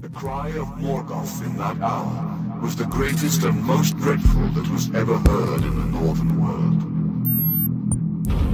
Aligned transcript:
The 0.00 0.08
cry 0.10 0.50
of 0.50 0.68
Morgoth 0.78 1.44
in 1.44 1.56
that 1.56 1.80
hour 1.80 2.60
was 2.62 2.76
the 2.76 2.84
greatest 2.84 3.42
and 3.42 3.60
most 3.64 3.96
dreadful 3.96 4.46
that 4.50 4.70
was 4.70 4.94
ever 4.94 5.18
heard 5.18 5.62
in 5.64 5.76
the 5.76 5.98
northern 5.98 6.40
world. 6.40 6.82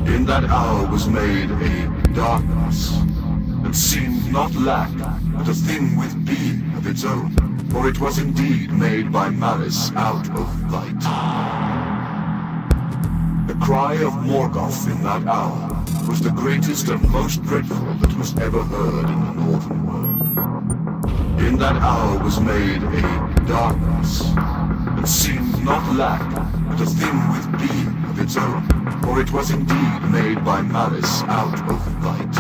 In 0.09 0.25
that 0.25 0.45
hour 0.45 0.91
was 0.91 1.07
made 1.07 1.51
a 1.51 2.15
darkness 2.15 2.99
that 3.63 3.75
seemed 3.75 4.33
not 4.33 4.55
lack, 4.55 4.91
but 5.37 5.47
a 5.47 5.53
thing 5.53 5.99
with 5.99 6.25
being 6.25 6.75
of 6.79 6.87
its 6.87 7.05
own, 7.05 7.37
for 7.69 7.91
it 7.91 8.01
was 8.01 8.17
indeed 8.17 8.73
made 8.73 9.13
by 9.13 9.29
malice 9.29 9.93
out 9.97 10.27
of 10.31 10.73
light. 10.73 11.01
The 13.49 13.59
cry 13.63 13.97
of 13.97 14.15
Morgoth 14.25 14.87
in 14.91 15.03
that 15.03 15.27
hour 15.27 15.85
was 16.09 16.23
the 16.23 16.31
greatest 16.31 16.89
and 16.89 17.07
most 17.11 17.43
dreadful 17.43 17.95
that 18.01 18.17
was 18.17 18.35
ever 18.39 18.63
heard 18.63 19.11
in 19.11 19.21
the 19.21 19.33
northern 19.35 19.87
world. 19.87 20.34
In 21.47 21.59
that 21.59 21.77
hour 21.77 22.23
was 22.25 22.41
made 22.41 22.83
a 22.83 23.45
darkness 23.47 24.21
that 24.35 25.07
seemed 25.07 25.65
not 25.65 25.95
lack, 25.95 26.21
but 26.69 26.81
a 26.81 26.87
thing 26.87 27.17
with 27.33 27.47
being 27.59 28.05
of 28.11 28.19
its 28.19 28.37
own, 28.37 28.63
for 29.03 29.21
it 29.21 29.31
was 29.31 29.51
indeed 29.51 30.03
made 30.11 30.45
by 30.45 30.63
malice 30.63 31.23
out 31.25 31.55
of 31.71 32.05
light. 32.05 32.33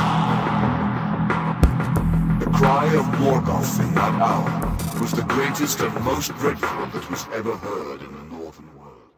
The 2.41 2.51
cry 2.51 2.87
of 2.95 3.05
Morgoth 3.20 3.79
in 3.80 3.95
that 3.95 4.15
hour 4.20 5.01
was 5.01 5.12
the 5.12 5.23
greatest 5.23 5.80
and 5.80 6.05
most 6.05 6.34
dreadful 6.38 6.87
that 6.87 7.10
was 7.10 7.27
ever 7.34 7.57
heard 7.57 8.01
in 8.01 8.12
the 8.12 8.37
northern 8.37 8.74
world. 8.79 9.10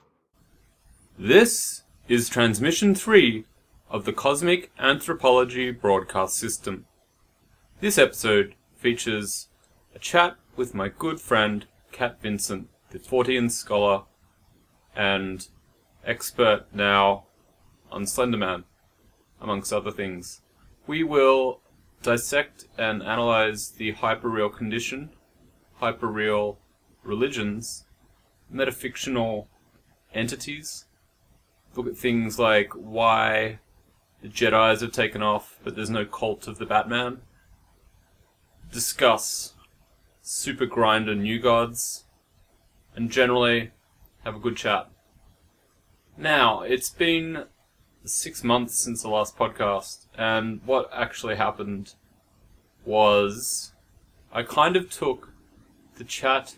This 1.19 1.84
is 2.09 2.28
transmission 2.28 2.95
3 2.95 3.45
of 3.89 4.05
the 4.05 4.12
Cosmic 4.12 4.73
Anthropology 4.78 5.70
Broadcast 5.70 6.37
System. 6.37 6.87
This 7.80 7.98
episode 7.98 8.55
features 8.75 9.48
a 9.96 9.98
chat 9.98 10.36
with 10.56 10.74
my 10.74 10.88
good 10.88 11.18
friend 11.18 11.64
Cat 11.91 12.20
Vincent, 12.20 12.69
the 12.91 12.98
Fortean 12.98 13.50
scholar 13.50 14.03
and 14.94 15.48
expert 16.05 16.66
now 16.70 17.25
on 17.91 18.03
Slenderman, 18.03 18.64
amongst 19.41 19.72
other 19.72 19.91
things. 19.91 20.42
We 20.86 21.03
will 21.03 21.62
dissect 22.03 22.66
and 22.77 23.03
analyze 23.03 23.70
the 23.70 23.94
hyperreal 23.94 24.55
condition, 24.55 25.12
hyperreal 25.80 26.58
religions, 27.03 27.86
metafictional 28.53 29.47
entities, 30.12 30.84
look 31.75 31.86
at 31.86 31.97
things 31.97 32.38
like 32.38 32.70
why 32.75 33.60
the 34.20 34.28
Jedi's 34.28 34.83
have 34.83 34.92
taken 34.92 35.22
off, 35.22 35.58
but 35.64 35.75
there's 35.75 35.88
no 35.88 36.05
cult 36.05 36.47
of 36.47 36.58
the 36.58 36.66
Batman. 36.66 37.22
Discuss 38.70 39.55
Super 40.28 40.66
Grinder 40.66 41.14
New 41.14 41.38
Gods, 41.38 42.05
and 42.96 43.12
generally 43.12 43.70
have 44.24 44.34
a 44.34 44.41
good 44.41 44.56
chat. 44.56 44.91
Now, 46.16 46.62
it's 46.62 46.91
been 46.91 47.44
six 48.05 48.42
months 48.42 48.77
since 48.77 49.02
the 49.02 49.08
last 49.08 49.38
podcast, 49.38 50.06
and 50.19 50.62
what 50.66 50.91
actually 50.92 51.36
happened 51.36 51.94
was 52.84 53.70
I 54.32 54.42
kind 54.42 54.74
of 54.74 54.91
took 54.91 55.32
the 55.94 56.02
chat 56.02 56.56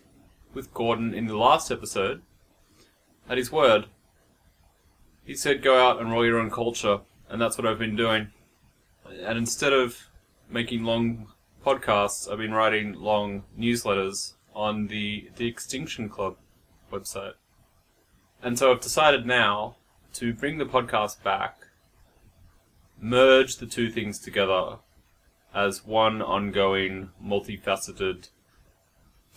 with 0.54 0.72
Gordon 0.72 1.12
in 1.12 1.26
the 1.26 1.36
last 1.36 1.70
episode 1.70 2.22
at 3.28 3.36
his 3.36 3.52
word. 3.52 3.84
He 5.26 5.34
said 5.34 5.62
go 5.62 5.78
out 5.78 6.00
and 6.00 6.10
roll 6.10 6.24
your 6.24 6.38
own 6.38 6.50
culture, 6.50 7.00
and 7.28 7.38
that's 7.38 7.58
what 7.58 7.66
I've 7.66 7.78
been 7.78 7.96
doing. 7.96 8.28
And 9.04 9.36
instead 9.36 9.74
of 9.74 10.08
making 10.48 10.84
long 10.84 11.34
podcasts, 11.68 12.32
I've 12.32 12.38
been 12.38 12.54
writing 12.54 12.94
long 12.94 13.44
newsletters 13.58 14.32
on 14.54 14.86
the 14.86 15.28
The 15.36 15.46
Extinction 15.46 16.08
Club 16.08 16.36
website. 16.90 17.34
And 18.42 18.58
so 18.58 18.72
I've 18.72 18.80
decided 18.80 19.26
now 19.26 19.76
to 20.14 20.32
bring 20.32 20.56
the 20.56 20.64
podcast 20.64 21.22
back, 21.22 21.66
merge 22.98 23.56
the 23.58 23.66
two 23.66 23.90
things 23.90 24.18
together 24.18 24.78
as 25.54 25.84
one 25.84 26.22
ongoing, 26.22 27.10
multifaceted, 27.22 28.30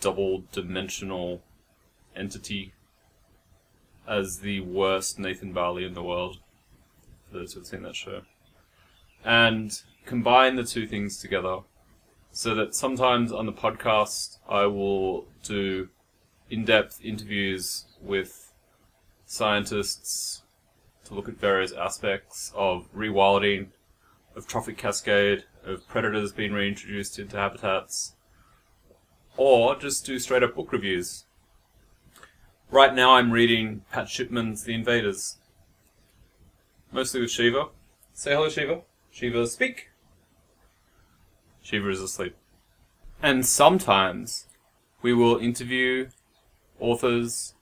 double 0.00 0.44
dimensional 0.52 1.42
entity 2.16 2.72
as 4.08 4.38
the 4.38 4.60
worst 4.60 5.18
Nathan 5.18 5.52
Barley 5.52 5.84
in 5.84 5.92
the 5.92 6.02
world, 6.02 6.38
for 7.30 7.40
those 7.40 7.52
who've 7.52 7.66
seen 7.66 7.82
that 7.82 7.94
show. 7.94 8.22
And 9.22 9.78
combine 10.06 10.56
the 10.56 10.64
two 10.64 10.86
things 10.86 11.18
together 11.18 11.58
so 12.32 12.54
that 12.54 12.74
sometimes 12.74 13.30
on 13.30 13.44
the 13.44 13.52
podcast 13.52 14.38
I 14.48 14.64
will 14.66 15.26
do 15.44 15.90
in 16.50 16.64
depth 16.64 16.98
interviews 17.04 17.84
with 18.00 18.52
scientists 19.26 20.42
to 21.04 21.14
look 21.14 21.28
at 21.28 21.38
various 21.38 21.72
aspects 21.72 22.50
of 22.56 22.88
rewilding, 22.94 23.68
of 24.34 24.46
trophic 24.46 24.78
cascade, 24.78 25.44
of 25.64 25.86
predators 25.86 26.32
being 26.32 26.52
reintroduced 26.52 27.18
into 27.18 27.36
habitats, 27.36 28.14
or 29.36 29.76
just 29.76 30.06
do 30.06 30.18
straight 30.18 30.42
up 30.42 30.54
book 30.54 30.72
reviews. 30.72 31.24
Right 32.70 32.94
now 32.94 33.14
I'm 33.14 33.30
reading 33.30 33.82
Pat 33.92 34.08
Shipman's 34.08 34.64
The 34.64 34.72
Invaders. 34.72 35.36
Mostly 36.90 37.20
with 37.20 37.30
Shiva. 37.30 37.68
Say 38.14 38.32
hello, 38.32 38.48
Shiva. 38.48 38.80
Shiva, 39.10 39.46
speak. 39.46 39.91
Shiva 41.62 41.88
is 41.90 42.00
asleep. 42.00 42.36
And 43.22 43.46
sometimes 43.46 44.46
we 45.00 45.14
will 45.14 45.38
interview 45.38 46.08
authors, 46.80 47.54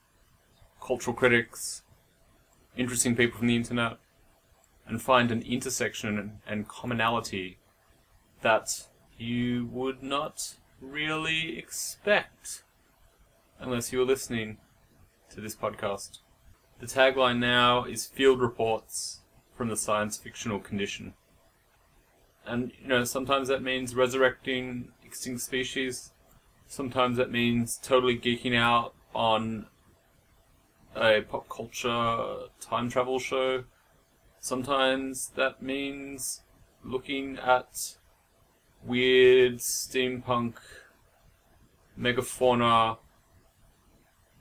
cultural 0.81 1.15
critics, 1.15 1.83
interesting 2.75 3.15
people 3.15 3.37
from 3.37 3.47
the 3.47 3.55
internet, 3.55 3.97
and 4.87 5.01
find 5.01 5.31
an 5.31 5.41
intersection 5.43 6.39
and 6.47 6.67
commonality 6.67 7.57
that 8.41 8.87
you 9.17 9.67
would 9.71 10.01
not 10.01 10.55
really 10.81 11.57
expect 11.57 12.63
unless 13.59 13.93
you 13.93 13.99
were 13.99 14.05
listening 14.05 14.57
to 15.29 15.39
this 15.39 15.55
podcast. 15.55 16.19
The 16.79 16.87
tagline 16.87 17.37
now 17.37 17.85
is 17.85 18.07
Field 18.07 18.41
Reports 18.41 19.19
from 19.55 19.69
the 19.69 19.77
Science 19.77 20.17
Fictional 20.17 20.59
Condition. 20.59 21.13
And, 22.45 22.71
you 22.81 22.87
know, 22.87 23.03
sometimes 23.03 23.47
that 23.47 23.61
means 23.61 23.95
resurrecting 23.95 24.89
extinct 25.05 25.41
species. 25.41 26.11
Sometimes 26.67 27.17
that 27.17 27.31
means 27.31 27.77
totally 27.77 28.17
geeking 28.17 28.55
out 28.55 28.93
on 29.13 29.67
a 30.95 31.21
pop 31.21 31.47
culture 31.49 32.47
time 32.59 32.89
travel 32.89 33.19
show. 33.19 33.63
Sometimes 34.39 35.31
that 35.35 35.61
means 35.61 36.41
looking 36.83 37.37
at 37.37 37.97
weird 38.83 39.57
steampunk 39.57 40.55
megafauna 41.97 42.97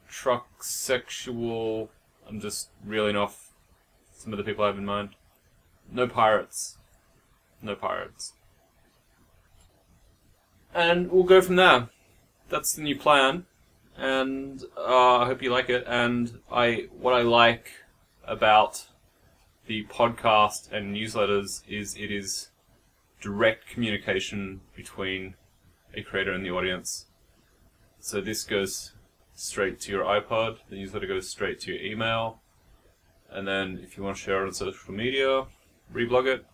truck 0.09 0.65
sexual 0.65 1.91
I'm 2.31 2.41
just 2.41 2.71
reeling 2.85 3.17
off 3.17 3.51
some 4.13 4.33
of 4.33 4.37
the 4.37 4.45
people 4.45 4.63
I 4.63 4.69
have 4.69 4.79
in 4.79 4.85
mind. 4.85 5.11
No 5.91 6.07
pirates. 6.07 6.79
No 7.63 7.75
pirates. 7.75 8.33
And 10.75 11.11
we'll 11.11 11.25
go 11.25 11.41
from 11.41 11.57
there. 11.57 11.89
That's 12.49 12.75
the 12.75 12.83
new 12.83 12.97
plan. 12.97 13.47
And 13.97 14.65
uh, 14.77 15.19
I 15.19 15.27
hope 15.27 15.43
you 15.43 15.51
like 15.51 15.69
it. 15.69 15.85
And 15.87 16.41
I 16.51 16.89
what 16.99 17.13
I 17.13 17.23
like 17.23 17.71
about 18.25 18.87
the 19.67 19.85
podcast 19.85 20.71
and 20.73 20.95
newsletters 20.95 21.63
is 21.69 21.97
it 21.97 22.11
is 22.11 22.51
direct 23.21 23.69
communication 23.69 24.61
between 24.75 25.35
a 25.95 26.03
creator 26.03 26.33
and 26.33 26.45
the 26.45 26.51
audience. 26.51 27.07
So 27.99 28.21
this 28.21 28.45
goes 28.45 28.93
straight 29.35 29.81
to 29.81 29.93
your 29.93 30.05
iPod, 30.05 30.59
the 30.69 30.77
newsletter 30.77 31.07
goes 31.07 31.29
straight 31.29 31.61
to 31.61 31.73
your 31.73 31.83
email, 31.83 32.41
and 33.31 33.47
then 33.47 33.81
if 33.83 33.97
you 33.97 34.03
want 34.03 34.17
to 34.17 34.23
share 34.23 34.43
it 34.43 34.47
on 34.47 34.55
social 34.55 34.93
media, 34.93 35.45
reblog 35.95 36.27
it, 36.27 36.47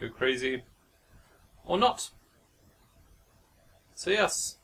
go 0.00 0.08
crazy, 0.08 0.62
or 1.64 1.78
not. 1.78 2.10
So 3.94 4.10
yes. 4.10 4.58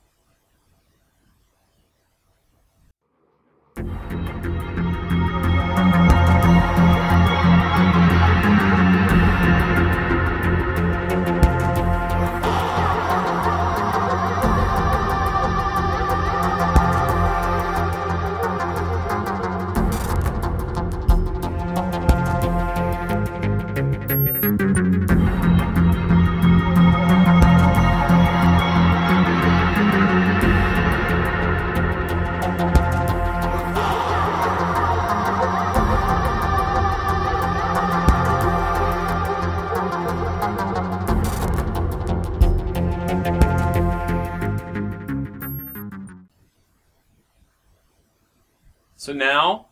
So 49.02 49.12
now 49.12 49.66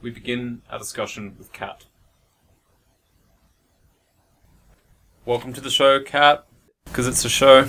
we 0.00 0.08
begin 0.08 0.62
our 0.70 0.78
discussion 0.78 1.34
with 1.36 1.52
Cat. 1.52 1.84
Welcome 5.26 5.52
to 5.52 5.60
the 5.60 5.68
show, 5.68 6.02
Cat, 6.02 6.46
because 6.86 7.06
it's 7.06 7.22
a 7.26 7.28
show. 7.28 7.68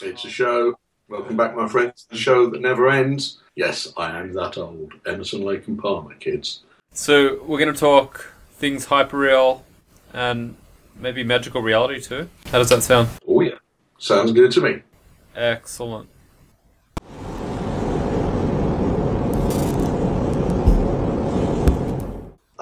It's 0.00 0.24
a 0.24 0.30
show. 0.30 0.78
Welcome 1.10 1.36
back, 1.36 1.54
my 1.54 1.68
friends. 1.68 2.04
To 2.04 2.14
the 2.14 2.16
show 2.16 2.48
that 2.48 2.62
never 2.62 2.88
ends. 2.88 3.42
Yes, 3.56 3.92
I 3.98 4.18
am 4.18 4.32
that 4.32 4.56
old. 4.56 4.94
Emerson, 5.04 5.42
Lake 5.42 5.68
and 5.68 5.78
Palmer, 5.78 6.14
kids. 6.14 6.62
So 6.94 7.44
we're 7.44 7.58
going 7.58 7.74
to 7.74 7.78
talk 7.78 8.32
things 8.52 8.86
hyperreal 8.86 9.60
and 10.14 10.56
maybe 10.96 11.22
magical 11.24 11.60
reality 11.60 12.00
too. 12.00 12.30
How 12.46 12.56
does 12.56 12.70
that 12.70 12.82
sound? 12.82 13.10
Oh, 13.28 13.42
yeah. 13.42 13.56
Sounds 13.98 14.32
good 14.32 14.50
to 14.52 14.62
me. 14.62 14.82
Excellent. 15.36 16.08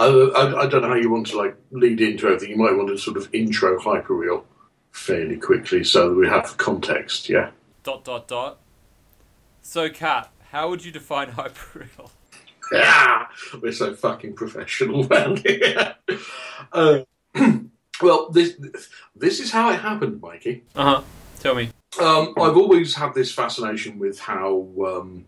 I, 0.01 0.07
I, 0.07 0.63
I 0.63 0.67
don't 0.67 0.81
know 0.81 0.89
how 0.89 0.95
you 0.95 1.11
want 1.11 1.27
to 1.29 1.37
like 1.37 1.57
lead 1.73 2.01
into 2.01 2.27
everything. 2.27 2.51
You 2.51 2.57
might 2.57 2.75
want 2.75 2.89
to 2.89 2.97
sort 2.97 3.19
of 3.19 3.29
intro 3.35 3.79
hyperreal 3.79 4.45
fairly 4.93 5.37
quickly 5.37 5.85
so 5.85 6.09
that 6.09 6.15
we 6.15 6.27
have 6.27 6.57
context. 6.57 7.29
Yeah. 7.29 7.51
Dot 7.83 8.05
dot 8.05 8.27
dot. 8.27 8.59
So, 9.61 9.91
Cat, 9.91 10.31
how 10.51 10.71
would 10.71 10.85
you 10.85 10.91
define 10.91 11.29
hyperreal? 11.33 12.11
Yeah, 12.73 13.27
we're 13.61 13.73
so 13.73 13.95
fucking 13.95 14.35
professional 14.35 15.07
around 15.13 15.41
here. 15.41 15.97
Uh, 16.73 17.01
well, 18.03 18.31
this 18.31 18.57
this 19.15 19.41
is 19.41 19.51
how 19.51 19.71
it 19.71 19.81
happened, 19.81 20.23
Mikey. 20.23 20.65
Uh 20.75 20.85
huh. 20.85 21.03
Tell 21.41 21.55
me. 21.55 21.71
Um, 22.01 22.35
I've 22.39 22.57
always 22.57 22.95
had 22.95 23.13
this 23.15 23.33
fascination 23.33 23.99
with 23.99 24.19
how 24.19 24.69
um, 24.87 25.27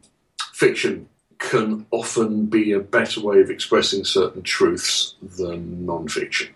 fiction 0.53 1.09
can 1.43 1.87
often 1.91 2.47
be 2.47 2.73
a 2.73 2.81
better 2.81 3.21
way 3.21 3.41
of 3.41 3.51
expressing 3.51 4.05
certain 4.05 4.43
truths 4.43 5.15
than 5.37 5.85
non-fiction. 5.85 6.55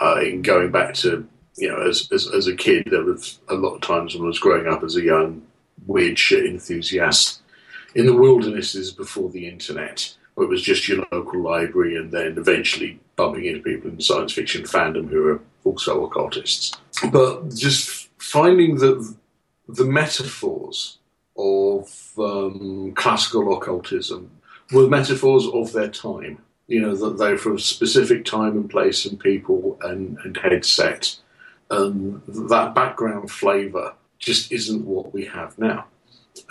Uh, 0.00 0.20
in 0.20 0.42
going 0.42 0.70
back 0.70 0.94
to 0.94 1.26
you 1.56 1.68
know, 1.68 1.80
as, 1.80 2.08
as 2.12 2.28
as 2.32 2.46
a 2.46 2.54
kid, 2.54 2.88
there 2.90 3.02
was 3.02 3.38
a 3.48 3.54
lot 3.54 3.74
of 3.74 3.80
times 3.80 4.14
when 4.14 4.24
I 4.24 4.28
was 4.28 4.38
growing 4.38 4.66
up 4.66 4.82
as 4.82 4.96
a 4.96 5.02
young 5.02 5.42
weird 5.86 6.18
shit 6.18 6.44
enthusiast 6.44 7.40
in 7.94 8.06
the 8.06 8.14
wildernesses 8.14 8.92
before 8.92 9.30
the 9.30 9.48
internet, 9.48 10.14
where 10.34 10.46
it 10.46 10.50
was 10.50 10.62
just 10.62 10.86
your 10.86 11.06
local 11.10 11.40
library, 11.40 11.96
and 11.96 12.12
then 12.12 12.36
eventually 12.36 13.00
bumping 13.16 13.46
into 13.46 13.62
people 13.62 13.90
in 13.90 14.00
science 14.00 14.32
fiction 14.32 14.64
fandom 14.64 15.08
who 15.08 15.28
are 15.28 15.40
also 15.64 16.04
occultists. 16.04 16.72
But 17.10 17.54
just 17.54 18.10
finding 18.18 18.76
that 18.76 19.14
the 19.66 19.84
metaphors 19.84 20.98
of 21.38 22.12
um, 22.18 22.92
classical 22.94 23.56
occultism 23.56 24.30
were 24.72 24.88
metaphors 24.88 25.46
of 25.46 25.72
their 25.72 25.88
time. 25.88 26.38
You 26.66 26.82
know, 26.82 26.96
that 26.96 27.18
they're 27.18 27.38
from 27.38 27.56
a 27.56 27.60
specific 27.60 28.24
time 28.24 28.56
and 28.56 28.68
place 28.68 29.06
and 29.06 29.20
people 29.20 29.78
and, 29.82 30.18
and 30.24 30.36
headset. 30.36 31.16
And 31.70 32.20
that 32.26 32.74
background 32.74 33.30
flavour 33.30 33.94
just 34.18 34.50
isn't 34.50 34.84
what 34.84 35.12
we 35.12 35.26
have 35.26 35.56
now. 35.58 35.86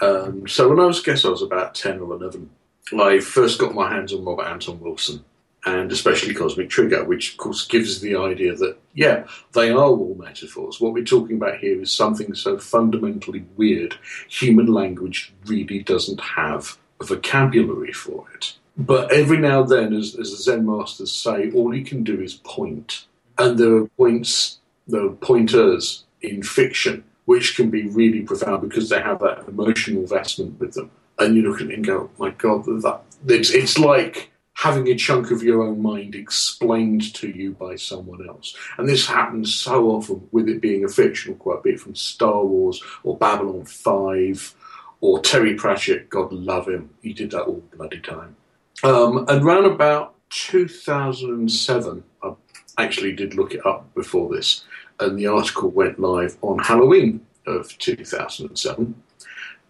Um, 0.01 0.47
so 0.47 0.69
when 0.69 0.79
I 0.79 0.85
was, 0.85 1.01
I 1.01 1.03
guess 1.03 1.25
I 1.25 1.29
was 1.29 1.41
about 1.41 1.75
10 1.75 1.99
or 1.99 2.13
11, 2.13 2.49
I 2.97 3.19
first 3.19 3.59
got 3.59 3.73
my 3.73 3.91
hands 3.91 4.13
on 4.13 4.23
Robert 4.23 4.45
Anton 4.45 4.79
Wilson 4.79 5.23
and 5.65 5.91
especially 5.91 6.33
Cosmic 6.33 6.69
Trigger, 6.69 7.03
which 7.03 7.31
of 7.31 7.37
course 7.37 7.65
gives 7.65 7.99
the 7.99 8.15
idea 8.15 8.55
that, 8.55 8.77
yeah, 8.93 9.25
they 9.53 9.71
are 9.71 9.77
all 9.77 10.15
metaphors. 10.17 10.79
What 10.79 10.93
we're 10.93 11.03
talking 11.03 11.37
about 11.37 11.57
here 11.57 11.81
is 11.81 11.91
something 11.91 12.33
so 12.35 12.57
fundamentally 12.59 13.45
weird, 13.57 13.97
human 14.29 14.67
language 14.67 15.33
really 15.45 15.79
doesn't 15.79 16.21
have 16.21 16.77
a 17.01 17.05
vocabulary 17.05 17.91
for 17.91 18.25
it. 18.35 18.53
But 18.77 19.11
every 19.11 19.37
now 19.37 19.61
and 19.61 19.69
then, 19.69 19.93
as, 19.93 20.15
as 20.15 20.31
the 20.31 20.37
Zen 20.37 20.65
masters 20.65 21.11
say, 21.11 21.51
all 21.51 21.73
you 21.73 21.83
can 21.83 22.03
do 22.03 22.21
is 22.21 22.35
point. 22.35 23.05
And 23.37 23.57
there 23.57 23.75
are 23.75 23.87
points, 23.97 24.59
there 24.87 25.05
are 25.05 25.09
pointers 25.09 26.03
in 26.21 26.43
fiction 26.43 27.03
which 27.25 27.55
can 27.55 27.69
be 27.69 27.87
really 27.87 28.21
profound 28.21 28.61
because 28.61 28.89
they 28.89 29.01
have 29.01 29.19
that 29.19 29.47
emotional 29.47 30.03
investment 30.03 30.59
with 30.59 30.73
them. 30.73 30.91
And 31.17 31.35
you 31.35 31.41
look 31.41 31.59
at 31.59 31.67
it 31.67 31.73
and 31.73 31.85
go, 31.85 32.09
oh 32.13 32.23
my 32.23 32.29
God, 32.31 32.65
that 32.65 33.01
it's, 33.27 33.49
it's 33.49 33.79
like 33.79 34.29
having 34.55 34.87
a 34.87 34.95
chunk 34.95 35.31
of 35.31 35.43
your 35.43 35.61
own 35.61 35.81
mind 35.81 36.15
explained 36.15 37.13
to 37.13 37.29
you 37.29 37.51
by 37.51 37.75
someone 37.75 38.27
else. 38.27 38.55
And 38.77 38.87
this 38.87 39.05
happens 39.05 39.53
so 39.53 39.91
often 39.91 40.27
with 40.31 40.49
it 40.49 40.61
being 40.61 40.83
a 40.83 40.89
fictional 40.89 41.37
quote, 41.37 41.63
be 41.63 41.71
it 41.71 41.79
from 41.79 41.95
Star 41.95 42.43
Wars 42.43 42.81
or 43.03 43.17
Babylon 43.17 43.65
5 43.65 44.55
or 45.01 45.21
Terry 45.21 45.55
Pratchett, 45.55 46.09
God 46.09 46.31
love 46.33 46.67
him, 46.67 46.89
he 47.01 47.13
did 47.13 47.31
that 47.31 47.43
all 47.43 47.63
bloody 47.75 47.99
time. 47.99 48.35
Um, 48.83 49.25
and 49.27 49.45
round 49.45 49.65
about 49.65 50.15
2007, 50.29 52.03
I 52.23 52.33
actually 52.77 53.13
did 53.13 53.35
look 53.35 53.53
it 53.53 53.65
up 53.65 53.93
before 53.93 54.33
this, 54.33 54.63
and 54.99 55.17
the 55.17 55.27
article 55.27 55.69
went 55.69 55.99
live 55.99 56.37
on 56.41 56.59
Halloween 56.59 57.25
of 57.45 57.77
2007 57.77 58.95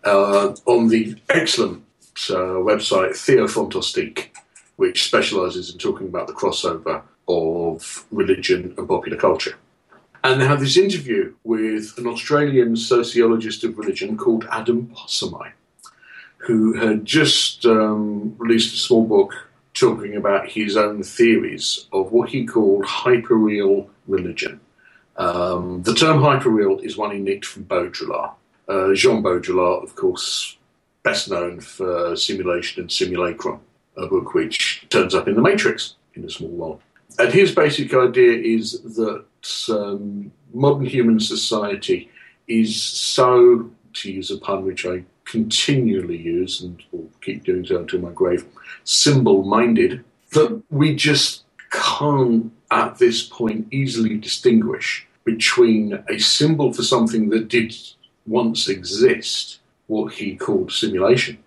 uh, 0.04 0.56
on 0.66 0.88
the 0.88 1.16
excellent 1.30 1.84
uh, 2.30 2.62
website 2.64 3.12
Theofantastique, 3.12 4.28
which 4.76 5.04
specialises 5.04 5.72
in 5.72 5.78
talking 5.78 6.08
about 6.08 6.28
the 6.28 6.34
crossover 6.34 7.02
of 7.28 8.06
religion 8.12 8.74
and 8.78 8.88
popular 8.88 9.18
culture. 9.18 9.56
And 10.24 10.42
they 10.42 10.48
had 10.48 10.60
this 10.60 10.78
interview 10.78 11.36
with 11.44 11.94
an 11.98 12.08
Australian 12.08 12.76
sociologist 12.76 13.64
of 13.64 13.78
religion 13.78 14.18
called 14.18 14.48
Adam 14.52 14.88
Possamai, 14.88 15.52
who 16.38 16.74
had 16.74 17.06
just 17.06 17.66
um, 17.66 18.36
released 18.38 18.74
a 18.74 18.78
small 18.78 19.06
book 19.06 19.50
talking 19.76 20.16
about 20.16 20.50
his 20.50 20.78
own 20.78 21.04
theories 21.04 21.88
of 21.94 22.12
what 22.12 22.30
he 22.30 22.46
called 22.46 22.86
hyperreal 22.86 23.88
religion. 24.08 24.60
Um, 25.18 25.84
the 25.84 25.94
term 25.94 26.20
hyperreal 26.20 26.84
is 26.84 26.98
one 26.98 27.12
he 27.12 27.20
nicked 27.20 27.46
from 27.46 27.66
Baudrillard. 27.66 28.34
Uh, 28.68 28.94
Jean 28.94 29.22
Baudrillard, 29.22 29.84
of 29.84 29.96
course, 29.96 30.58
best 31.04 31.30
known 31.30 31.60
for 31.60 32.16
Simulation 32.16 32.82
and 32.82 32.92
Simulacrum, 32.92 33.60
a 33.98 34.08
book 34.08 34.34
which 34.34 34.86
turns 34.90 35.16
up 35.16 35.28
in 35.28 35.36
The 35.36 35.42
Matrix 35.42 35.96
in 36.14 36.24
a 36.24 36.30
small 36.30 36.50
world. 36.50 36.82
And 37.18 37.32
his 37.32 37.54
basic 37.54 37.94
idea 37.94 38.34
is 38.34 38.82
that 38.82 39.26
um, 39.70 40.32
modern 40.54 40.86
human 40.86 41.20
society 41.20 42.10
is 42.48 42.82
so, 42.82 43.70
to 43.94 44.12
use 44.12 44.32
a 44.32 44.38
pun 44.38 44.66
which 44.66 44.86
I 44.86 45.04
continually 45.26 46.18
use 46.18 46.62
and 46.62 46.82
will 46.92 47.10
keep 47.22 47.44
doing 47.44 47.66
so 47.66 47.80
until 47.80 48.02
my 48.02 48.12
grave, 48.12 48.46
symbol 48.84 49.44
minded, 49.44 50.04
that 50.32 50.62
we 50.70 50.96
just 50.96 51.44
can't 51.72 52.52
at 52.72 52.98
this 52.98 53.24
point 53.24 53.68
easily 53.72 54.18
distinguish 54.18 55.08
between 55.24 56.04
a 56.10 56.20
symbol 56.20 56.72
for 56.72 56.84
something 56.84 57.30
that 57.30 57.48
did 57.48 57.76
once 58.28 58.68
exist, 58.68 59.60
what 59.88 60.14
he 60.14 60.36
called 60.36 60.72
simulation, 60.72 61.38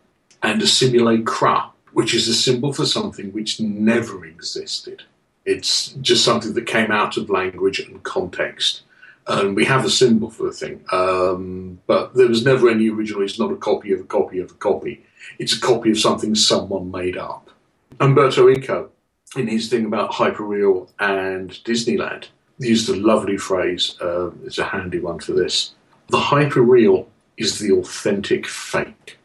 and 0.42 0.60
a 0.62 0.66
simulacra, 0.66 1.70
which 1.98 2.14
is 2.14 2.28
a 2.28 2.32
symbol 2.32 2.72
for 2.72 2.86
something 2.86 3.32
which 3.32 3.58
never 3.58 4.24
existed. 4.24 5.02
It's 5.44 5.88
just 6.00 6.24
something 6.24 6.54
that 6.54 6.64
came 6.64 6.92
out 6.92 7.16
of 7.16 7.28
language 7.28 7.80
and 7.80 8.00
context. 8.04 8.82
And 9.26 9.56
we 9.56 9.64
have 9.64 9.84
a 9.84 9.90
symbol 9.90 10.30
for 10.30 10.44
the 10.44 10.52
thing, 10.52 10.84
um, 10.92 11.80
but 11.88 12.14
there 12.14 12.28
was 12.28 12.44
never 12.44 12.70
any 12.70 12.88
original. 12.88 13.22
It's 13.22 13.40
not 13.40 13.50
a 13.50 13.56
copy 13.56 13.92
of 13.92 13.98
a 13.98 14.04
copy 14.04 14.38
of 14.38 14.52
a 14.52 14.54
copy. 14.54 15.04
It's 15.40 15.56
a 15.56 15.60
copy 15.60 15.90
of 15.90 15.98
something 15.98 16.36
someone 16.36 16.92
made 16.92 17.16
up. 17.16 17.50
Umberto 17.98 18.48
Eco, 18.48 18.90
in 19.36 19.48
his 19.48 19.68
thing 19.68 19.84
about 19.84 20.12
hyperreal 20.12 20.88
and 21.00 21.50
Disneyland, 21.64 22.26
used 22.58 22.88
a 22.88 22.94
lovely 22.94 23.38
phrase. 23.38 23.96
Uh, 24.00 24.30
it's 24.44 24.58
a 24.58 24.64
handy 24.64 25.00
one 25.00 25.18
for 25.18 25.32
this. 25.32 25.74
The 26.10 26.18
hyperreal 26.18 27.06
is 27.36 27.58
the 27.58 27.72
authentic 27.72 28.46
fake. 28.46 29.17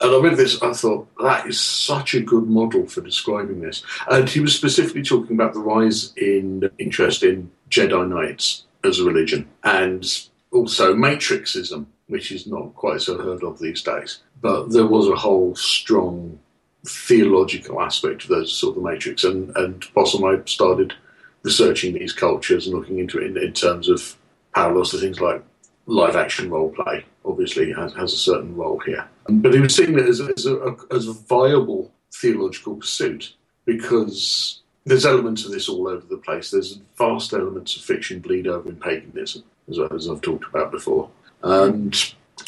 And 0.00 0.14
I 0.14 0.18
read 0.18 0.36
this, 0.38 0.60
I 0.62 0.72
thought, 0.72 1.08
that 1.18 1.46
is 1.46 1.60
such 1.60 2.14
a 2.14 2.22
good 2.22 2.48
model 2.48 2.86
for 2.86 3.02
describing 3.02 3.60
this. 3.60 3.82
And 4.10 4.28
he 4.28 4.40
was 4.40 4.54
specifically 4.54 5.02
talking 5.02 5.36
about 5.36 5.52
the 5.52 5.60
rise 5.60 6.14
in 6.16 6.70
interest 6.78 7.22
in 7.22 7.50
Jedi 7.68 8.08
Knights 8.08 8.64
as 8.82 8.98
a 8.98 9.04
religion 9.04 9.46
and 9.62 10.06
also 10.52 10.94
Matrixism, 10.94 11.84
which 12.06 12.32
is 12.32 12.46
not 12.46 12.74
quite 12.74 13.02
so 13.02 13.18
heard 13.18 13.44
of 13.44 13.58
these 13.58 13.82
days. 13.82 14.20
But 14.40 14.70
there 14.70 14.86
was 14.86 15.06
a 15.06 15.16
whole 15.16 15.54
strong 15.54 16.38
theological 16.86 17.82
aspect 17.82 18.22
of 18.22 18.30
those 18.30 18.56
sort 18.56 18.78
of 18.78 18.82
Matrix. 18.82 19.22
And, 19.24 19.54
and 19.56 19.84
i 19.96 20.40
started 20.46 20.94
researching 21.42 21.92
these 21.92 22.14
cultures 22.14 22.66
and 22.66 22.74
looking 22.74 22.98
into 22.98 23.18
it 23.18 23.36
in, 23.36 23.36
in 23.36 23.52
terms 23.52 23.90
of 23.90 24.16
parallels 24.54 24.90
to 24.92 24.98
things 24.98 25.20
like 25.20 25.42
live 25.86 26.16
action 26.16 26.50
role 26.50 26.70
play, 26.70 27.04
obviously, 27.24 27.72
has, 27.72 27.92
has 27.94 28.12
a 28.12 28.18
certain 28.18 28.54
role 28.56 28.78
here. 28.80 29.08
But 29.28 29.54
he 29.54 29.60
was 29.60 29.74
seeing 29.74 29.98
it 29.98 30.06
as, 30.06 30.20
as, 30.20 30.46
a, 30.46 30.76
as 30.90 31.08
a 31.08 31.12
viable 31.12 31.92
theological 32.12 32.76
pursuit 32.76 33.34
because 33.64 34.60
there's 34.84 35.06
elements 35.06 35.44
of 35.44 35.52
this 35.52 35.68
all 35.68 35.88
over 35.88 36.04
the 36.06 36.16
place. 36.16 36.50
There's 36.50 36.80
vast 36.96 37.32
elements 37.32 37.76
of 37.76 37.82
fiction 37.82 38.20
bleed 38.20 38.46
over 38.46 38.68
in 38.68 38.76
paganism, 38.76 39.44
as, 39.68 39.78
as 39.78 40.08
I've 40.08 40.20
talked 40.20 40.46
about 40.46 40.70
before. 40.70 41.10
And 41.42 41.96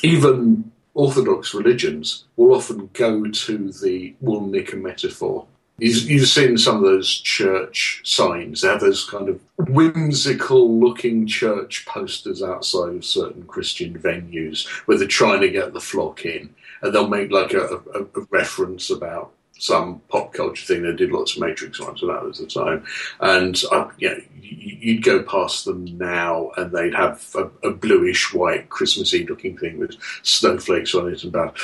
even 0.02 0.70
Orthodox 0.94 1.54
religions 1.54 2.24
will 2.36 2.54
often 2.54 2.90
go 2.92 3.26
to 3.26 3.72
the 3.72 4.14
will 4.20 4.42
nick 4.42 4.72
a 4.72 4.76
metaphor. 4.76 5.46
You've, 5.78 6.28
seen 6.28 6.58
some 6.58 6.76
of 6.76 6.82
those 6.82 7.10
church 7.10 8.02
signs. 8.04 8.60
They 8.60 8.68
have 8.68 8.80
those 8.80 9.04
kind 9.08 9.28
of 9.28 9.40
whimsical 9.58 10.78
looking 10.78 11.26
church 11.26 11.84
posters 11.86 12.42
outside 12.42 12.94
of 12.94 13.04
certain 13.04 13.44
Christian 13.44 13.98
venues 13.98 14.68
where 14.86 14.96
they're 14.96 15.08
trying 15.08 15.40
to 15.40 15.48
get 15.48 15.72
the 15.72 15.80
flock 15.80 16.24
in. 16.24 16.54
And 16.82 16.94
they'll 16.94 17.08
make 17.08 17.32
like 17.32 17.52
a, 17.52 17.80
a, 17.94 18.02
a 18.02 18.26
reference 18.30 18.90
about 18.90 19.32
some 19.62 20.00
pop 20.08 20.32
culture 20.32 20.66
thing. 20.66 20.82
They 20.82 20.92
did 20.92 21.12
lots 21.12 21.36
of 21.36 21.42
Matrix 21.42 21.80
ones, 21.80 22.02
and 22.02 22.10
that 22.10 22.24
was 22.24 22.38
the 22.38 22.46
time. 22.46 22.84
And 23.20 23.60
uh, 23.70 23.88
you 23.98 24.08
know, 24.10 24.20
you'd 24.40 25.04
go 25.04 25.22
past 25.22 25.64
them 25.64 25.84
now, 25.96 26.50
and 26.56 26.72
they'd 26.72 26.94
have 26.94 27.24
a, 27.36 27.68
a 27.68 27.70
bluish 27.70 28.34
white 28.34 28.68
Christmassy 28.68 29.26
looking 29.26 29.56
thing 29.56 29.78
with 29.78 29.96
snowflakes 30.22 30.94
on 30.94 31.12
it, 31.12 31.22
and 31.22 31.34
about 31.34 31.56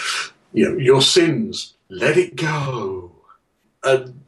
you 0.52 0.68
know 0.68 0.78
your 0.78 1.02
sins, 1.02 1.74
let 1.90 2.16
it 2.16 2.36
go. 2.36 3.17
And 3.84 4.20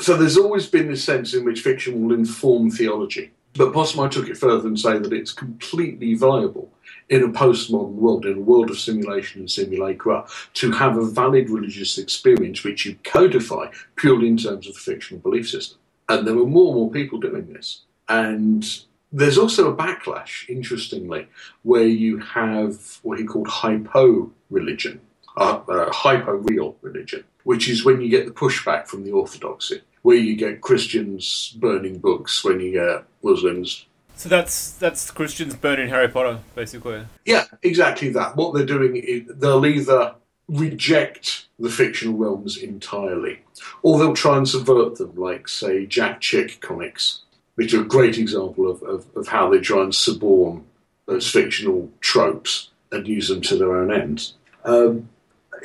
so 0.00 0.16
there's 0.16 0.36
always 0.36 0.66
been 0.66 0.88
this 0.88 1.04
sense 1.04 1.34
in 1.34 1.44
which 1.44 1.60
fiction 1.60 2.02
will 2.02 2.14
inform 2.14 2.70
theology. 2.70 3.30
But 3.54 3.76
I 3.76 4.08
took 4.08 4.28
it 4.28 4.36
further 4.36 4.66
and 4.66 4.78
say 4.78 4.98
that 4.98 5.12
it's 5.12 5.32
completely 5.32 6.14
viable 6.14 6.72
in 7.08 7.22
a 7.22 7.28
postmodern 7.28 7.92
world, 7.92 8.26
in 8.26 8.38
a 8.38 8.40
world 8.40 8.70
of 8.70 8.78
simulation 8.78 9.42
and 9.42 9.50
simulacra, 9.50 10.26
to 10.54 10.72
have 10.72 10.96
a 10.96 11.04
valid 11.04 11.50
religious 11.50 11.98
experience 11.98 12.64
which 12.64 12.84
you 12.84 12.96
codify 13.04 13.70
purely 13.96 14.26
in 14.26 14.36
terms 14.36 14.66
of 14.66 14.74
the 14.74 14.80
fictional 14.80 15.20
belief 15.20 15.48
system. 15.48 15.78
And 16.08 16.26
there 16.26 16.34
were 16.34 16.46
more 16.46 16.68
and 16.68 16.76
more 16.76 16.90
people 16.90 17.20
doing 17.20 17.52
this. 17.52 17.82
And 18.08 18.66
there's 19.12 19.38
also 19.38 19.72
a 19.72 19.76
backlash, 19.76 20.48
interestingly, 20.48 21.28
where 21.62 21.86
you 21.86 22.18
have 22.18 22.98
what 23.02 23.18
he 23.18 23.24
called 23.24 23.46
hypo 23.46 24.32
religion, 24.50 25.00
uh, 25.36 25.60
uh, 25.68 25.92
hypo 25.92 26.32
real 26.32 26.76
religion, 26.82 27.24
which 27.44 27.68
is 27.68 27.84
when 27.84 28.00
you 28.00 28.08
get 28.08 28.26
the 28.26 28.32
pushback 28.32 28.86
from 28.86 29.04
the 29.04 29.12
orthodoxy, 29.12 29.80
where 30.02 30.16
you 30.16 30.36
get 30.36 30.60
Christians 30.60 31.56
burning 31.58 31.98
books, 31.98 32.44
when 32.44 32.60
you 32.60 32.72
get 32.72 33.04
Muslims 33.22 33.86
so 34.16 34.28
that's 34.28 34.72
that's 34.72 35.10
Christians 35.10 35.56
burning 35.56 35.88
Harry 35.88 36.08
Potter, 36.08 36.38
basically. 36.54 37.06
Yeah, 37.24 37.44
exactly 37.62 38.10
that. 38.10 38.36
What 38.36 38.54
they're 38.54 38.64
doing 38.64 38.96
is 38.96 39.22
they'll 39.28 39.66
either 39.66 40.14
reject 40.48 41.46
the 41.58 41.70
fictional 41.70 42.16
realms 42.16 42.56
entirely, 42.56 43.40
or 43.82 43.98
they'll 43.98 44.14
try 44.14 44.36
and 44.36 44.48
subvert 44.48 44.96
them, 44.96 45.14
like 45.16 45.48
say 45.48 45.86
Jack 45.86 46.20
Chick 46.20 46.60
comics, 46.60 47.22
which 47.56 47.74
are 47.74 47.80
a 47.80 47.86
great 47.86 48.18
example 48.18 48.70
of, 48.70 48.82
of, 48.82 49.06
of 49.16 49.28
how 49.28 49.50
they 49.50 49.58
try 49.58 49.82
and 49.82 49.94
suborn 49.94 50.64
those 51.06 51.30
fictional 51.30 51.90
tropes 52.00 52.70
and 52.92 53.06
use 53.06 53.28
them 53.28 53.40
to 53.42 53.56
their 53.56 53.76
own 53.76 53.92
ends. 53.92 54.34
Um, 54.64 55.08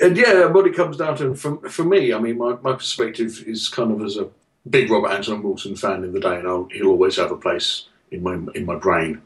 and 0.02 0.18
yeah, 0.18 0.46
what 0.46 0.68
it 0.68 0.76
comes 0.76 0.98
down 0.98 1.18
to, 1.18 1.36
for, 1.36 1.58
for 1.70 1.84
me, 1.84 2.14
I 2.14 2.20
mean, 2.20 2.38
my, 2.38 2.56
my 2.62 2.74
perspective 2.74 3.44
is 3.46 3.68
kind 3.68 3.92
of 3.92 4.02
as 4.02 4.18
a 4.18 4.30
big 4.70 4.90
Robert 4.90 5.12
Anton 5.12 5.44
Wilson 5.44 5.76
fan 5.76 6.04
in 6.04 6.14
the 6.14 6.20
day, 6.20 6.38
and 6.38 6.48
I'll, 6.48 6.68
he'll 6.72 6.88
always 6.88 7.18
have 7.18 7.32
a 7.32 7.38
place 7.38 7.86
in 8.12 8.24
my 8.24 8.40
in 8.56 8.66
my 8.66 8.76
brain 8.76 9.22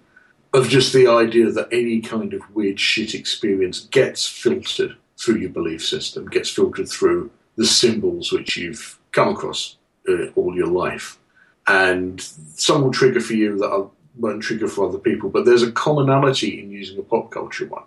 of 0.54 0.70
just 0.70 0.94
the 0.94 1.08
idea 1.08 1.50
that 1.50 1.68
any 1.72 2.00
kind 2.00 2.34
of 2.34 2.42
weird 2.56 2.80
shit 2.80 3.16
experience 3.16 3.82
gets 3.92 4.28
filtered 4.28 4.96
through 5.18 5.38
your 5.38 5.50
belief 5.50 5.84
system, 5.84 6.28
gets 6.28 6.50
filtered 6.50 6.88
through 6.88 7.32
the 7.56 7.66
symbols 7.66 8.32
which 8.32 8.56
you've 8.58 9.00
come 9.12 9.30
across 9.30 9.78
uh, 10.08 10.28
all 10.36 10.56
your 10.56 10.68
life, 10.68 11.18
and 11.68 12.22
some 12.22 12.82
will 12.82 12.92
trigger 12.92 13.20
for 13.20 13.34
you 13.34 13.58
that 13.58 13.90
won't 14.16 14.44
trigger 14.44 14.68
for 14.68 14.88
other 14.88 15.00
people. 15.00 15.30
But 15.30 15.46
there's 15.46 15.64
a 15.64 15.72
commonality 15.72 16.60
in 16.60 16.72
using 16.72 17.00
a 17.00 17.04
pop 17.04 17.32
culture 17.32 17.68
one, 17.68 17.84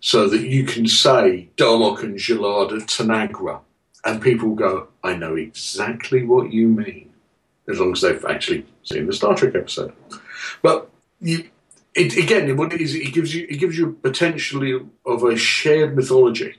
so 0.00 0.28
that 0.28 0.42
you 0.42 0.64
can 0.64 0.86
say 0.86 1.48
Darmok 1.56 2.02
and 2.02 2.14
at 2.14 2.88
Tanagra, 2.88 3.60
and 4.04 4.22
people 4.22 4.54
go, 4.54 4.88
"I 5.02 5.16
know 5.16 5.34
exactly 5.34 6.24
what 6.24 6.52
you 6.52 6.68
mean," 6.68 7.10
as 7.68 7.80
long 7.80 7.92
as 7.92 8.00
they've 8.00 8.24
actually 8.24 8.64
seen 8.84 9.06
the 9.06 9.12
Star 9.12 9.34
Trek 9.34 9.54
episode. 9.54 9.92
But 10.62 10.90
you, 11.20 11.48
it, 11.94 12.16
again, 12.16 12.56
what 12.56 12.72
it 12.72 12.80
is, 12.80 12.94
it 12.94 13.12
gives 13.12 13.34
you 13.34 13.46
it 13.48 13.58
gives 13.58 13.76
you 13.76 13.98
potentially 14.02 14.80
of 15.04 15.24
a 15.24 15.36
shared 15.36 15.96
mythology, 15.96 16.56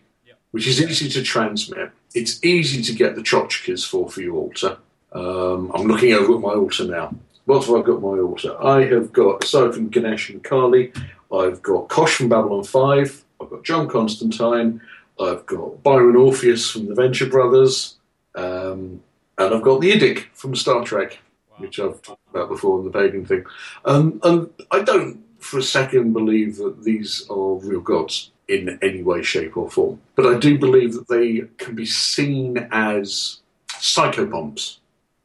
which 0.52 0.68
is 0.68 0.82
easy 0.82 1.10
to 1.10 1.24
transmit. 1.24 1.92
It's 2.14 2.44
easy 2.44 2.82
to 2.82 2.94
get 2.94 3.16
the 3.16 3.22
tchotchkes 3.22 3.88
for 3.88 4.10
for 4.10 4.22
your 4.22 4.36
altar. 4.36 4.78
Um, 5.12 5.72
I'm 5.74 5.88
looking 5.88 6.14
over 6.14 6.36
at 6.36 6.42
my 6.42 6.54
altar 6.54 6.86
now. 6.86 7.16
What 7.46 7.66
have 7.66 7.76
I 7.76 7.82
got 7.82 8.02
my 8.02 8.20
altar? 8.20 8.64
I 8.64 8.86
have 8.86 9.12
got, 9.12 9.44
aside 9.44 9.74
from 9.74 9.90
Ganesh 9.90 10.30
and 10.30 10.44
Kali, 10.44 10.94
I've 11.34 11.64
got 11.64 11.88
Kosh 11.88 12.16
from 12.16 12.30
Babylon 12.30 12.64
5, 12.64 13.26
I've 13.42 13.50
got 13.50 13.64
John 13.64 13.88
Constantine, 13.88 14.82
I've 15.20 15.46
got 15.46 15.84
Byron 15.84 16.16
Orpheus 16.16 16.70
from 16.70 16.88
the 16.88 16.96
Venture 16.96 17.28
Brothers, 17.28 17.98
um, 18.36 19.02
and 19.38 19.54
I've 19.54 19.62
got 19.62 19.82
the 19.82 19.92
Idic 19.92 20.26
from 20.34 20.56
Star 20.56 20.84
Trek 20.84 21.20
which 21.60 21.80
I've 21.80 22.02
talked 22.02 22.28
about 22.30 22.50
before 22.50 22.80
in 22.80 22.86
the 22.86 22.92
pagan 22.92 23.26
thing. 23.26 23.46
Um, 23.86 24.20
and 24.24 24.50
I 24.72 24.82
don't 24.82 25.24
for 25.40 25.60
a 25.60 25.64
second 25.64 26.14
believe 26.14 26.58
that 26.58 26.84
these 26.84 27.26
are 27.30 27.56
real 27.56 27.80
gods 27.80 28.32
in 28.48 28.80
any 28.82 29.04
way, 29.04 29.22
shape, 29.22 29.56
or 29.56 29.70
form. 29.70 30.02
But 30.16 30.26
I 30.26 30.38
do 30.40 30.58
believe 30.58 30.94
that 30.94 31.08
they 31.08 31.44
can 31.64 31.76
be 31.76 31.86
seen 31.86 32.58
as 32.72 33.40
psychopomps 33.70 34.78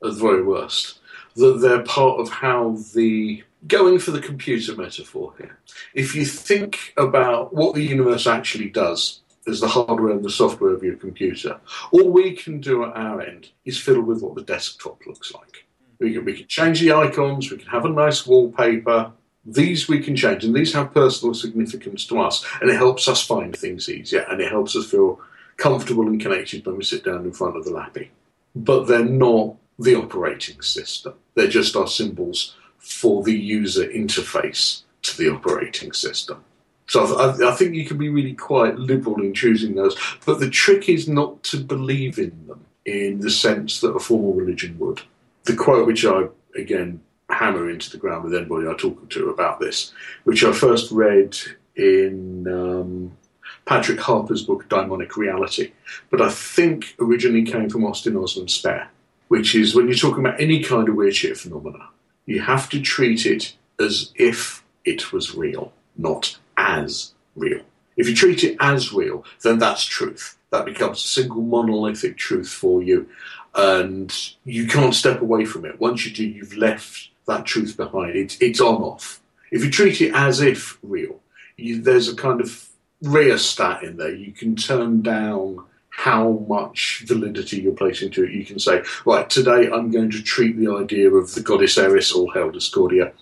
at 0.05 0.11
the 0.11 0.21
very 0.21 0.43
worst. 0.43 1.01
That 1.37 1.59
they're 1.61 1.83
part 1.83 2.21
of 2.21 2.29
how 2.29 2.77
the 2.95 3.43
going 3.67 3.99
for 3.99 4.11
the 4.11 4.21
computer 4.21 4.75
metaphor 4.77 5.35
here. 5.39 5.59
If 5.95 6.15
you 6.15 6.25
think 6.25 6.93
about 6.97 7.55
what 7.55 7.75
the 7.75 7.85
universe 7.85 8.27
actually 8.27 8.71
does 8.71 9.21
as 9.47 9.61
the 9.61 9.69
hardware 9.69 10.11
and 10.11 10.25
the 10.25 10.31
software 10.31 10.75
of 10.75 10.83
your 10.83 10.97
computer, 10.97 11.61
all 11.93 12.11
we 12.11 12.33
can 12.33 12.61
do 12.61 12.85
at 12.85 12.97
our 12.97 13.21
end 13.21 13.51
is 13.65 13.79
fiddle 13.79 14.03
with 14.03 14.23
what 14.23 14.35
the 14.35 14.43
desktop 14.43 15.07
looks 15.07 15.33
like. 15.35 15.67
We 15.99 16.15
can, 16.15 16.25
we 16.25 16.35
can 16.35 16.47
change 16.47 16.81
the 16.81 16.93
icons, 16.93 17.51
we 17.51 17.59
can 17.59 17.69
have 17.69 17.85
a 17.85 17.91
nice 17.91 18.27
wallpaper. 18.27 19.13
These 19.47 19.89
we 19.89 20.01
can 20.01 20.17
change, 20.17 20.45
and 20.45 20.55
these 20.55 20.73
have 20.73 20.95
personal 20.95 21.35
significance 21.35 22.07
to 22.07 22.19
us, 22.19 22.45
and 22.61 22.71
it 22.71 22.77
helps 22.77 23.07
us 23.09 23.25
find 23.25 23.55
things 23.55 23.91
easier, 23.91 24.27
and 24.31 24.41
it 24.41 24.51
helps 24.51 24.75
us 24.75 24.91
feel 24.91 25.21
comfortable 25.59 26.07
and 26.07 26.21
connected 26.21 26.65
when 26.65 26.79
we 26.79 26.85
sit 26.85 27.05
down 27.05 27.25
in 27.25 27.33
front 27.33 27.57
of 27.57 27.65
the 27.65 27.71
lappy. 27.71 28.11
But 28.57 28.87
they're 28.87 29.05
not 29.05 29.57
the 29.79 29.97
operating 29.97 30.63
system. 30.63 31.15
They're 31.35 31.47
just 31.47 31.77
our 31.77 31.87
symbols 31.87 32.55
for 32.85 33.23
the 33.23 33.33
user 33.33 33.87
interface 33.87 34.83
to 35.03 35.17
the 35.17 35.31
operating 35.31 35.93
system. 35.93 36.45
So 36.87 37.17
I, 37.17 37.51
I, 37.51 37.55
think 37.55 37.75
you 37.75 37.87
can 37.87 37.97
be 37.97 38.11
really 38.11 38.35
quite 38.35 38.77
liberal 38.77 39.23
in 39.23 39.33
choosing 39.33 39.75
those. 39.75 39.97
But 40.27 40.39
the 40.39 40.51
trick 40.51 40.89
is 40.89 41.09
not 41.09 41.43
to 41.45 41.57
believe 41.57 42.19
in 42.19 42.47
them 42.47 42.65
in 42.85 43.21
the 43.21 43.31
sense 43.31 43.81
that 43.81 43.95
a 43.95 43.99
formal 43.99 44.35
religion 44.35 44.79
would 44.79 45.01
the 45.45 45.55
quote 45.55 45.87
which 45.87 46.05
I 46.05 46.25
again 46.57 47.01
hammer 47.31 47.71
into 47.71 47.91
the 47.91 47.97
ground 47.97 48.25
with 48.25 48.35
anybody 48.35 48.69
I 48.69 48.75
talk 48.75 49.09
to 49.11 49.31
about 49.31 49.61
this, 49.61 49.93
which 50.25 50.45
I 50.45 50.53
first 50.53 50.91
read 50.91 51.37
in 51.77 52.47
um, 52.47 53.17
Patrick 53.65 53.99
Harpur's 53.99 54.43
book 54.43 54.69
Daimonic 54.69 55.17
Reality, 55.17 55.73
but 56.11 56.21
I 56.21 56.29
think 56.29 56.95
originally 57.01 57.45
came 57.45 57.71
from 57.71 57.85
Austin 57.87 58.17
Osman 58.17 58.49
Spare, 58.49 58.91
which 59.29 59.55
is 59.55 59.75
when 59.75 59.89
you're 59.89 59.97
talking 59.97 60.25
about 60.25 60.41
any 60.41 60.63
kind 60.63 60.89
of 60.89 60.95
weird 60.95 61.17
shit 61.17 61.37
phenomena, 61.37 61.89
you 62.27 62.41
have 62.41 62.69
to 62.71 62.81
treat 62.81 63.27
it 63.27 63.55
as 63.79 64.13
if 64.15 64.65
it 64.85 65.13
was 65.13 65.35
real, 65.35 65.73
not 65.97 66.39
as 66.57 67.13
real. 67.37 67.61
If 67.97 68.09
you 68.09 68.15
treat 68.15 68.43
it 68.45 68.57
as 68.61 68.93
real, 68.93 69.25
then 69.43 69.59
that's 69.59 69.85
truth. 69.85 70.37
That 70.51 70.65
becomes 70.65 70.99
a 70.99 71.09
single 71.09 71.43
monolithic 71.43 72.17
truth 72.17 72.49
for 72.49 72.83
you 72.83 73.09
and 73.55 74.13
you 74.45 74.67
can't 74.67 74.95
step 74.95 75.21
away 75.21 75.45
from 75.45 75.65
it. 75.65 75.81
Once 75.81 76.05
you 76.05 76.13
do, 76.13 76.25
you've 76.25 76.57
left 76.57 77.11
that 77.27 77.45
truth 77.45 77.77
behind. 77.77 78.17
It's 78.17 78.37
it's 78.41 78.61
on 78.61 78.83
off. 78.83 79.21
If 79.51 79.65
you 79.65 79.71
treat 79.71 80.01
it 80.01 80.13
as 80.15 80.41
if 80.41 80.79
real, 80.83 81.21
you, 81.57 81.81
there's 81.81 82.09
a 82.09 82.17
kind 82.17 82.41
of 82.41 82.69
rheostat 83.03 83.85
in 83.85 83.97
there. 83.97 84.15
You 84.15 84.33
can 84.33 84.57
turn 84.57 85.03
down 85.03 85.65
how 85.97 86.45
much 86.49 87.05
validity 87.07 87.61
you're 87.61 87.73
placing 87.73 88.11
to 88.11 88.25
it. 88.25 88.33
You 88.33 88.45
can 88.45 88.59
say, 88.59 88.83
right, 89.07 89.31
today 89.31 89.71
I'm 89.71 89.91
going 89.91 90.11
to 90.11 90.23
treat 90.23 90.59
the 90.59 90.73
idea 90.73 91.11
of 91.11 91.33
the 91.35 91.41
goddess 91.41 91.79
Eris, 91.79 92.13
or 92.13 92.33
Hell 92.35 92.51
Discordia, 92.51 93.13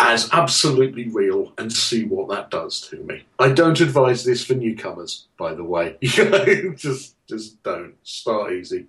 as 0.00 0.28
absolutely 0.32 1.08
real 1.08 1.52
and 1.56 1.72
see 1.72 2.04
what 2.04 2.28
that 2.28 2.50
does 2.50 2.80
to 2.88 2.96
me. 2.96 3.22
I 3.38 3.50
don't 3.50 3.80
advise 3.80 4.24
this 4.24 4.44
for 4.44 4.54
newcomers, 4.54 5.26
by 5.38 5.54
the 5.54 5.64
way. 5.64 5.98
just 6.02 7.14
just 7.28 7.62
don't 7.62 7.94
start 8.02 8.52
easy. 8.54 8.86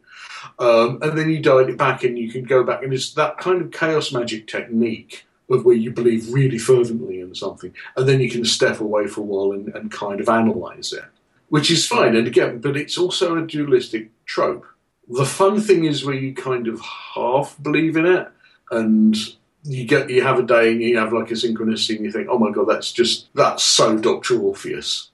Um, 0.57 0.97
and 1.03 1.15
then 1.15 1.29
you 1.29 1.41
dial 1.41 1.59
it 1.59 1.77
back 1.77 2.03
and 2.03 2.17
you 2.17 2.31
can 2.31 2.43
go 2.43 2.63
back, 2.63 2.81
and 2.81 2.91
it's 2.91 3.13
that 3.13 3.37
kind 3.37 3.61
of 3.61 3.71
chaos 3.71 4.11
magic 4.11 4.47
technique 4.47 5.25
of 5.49 5.63
where 5.63 5.75
you 5.75 5.91
believe 5.91 6.33
really 6.33 6.57
fervently 6.57 7.19
in 7.19 7.35
something, 7.35 7.73
and 7.95 8.09
then 8.09 8.19
you 8.19 8.31
can 8.31 8.43
step 8.43 8.79
away 8.79 9.05
for 9.05 9.21
a 9.21 9.23
while 9.23 9.51
and, 9.51 9.67
and 9.75 9.91
kind 9.91 10.19
of 10.19 10.27
analyze 10.27 10.91
it, 10.91 11.03
which 11.51 11.69
is 11.69 11.85
fine. 11.85 12.15
And 12.15 12.27
again, 12.27 12.59
but 12.59 12.77
it's 12.77 12.97
also 12.97 13.35
a 13.35 13.45
dualistic 13.45 14.09
trope. 14.23 14.65
The 15.09 15.25
fun 15.25 15.59
thing 15.59 15.83
is 15.83 16.05
where 16.05 16.15
you 16.15 16.33
kind 16.33 16.65
of 16.65 16.79
half 16.79 17.61
believe 17.61 17.97
in 17.97 18.05
it 18.05 18.29
and 18.71 19.17
you 19.63 19.85
get 19.85 20.09
you 20.09 20.23
have 20.23 20.39
a 20.39 20.43
day 20.43 20.71
and 20.71 20.81
you 20.81 20.97
have 20.97 21.11
like 21.11 21.29
a 21.29 21.33
synchronicity 21.33 21.97
and 21.97 22.05
you 22.05 22.11
think, 22.11 22.29
oh 22.31 22.39
my 22.39 22.51
god, 22.51 22.69
that's 22.69 22.93
just 22.93 23.27
that's 23.35 23.63
so 23.63 23.97
Doctor 23.97 24.39
Orpheus, 24.39 25.09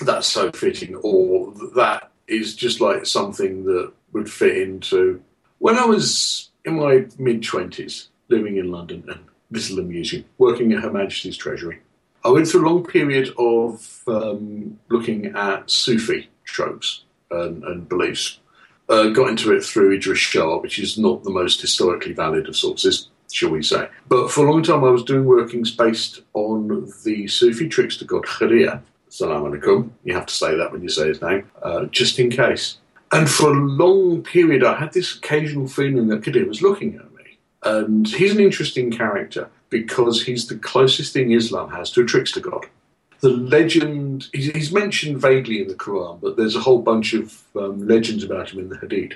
that's 0.00 0.26
so 0.26 0.50
fitting, 0.52 0.94
or 0.94 1.52
that 1.76 2.10
is 2.26 2.56
just 2.56 2.80
like 2.80 3.04
something 3.04 3.64
that 3.64 3.92
would 4.12 4.32
fit 4.32 4.56
into. 4.56 5.22
When 5.58 5.76
I 5.76 5.84
was 5.84 6.48
in 6.64 6.76
my 6.78 7.04
mid 7.18 7.42
twenties, 7.42 8.08
living 8.28 8.56
in 8.56 8.72
London, 8.72 9.04
and 9.08 9.78
amuse 9.78 10.14
you, 10.14 10.24
working 10.38 10.72
at 10.72 10.82
Her 10.82 10.90
Majesty's 10.90 11.36
Treasury, 11.36 11.80
I 12.24 12.30
went 12.30 12.46
through 12.46 12.66
a 12.66 12.68
long 12.70 12.84
period 12.84 13.30
of 13.36 14.02
um, 14.06 14.78
looking 14.88 15.26
at 15.26 15.70
Sufi 15.70 16.28
tropes 16.44 17.04
and, 17.30 17.64
and 17.64 17.88
beliefs. 17.88 18.38
Uh, 18.88 19.08
got 19.08 19.28
into 19.28 19.52
it 19.52 19.64
through 19.64 19.96
Idries 19.96 20.18
Shah, 20.18 20.58
which 20.58 20.78
is 20.78 20.98
not 20.98 21.24
the 21.24 21.30
most 21.30 21.60
historically 21.60 22.12
valid 22.12 22.48
of 22.48 22.56
sources 22.56 23.08
shall 23.32 23.50
we 23.50 23.62
say. 23.62 23.88
But 24.08 24.30
for 24.30 24.46
a 24.46 24.52
long 24.52 24.62
time, 24.62 24.84
I 24.84 24.90
was 24.90 25.04
doing 25.04 25.24
workings 25.24 25.70
based 25.70 26.22
on 26.34 26.92
the 27.04 27.26
Sufi 27.26 27.68
trickster 27.68 28.04
god 28.04 28.24
Khadir. 28.24 28.80
Salam 29.08 29.44
alaikum. 29.44 29.90
You 30.04 30.14
have 30.14 30.26
to 30.26 30.34
say 30.34 30.56
that 30.56 30.72
when 30.72 30.82
you 30.82 30.88
say 30.88 31.08
his 31.08 31.20
name, 31.20 31.50
uh, 31.62 31.86
just 31.86 32.18
in 32.18 32.30
case. 32.30 32.78
And 33.10 33.28
for 33.28 33.50
a 33.50 33.54
long 33.54 34.22
period, 34.22 34.64
I 34.64 34.78
had 34.78 34.92
this 34.92 35.16
occasional 35.16 35.68
feeling 35.68 36.08
that 36.08 36.22
Khadir 36.22 36.46
was 36.46 36.62
looking 36.62 36.94
at 36.96 37.12
me. 37.14 37.38
And 37.62 38.08
he's 38.08 38.32
an 38.32 38.40
interesting 38.40 38.90
character 38.90 39.50
because 39.72 40.22
he's 40.22 40.46
the 40.46 40.56
closest 40.56 41.12
thing 41.12 41.32
Islam 41.32 41.70
has 41.70 41.90
to 41.90 42.02
a 42.02 42.04
trickster 42.04 42.40
god. 42.40 42.66
The 43.20 43.30
legend, 43.30 44.28
he's 44.32 44.70
mentioned 44.70 45.18
vaguely 45.18 45.62
in 45.62 45.68
the 45.68 45.74
Quran, 45.74 46.20
but 46.20 46.36
there's 46.36 46.56
a 46.56 46.60
whole 46.60 46.82
bunch 46.82 47.14
of 47.14 47.42
um, 47.56 47.88
legends 47.88 48.22
about 48.22 48.50
him 48.50 48.60
in 48.60 48.68
the 48.68 48.78
Hadith. 48.78 49.14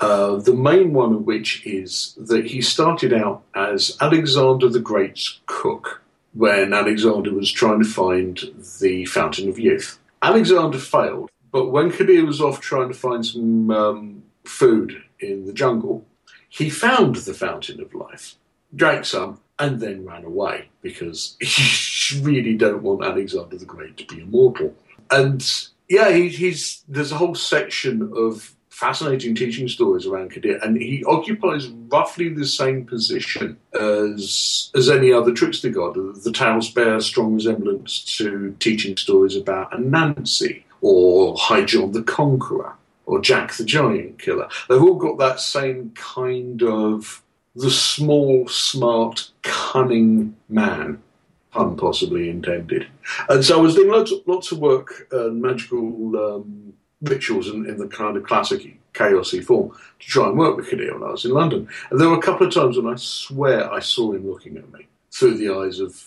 Uh, 0.00 0.36
the 0.36 0.54
main 0.54 0.92
one 0.92 1.12
of 1.12 1.26
which 1.26 1.66
is 1.66 2.14
that 2.16 2.46
he 2.46 2.62
started 2.62 3.12
out 3.12 3.42
as 3.54 3.96
Alexander 4.00 4.68
the 4.68 4.80
Great's 4.80 5.40
cook 5.46 6.02
when 6.34 6.72
Alexander 6.72 7.32
was 7.32 7.50
trying 7.50 7.82
to 7.82 7.88
find 7.88 8.40
the 8.80 9.04
Fountain 9.06 9.48
of 9.48 9.58
Youth. 9.58 9.98
Alexander 10.22 10.78
failed, 10.78 11.30
but 11.50 11.70
when 11.70 11.90
Khadir 11.90 12.24
was 12.24 12.40
off 12.40 12.60
trying 12.60 12.88
to 12.88 12.94
find 12.94 13.26
some 13.26 13.70
um, 13.70 14.22
food 14.44 15.02
in 15.18 15.46
the 15.46 15.52
jungle, 15.52 16.06
he 16.48 16.70
found 16.70 17.16
the 17.16 17.34
Fountain 17.34 17.80
of 17.80 17.92
Life, 17.92 18.36
drank 18.74 19.04
some, 19.04 19.40
and 19.58 19.80
then 19.80 20.04
ran 20.04 20.24
away 20.24 20.68
because 20.82 21.36
he 21.40 22.20
really 22.20 22.56
don't 22.56 22.82
want 22.82 23.04
Alexander 23.04 23.56
the 23.56 23.64
Great 23.64 23.96
to 23.96 24.06
be 24.06 24.22
immortal. 24.22 24.74
And 25.10 25.44
yeah, 25.88 26.10
he, 26.10 26.28
he's 26.28 26.84
there's 26.88 27.12
a 27.12 27.16
whole 27.16 27.34
section 27.34 28.12
of 28.14 28.54
fascinating 28.78 29.34
teaching 29.34 29.66
stories 29.66 30.06
around 30.06 30.30
Khadir, 30.30 30.62
and 30.62 30.76
he 30.76 31.02
occupies 31.04 31.66
roughly 31.90 32.28
the 32.28 32.46
same 32.46 32.84
position 32.84 33.58
as 33.74 34.70
as 34.76 34.88
any 34.88 35.12
other 35.12 35.32
trickster 35.32 35.70
god. 35.70 35.94
The 36.22 36.32
tales 36.32 36.70
bear 36.70 37.00
strong 37.00 37.34
resemblance 37.34 38.04
to 38.18 38.54
teaching 38.60 38.96
stories 38.96 39.34
about 39.34 39.72
Anansi 39.72 40.62
or 40.80 41.36
High 41.36 41.64
John 41.64 41.92
the 41.92 42.02
Conqueror 42.02 42.74
or 43.06 43.20
Jack 43.20 43.54
the 43.54 43.64
Giant 43.64 44.18
Killer. 44.18 44.48
They've 44.68 44.82
all 44.82 44.94
got 44.94 45.18
that 45.18 45.40
same 45.40 45.90
kind 45.96 46.62
of 46.62 47.22
the 47.54 47.70
small, 47.70 48.46
smart, 48.48 49.30
cunning 49.42 50.36
man 50.48 51.02
pun 51.50 51.76
possibly 51.76 52.28
intended. 52.30 52.86
And 53.28 53.44
so 53.44 53.58
I 53.58 53.60
was 53.60 53.74
doing 53.74 53.90
lots, 53.90 54.12
lots 54.26 54.52
of 54.52 54.58
work 54.58 55.08
and 55.10 55.40
magical 55.40 56.16
um, 56.16 56.72
rituals 57.02 57.48
in, 57.48 57.66
in 57.68 57.78
the 57.78 57.88
kind 57.88 58.16
of 58.16 58.24
classic 58.24 58.78
chaosy 58.94 59.42
form 59.42 59.70
to 59.70 60.06
try 60.06 60.28
and 60.28 60.38
work 60.38 60.56
with 60.56 60.68
Khadir 60.68 60.94
when 60.94 61.08
I 61.08 61.12
was 61.12 61.24
in 61.24 61.32
London. 61.32 61.68
And 61.90 62.00
there 62.00 62.08
were 62.08 62.18
a 62.18 62.22
couple 62.22 62.46
of 62.46 62.52
times 62.52 62.76
when 62.76 62.92
I 62.92 62.96
swear 62.96 63.72
I 63.72 63.80
saw 63.80 64.12
him 64.12 64.28
looking 64.28 64.56
at 64.56 64.72
me 64.72 64.86
through 65.12 65.36
the 65.38 65.54
eyes 65.54 65.80
of 65.80 66.02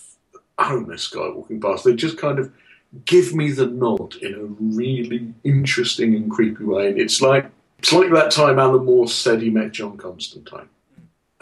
a 0.58 0.64
homeless 0.64 1.08
guy 1.08 1.28
walking 1.28 1.60
past. 1.60 1.84
They 1.84 1.94
just 1.94 2.18
kind 2.18 2.38
of 2.38 2.52
give 3.04 3.34
me 3.34 3.50
the 3.50 3.66
nod 3.66 4.16
in 4.16 4.34
a 4.34 4.44
really 4.76 5.32
interesting 5.44 6.14
and 6.14 6.30
creepy 6.30 6.64
way. 6.64 6.88
And 6.88 7.00
it's 7.00 7.20
like 7.22 7.46
it's 7.78 7.92
like 7.92 8.12
that 8.12 8.30
time 8.30 8.58
Alan 8.58 8.84
Moore 8.84 9.08
said 9.08 9.42
he 9.42 9.50
met 9.50 9.72
John 9.72 9.96
Constantine. 9.96 10.68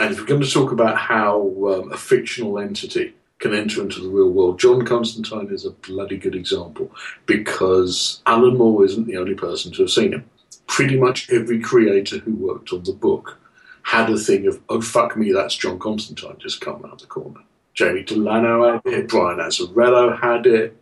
And 0.01 0.13
if 0.13 0.19
we're 0.19 0.27
going 0.27 0.43
to 0.43 0.51
talk 0.51 0.73
about 0.73 0.97
how 0.97 1.41
um, 1.67 1.93
a 1.93 1.97
fictional 1.97 2.59
entity 2.59 3.15
can 3.41 3.55
enter 3.55 3.81
into 3.83 4.01
the 4.01 4.09
real 4.09 4.31
world. 4.31 4.61
John 4.61 4.85
Constantine 4.85 5.49
is 5.51 5.65
a 5.65 5.71
bloody 5.71 6.19
good 6.19 6.35
example 6.35 6.91
because 7.27 8.23
Alan 8.27 8.57
Moore 8.57 8.85
isn't 8.85 9.07
the 9.07 9.17
only 9.17 9.35
person 9.35 9.73
to 9.73 9.83
have 9.83 9.91
seen 9.91 10.13
him. 10.13 10.31
Pretty 10.67 10.99
much 10.99 11.31
every 11.31 11.59
creator 11.59 12.19
who 12.19 12.35
worked 12.35 12.73
on 12.73 12.85
the 12.85 12.93
book 12.93 13.39
had 13.83 14.11
a 14.11 14.19
thing 14.19 14.47
of, 14.47 14.61
oh, 14.69 14.81
fuck 14.81 15.17
me, 15.17 15.33
that's 15.33 15.57
John 15.57 15.79
Constantine 15.79 16.37
just 16.39 16.61
come 16.61 16.85
around 16.85 17.01
the 17.01 17.07
corner. 17.07 17.41
Jamie 17.75 18.03
Delano 18.03 18.73
had 18.73 18.83
it, 18.85 19.09
Brian 19.09 19.39
Azzarello 19.39 20.21
had 20.21 20.47
it, 20.47 20.77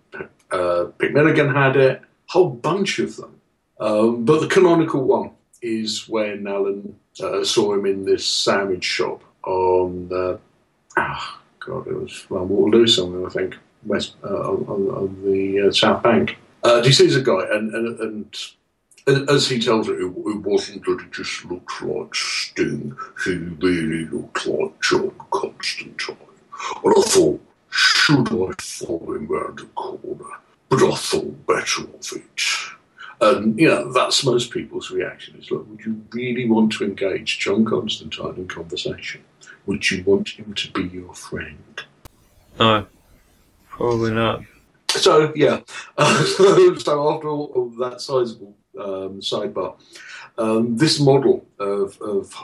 uh, 0.50 0.86
Milligan 1.00 1.54
had 1.54 1.76
it, 1.76 2.00
a 2.02 2.32
whole 2.32 2.50
bunch 2.50 2.98
of 2.98 3.16
them. 3.16 3.40
Um, 3.78 4.24
but 4.24 4.40
the 4.40 4.48
canonical 4.48 5.04
one 5.04 5.30
is 5.62 6.08
when 6.08 6.46
Alan 6.46 6.96
uh, 7.20 7.44
saw 7.44 7.74
him 7.74 7.86
in 7.86 8.04
this 8.04 8.26
sandwich 8.26 8.84
shop 8.84 9.22
on 9.44 10.10
uh, 10.12 10.36
ah, 10.96 11.40
God, 11.60 11.86
it 11.86 11.94
was 11.94 12.26
around 12.30 12.48
Waterloo 12.48 12.86
somewhere, 12.86 13.26
I 13.26 13.30
think, 13.30 13.56
west 13.84 14.14
uh, 14.24 14.52
on, 14.52 14.88
on, 14.88 15.22
the 15.24 15.68
uh, 15.68 15.72
South 15.72 16.02
Bank. 16.02 16.38
Uh, 16.62 16.82
he 16.82 16.92
sees 16.92 17.14
a 17.16 17.22
guy, 17.22 17.44
and, 17.50 17.72
and, 17.74 18.00
and 18.00 19.28
as 19.28 19.48
he 19.48 19.58
tells 19.58 19.88
it, 19.88 20.00
it, 20.00 20.08
wasn't 20.08 20.84
that 20.84 21.00
it 21.00 21.12
just 21.12 21.44
looked 21.44 21.82
like 21.82 22.14
Sting. 22.14 22.96
He 23.24 23.32
really 23.34 24.06
looked 24.06 24.46
like 24.46 24.80
John 24.82 25.12
Constantine. 25.30 26.16
And 26.84 26.94
I 26.96 27.02
thought, 27.02 27.40
should 27.70 28.28
I 28.28 28.52
follow 28.58 29.14
him 29.14 29.26
round 29.26 29.58
the 29.58 29.66
corner? 29.74 30.24
But 30.68 30.82
I 30.82 30.94
thought 30.94 31.46
better 31.46 31.82
of 31.82 32.12
it. 32.12 32.77
And, 33.20 33.58
you 33.58 33.68
know, 33.68 33.92
that's 33.92 34.24
most 34.24 34.52
people's 34.52 34.90
reaction 34.90 35.36
is, 35.38 35.50
look, 35.50 35.68
would 35.68 35.80
you 35.80 36.04
really 36.12 36.48
want 36.48 36.72
to 36.72 36.84
engage 36.84 37.38
John 37.40 37.64
Constantine 37.64 38.34
in 38.36 38.48
conversation? 38.48 39.24
Would 39.66 39.90
you 39.90 40.04
want 40.04 40.30
him 40.30 40.54
to 40.54 40.72
be 40.72 40.84
your 40.84 41.12
friend? 41.14 41.82
No, 42.58 42.86
probably 43.68 44.12
not. 44.12 44.42
So 44.88 45.32
yeah, 45.36 45.60
uh, 45.96 46.24
so, 46.36 46.74
so, 46.76 47.14
after 47.14 47.28
all, 47.28 47.52
all 47.54 47.68
that 47.78 48.00
sizable 48.00 48.54
um, 48.78 49.20
sidebar, 49.20 49.76
um, 50.38 50.76
this 50.76 50.98
model 50.98 51.44
of, 51.58 52.00
of 52.00 52.34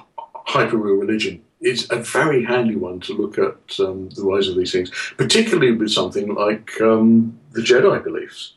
hyperreal 0.47 1.01
religion 1.01 1.43
is 1.61 1.91
a 1.91 1.97
very 1.97 2.45
handy 2.45 2.77
one 2.77 3.01
to 3.01 3.15
look 3.15 3.39
at 3.39 3.81
um, 3.81 4.11
the 4.11 4.23
rise 4.23 4.49
of 4.49 4.57
these 4.57 4.73
things, 4.73 4.91
particularly 5.17 5.73
with 5.73 5.91
something 5.91 6.35
like 6.35 6.79
um, 6.81 7.39
the 7.53 7.63
Jedi 7.63 8.05
beliefs, 8.05 8.55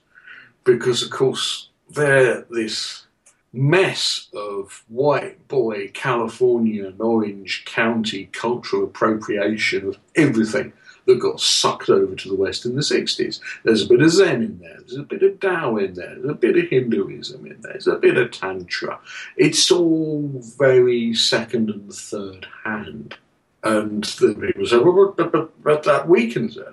because 0.66 1.02
of 1.02 1.10
course 1.10 1.67
they're 1.90 2.46
this 2.50 3.06
mess 3.54 4.28
of 4.34 4.84
white 4.88 5.48
boy 5.48 5.90
California 5.94 6.88
and 6.88 7.02
Orange 7.02 7.64
County 7.66 8.30
cultural 8.32 8.84
appropriation 8.84 9.88
of 9.88 9.98
everything 10.16 10.74
that 11.06 11.20
got 11.20 11.40
sucked 11.40 11.90
over 11.90 12.16
to 12.16 12.30
the 12.30 12.36
West 12.36 12.66
in 12.66 12.76
the 12.76 12.82
60s. 12.82 13.40
There's 13.64 13.84
a 13.84 13.88
bit 13.88 14.02
of 14.02 14.12
Zen 14.12 14.44
in 14.44 14.60
there, 14.60 14.78
there's 14.80 14.98
a 14.98 15.04
bit 15.04 15.24
of 15.24 15.40
Tao 15.40 15.78
in 15.78 15.94
there, 15.94 16.16
there's 16.16 16.30
a 16.30 16.34
bit 16.34 16.58
of 16.58 16.70
Hinduism 16.70 17.46
in 17.46 17.62
there, 17.62 17.74
there's 17.74 17.88
a 17.88 17.96
bit 17.96 18.18
of 18.18 18.32
Tantra. 18.32 19.00
It's 19.38 19.72
all 19.72 20.30
very 20.58 21.14
second 21.14 21.70
and 21.70 21.92
third 21.92 22.48
hand. 22.66 23.18
And 23.64 24.04
the 24.04 24.36
people 24.36 24.66
say, 24.68 24.78
well, 24.78 25.14
but, 25.18 25.32
but, 25.32 25.64
but 25.64 25.84
that 25.84 26.08
weakens 26.08 26.58
it. 26.58 26.66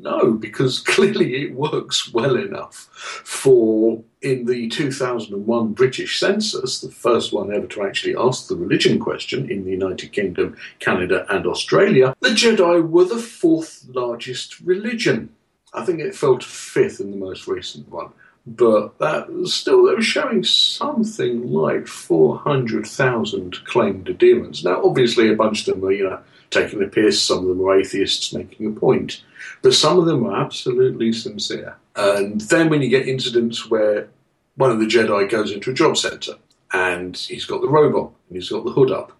No, 0.00 0.32
because 0.32 0.78
clearly 0.94 1.42
it 1.42 1.54
works 1.54 2.12
well 2.12 2.36
enough 2.36 2.88
for, 3.24 4.02
in 4.22 4.46
the 4.46 4.68
2001 4.68 5.72
British 5.72 6.18
census, 6.18 6.80
the 6.80 6.90
first 6.90 7.32
one 7.32 7.54
ever 7.54 7.66
to 7.68 7.84
actually 7.84 8.16
ask 8.16 8.48
the 8.48 8.56
religion 8.56 8.98
question 8.98 9.48
in 9.50 9.64
the 9.64 9.70
United 9.70 10.12
Kingdom, 10.12 10.56
Canada, 10.80 11.24
and 11.30 11.46
Australia, 11.46 12.14
the 12.20 12.30
Jedi 12.30 12.86
were 12.86 13.04
the 13.04 13.18
fourth 13.18 13.84
largest 13.88 14.60
religion. 14.60 15.30
I 15.72 15.84
think 15.84 16.00
it 16.00 16.14
fell 16.14 16.38
to 16.38 16.46
fifth 16.46 17.00
in 17.00 17.12
the 17.12 17.16
most 17.16 17.46
recent 17.46 17.88
one 17.88 18.12
but 18.46 18.96
that 18.98 19.26
still 19.46 19.86
they 19.86 19.94
were 19.94 20.02
showing 20.02 20.44
something 20.44 21.50
like 21.50 21.86
400,000 21.88 23.64
claimed 23.64 24.08
adherents. 24.08 24.62
Now, 24.62 24.82
obviously, 24.84 25.28
a 25.28 25.34
bunch 25.34 25.66
of 25.66 25.74
them 25.74 25.84
are, 25.84 25.92
you 25.92 26.04
know, 26.04 26.20
taking 26.50 26.78
the 26.78 26.86
piss, 26.86 27.20
some 27.20 27.38
of 27.38 27.46
them 27.46 27.60
are 27.60 27.78
atheists 27.78 28.32
making 28.32 28.66
a 28.66 28.70
point, 28.70 29.22
but 29.62 29.74
some 29.74 29.98
of 29.98 30.06
them 30.06 30.24
are 30.26 30.40
absolutely 30.40 31.12
sincere. 31.12 31.76
And 31.96 32.40
then 32.42 32.68
when 32.68 32.82
you 32.82 32.88
get 32.88 33.08
incidents 33.08 33.68
where 33.68 34.08
one 34.54 34.70
of 34.70 34.78
the 34.78 34.86
Jedi 34.86 35.28
goes 35.28 35.50
into 35.50 35.70
a 35.70 35.74
job 35.74 35.96
centre 35.96 36.34
and 36.72 37.16
he's 37.16 37.44
got 37.44 37.60
the 37.60 37.68
robe 37.68 37.94
on 37.94 38.12
and 38.28 38.36
he's 38.36 38.50
got 38.50 38.64
the 38.64 38.72
hood 38.72 38.92
up, 38.92 39.12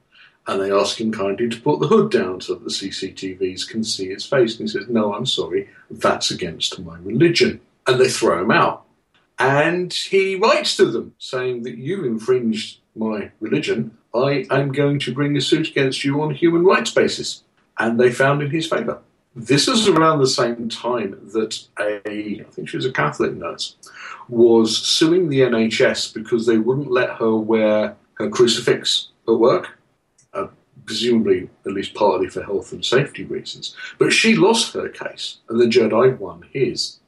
and 0.46 0.60
they 0.60 0.70
ask 0.70 1.00
him 1.00 1.10
kindly 1.10 1.48
to 1.48 1.60
put 1.60 1.80
the 1.80 1.88
hood 1.88 2.12
down 2.12 2.40
so 2.40 2.54
that 2.54 2.62
the 2.62 2.70
CCTVs 2.70 3.68
can 3.68 3.82
see 3.82 4.10
his 4.10 4.24
face, 4.24 4.52
and 4.52 4.68
he 4.68 4.72
says, 4.72 4.88
No, 4.88 5.12
I'm 5.12 5.26
sorry, 5.26 5.68
that's 5.90 6.30
against 6.30 6.78
my 6.78 6.96
religion. 6.98 7.60
And 7.88 8.00
they 8.00 8.08
throw 8.08 8.40
him 8.40 8.52
out 8.52 8.86
and 9.38 9.92
he 9.92 10.37
writes 10.37 10.77
to 10.77 10.87
them 10.87 11.14
saying 11.18 11.62
that 11.62 11.77
you 11.79 12.05
infringed 12.05 12.81
my 12.94 13.31
religion. 13.40 13.96
I 14.14 14.46
am 14.51 14.72
going 14.72 14.99
to 15.01 15.12
bring 15.12 15.37
a 15.37 15.40
suit 15.40 15.68
against 15.68 16.05
you 16.05 16.22
on 16.22 16.31
a 16.31 16.35
human 16.35 16.64
rights 16.64 16.90
basis. 16.90 17.42
and 17.79 18.01
they 18.01 18.11
found 18.11 18.42
in 18.42 18.51
his 18.51 18.66
favour. 18.66 19.01
This 19.35 19.66
was 19.66 19.87
around 19.87 20.18
the 20.18 20.27
same 20.27 20.68
time 20.68 21.18
that 21.35 21.62
a, 21.79 22.40
I 22.40 22.51
think 22.51 22.68
she 22.68 22.77
was 22.79 22.87
a 22.87 22.92
Catholic 22.92 23.35
nurse, 23.35 23.77
was 24.29 24.79
suing 24.79 25.29
the 25.29 25.40
NHS 25.40 26.14
because 26.14 26.46
they 26.46 26.57
wouldn't 26.57 26.90
let 26.90 27.11
her 27.18 27.37
wear 27.37 27.96
her 28.14 28.31
crucifix 28.31 29.09
at 29.29 29.35
work, 29.35 29.79
uh, 30.33 30.46
presumably 30.87 31.51
at 31.66 31.72
least 31.72 31.92
partly 31.92 32.29
for 32.29 32.42
health 32.42 32.72
and 32.72 32.83
safety 32.83 33.25
reasons. 33.25 33.77
But 33.99 34.11
she 34.11 34.37
lost 34.37 34.72
her 34.72 34.88
case, 34.88 35.37
and 35.51 35.61
the 35.61 35.66
Jedi 35.66 36.18
won 36.18 36.46
his. 36.51 36.99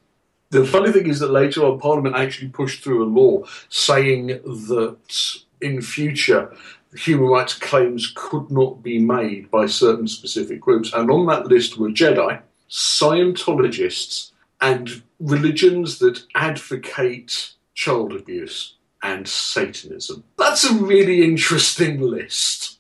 The 0.51 0.65
funny 0.65 0.93
thing 0.93 1.09
is 1.09 1.19
that 1.21 1.31
later 1.31 1.67
on, 1.67 1.79
Parliament 1.79 2.17
actually 2.17 2.49
pushed 2.49 2.83
through 2.83 3.05
a 3.05 3.13
law 3.13 3.45
saying 3.69 4.29
that 4.29 5.37
in 5.61 5.83
future 5.83 6.57
human 6.97 7.29
rights 7.29 7.53
claims 7.53 8.11
could 8.17 8.51
not 8.51 8.83
be 8.83 8.99
made 8.99 9.51
by 9.51 9.67
certain 9.67 10.09
specific 10.09 10.59
groups. 10.59 10.91
And 10.95 11.11
on 11.11 11.27
that 11.27 11.49
list 11.49 11.77
were 11.77 11.91
Jedi, 11.91 12.41
Scientologists, 12.71 14.31
and 14.63 15.03
religions 15.21 15.99
that 15.99 16.25
advocate 16.35 17.53
child 17.75 18.15
abuse 18.15 18.77
and 19.03 19.29
Satanism. 19.29 20.25
That's 20.39 20.65
a 20.65 20.73
really 20.73 21.25
interesting 21.25 22.01
list. 22.01 22.79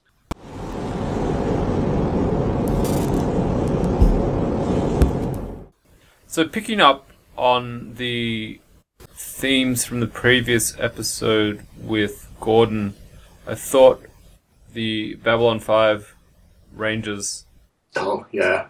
So, 6.26 6.48
picking 6.48 6.80
up 6.80 7.07
on 7.38 7.94
the 7.94 8.60
themes 8.98 9.84
from 9.84 10.00
the 10.00 10.06
previous 10.06 10.78
episode 10.78 11.64
with 11.80 12.28
Gordon, 12.40 12.94
I 13.46 13.54
thought 13.54 14.04
the 14.72 15.14
Babylon 15.14 15.60
5 15.60 16.14
Rangers. 16.74 17.46
Oh, 17.96 18.26
yeah. 18.32 18.66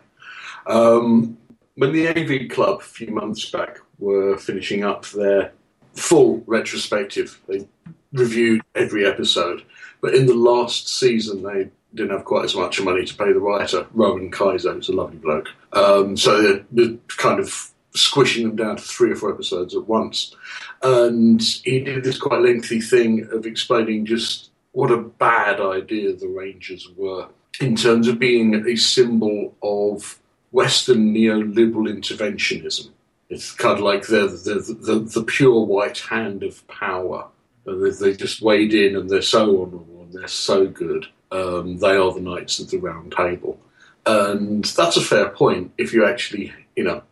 Um, 0.66 1.38
when 1.74 1.92
the 1.92 2.09
AV 2.09 2.50
Club 2.50 2.81
a 2.81 2.85
few 2.85 3.09
months 3.09 3.50
back 3.50 3.78
were 3.98 4.37
finishing 4.37 4.85
up 4.85 5.07
their 5.07 5.52
full 5.94 6.42
retrospective, 6.46 7.40
they 7.48 7.66
reviewed 8.12 8.62
every 8.74 9.07
episode. 9.07 9.64
But 10.00 10.14
in 10.14 10.26
the 10.26 10.35
last 10.35 10.88
season, 10.88 11.42
they 11.42 11.70
didn't 11.94 12.12
have 12.12 12.24
quite 12.24 12.44
as 12.44 12.54
much 12.54 12.81
money 12.81 13.04
to 13.04 13.14
pay 13.14 13.33
the 13.33 13.40
writer, 13.40 13.87
Rowan 13.92 14.31
Kaiser, 14.31 14.74
who's 14.74 14.88
a 14.88 14.92
lovely 14.92 15.16
bloke. 15.16 15.48
Um, 15.72 16.16
so 16.16 16.62
they're 16.70 16.96
kind 17.09 17.40
of 17.40 17.72
squishing 17.98 18.46
them 18.46 18.56
down 18.56 18.76
to 18.76 18.82
three 18.82 19.12
or 19.12 19.16
four 19.16 19.32
episodes 19.32 19.74
at 19.74 19.87
once. 19.87 20.34
And 20.82 21.42
he 21.42 21.80
did 21.80 22.04
this 22.04 22.18
quite 22.18 22.42
lengthy 22.42 22.80
thing 22.80 23.28
of 23.32 23.46
explaining 23.46 24.06
just 24.06 24.50
what 24.72 24.90
a 24.90 24.98
bad 24.98 25.61
idea 25.61 26.14
the 26.14 26.28
Rangers 26.28 26.88
were 26.96 27.28
in 27.61 27.76
terms 27.76 28.08
of 28.08 28.18
being 28.18 28.54
a 28.66 28.76
symbol 28.76 29.56
of 29.62 30.18
Western 30.50 31.14
neoliberal 31.14 31.88
interventionism. 31.88 32.90
It's 33.28 33.52
kind 33.52 33.78
of 33.78 33.84
like 33.84 34.06
they're 34.06 34.26
the, 34.26 34.76
the, 34.80 34.98
the 35.00 35.24
pure 35.24 35.64
white 35.64 35.98
hand 35.98 36.42
of 36.42 36.66
power. 36.68 37.26
They, 37.66 37.90
they 37.90 38.16
just 38.16 38.40
wade 38.40 38.72
in 38.72 38.96
and 38.96 39.11
they're 39.11 39.20
so 39.20 39.62
honourable 39.62 40.02
and 40.02 40.12
they're 40.12 40.28
so 40.28 40.66
good. 40.66 41.06
Um, 41.30 41.78
they 41.78 41.96
are 41.96 42.12
the 42.12 42.20
knights 42.20 42.58
of 42.58 42.70
the 42.70 42.78
round 42.78 43.12
table. 43.12 43.58
And 44.06 44.64
that's 44.64 44.96
a 44.96 45.02
fair 45.02 45.28
point 45.28 45.72
if 45.76 45.92
you 45.92 46.06
actually, 46.06 46.54
you 46.74 46.84
know, 46.84 47.02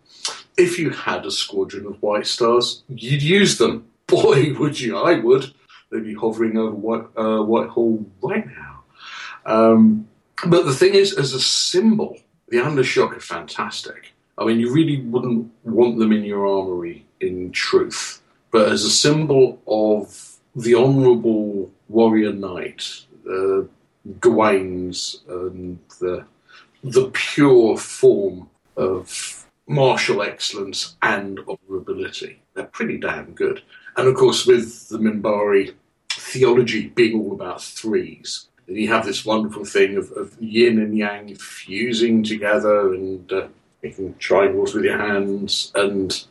if 0.57 0.79
you 0.79 0.91
had 0.91 1.27
a 1.27 1.31
squadron 1.31 1.87
of 1.87 2.03
White 2.03 2.27
Stars, 2.27 2.83
you'd 2.89 3.23
use 3.23 3.59
them. 3.59 3.87
Boy, 4.07 4.55
would 4.55 4.79
you! 4.79 4.97
I 4.97 5.19
would. 5.19 5.53
They'd 5.91 6.05
be 6.05 6.15
hovering 6.15 6.57
over 6.57 6.75
White, 6.75 7.07
uh, 7.17 7.43
Whitehall 7.43 8.05
right 8.23 8.47
now. 8.47 8.85
Um, 9.45 10.09
but 10.47 10.65
the 10.65 10.75
thing 10.75 10.95
is, 10.95 11.13
as 11.13 11.33
a 11.33 11.41
symbol, 11.41 12.19
the 12.49 12.59
Anlashok 12.59 13.17
are 13.17 13.21
fantastic. 13.21 14.13
I 14.39 14.45
mean, 14.45 14.61
you 14.61 14.73
really 14.73 15.01
wouldn't 15.03 15.51
want 15.65 15.99
them 15.99 16.13
in 16.13 16.25
your 16.25 16.47
armory 16.47 17.07
in 17.21 17.53
truth. 17.53 18.21
But 18.51 18.71
as 18.71 18.85
a 18.85 18.91
symbol 18.91 19.61
of 19.67 20.37
the 20.55 20.75
honourable 20.75 21.71
warrior 21.89 22.33
knight, 22.33 22.85
uh, 23.29 23.63
Gawain's 24.21 25.23
and 25.29 25.79
the, 26.01 26.25
the 26.85 27.11
pure 27.13 27.77
form 27.77 28.49
of 28.77 29.46
martial 29.67 30.23
excellence 30.23 30.97
and 31.03 31.39
honourability. 31.39 32.37
They're 32.55 32.65
pretty 32.65 32.99
damn 32.99 33.33
good. 33.33 33.63
And 33.97 34.09
of 34.09 34.15
course, 34.15 34.47
with 34.47 34.89
the 34.89 34.99
Minbari 34.99 35.75
theology 36.11 36.89
being 36.89 37.21
all 37.21 37.33
about 37.33 37.63
threes, 37.63 38.49
you 38.67 38.89
have 38.89 39.07
this 39.07 39.25
wonderful 39.25 39.65
thing 39.65 39.97
of, 39.97 40.11
of 40.13 40.37
yin 40.41 40.79
and 40.79 40.97
yang 40.97 41.35
fusing 41.37 42.23
together 42.23 42.95
and 42.95 43.33
uh, 43.33 43.49
making 43.83 44.15
triangles 44.19 44.75
with 44.75 44.85
your 44.85 44.99
hands. 44.99 45.71
And 45.75 46.25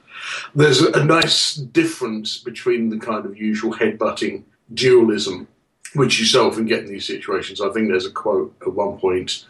there's 0.54 0.82
a 0.82 1.04
nice 1.04 1.56
difference 1.56 2.38
between 2.38 2.89
the 2.89 3.00
kind 3.00 3.26
of 3.26 3.38
usual 3.38 3.74
headbutting 3.74 4.43
dualism, 4.74 5.48
which 5.93 6.19
you 6.19 6.26
so 6.26 6.48
often 6.48 6.65
get 6.65 6.84
in 6.84 6.88
these 6.88 7.08
situations. 7.08 7.62
I 7.62 7.69
think 7.69 7.88
there's 7.88 8.06
a 8.06 8.12
quote 8.12 8.54
at 8.62 8.74
one 8.74 8.98
point 8.98 9.45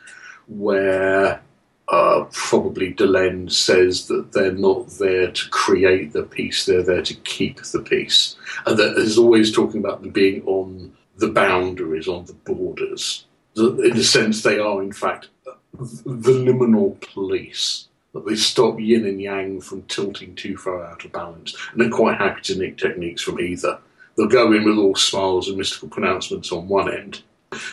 where 0.48 1.41
uh, 1.89 2.26
probably 2.32 2.93
Delenn 2.93 3.52
says 3.52 4.08
that 4.08 4.32
they're 4.32 4.52
not 4.52 4.88
there 5.00 5.32
to 5.32 5.50
create 5.50 6.13
the 6.13 6.24
peace, 6.24 6.65
they're 6.65 6.84
there 6.84 7.04
to 7.04 7.13
keep 7.13 7.62
the 7.62 7.82
peace. 7.82 8.36
And 8.65 8.78
that 8.78 8.98
is 8.98 9.17
always 9.17 9.52
talking 9.52 9.80
about 9.80 10.02
them 10.02 10.12
being 10.12 10.41
on 10.45 10.95
the 11.17 11.30
boundaries, 11.30 12.08
on 12.08 12.26
the 12.26 12.34
borders. 12.34 13.26
In 13.56 13.98
a 13.98 14.04
sense, 14.04 14.43
they 14.43 14.60
are, 14.60 14.82
in 14.82 14.91
fact, 14.91 15.30
the 15.74 16.32
liminal 16.32 17.00
police. 17.13 17.88
That 18.13 18.26
they 18.26 18.36
stop 18.36 18.80
yin 18.80 19.06
and 19.06 19.21
yang 19.21 19.60
from 19.60 19.82
tilting 19.84 20.36
too 20.36 20.56
far 20.56 20.86
out 20.86 21.04
of 21.04 21.12
balance. 21.12 21.54
And 21.71 21.82
they're 21.82 21.89
quite 21.89 22.17
happy 22.17 22.41
to 22.43 22.56
nick 22.56 22.78
techniques 22.78 23.21
from 23.21 23.41
either. 23.41 23.78
They'll 24.15 24.28
go 24.28 24.54
in 24.54 24.63
with 24.63 24.78
all 24.78 24.95
smiles 24.95 25.50
and 25.50 25.58
mystical 25.58 25.89
pronouncements 25.89 26.52
on 26.52 26.69
one 26.69 26.93
end, 26.93 27.24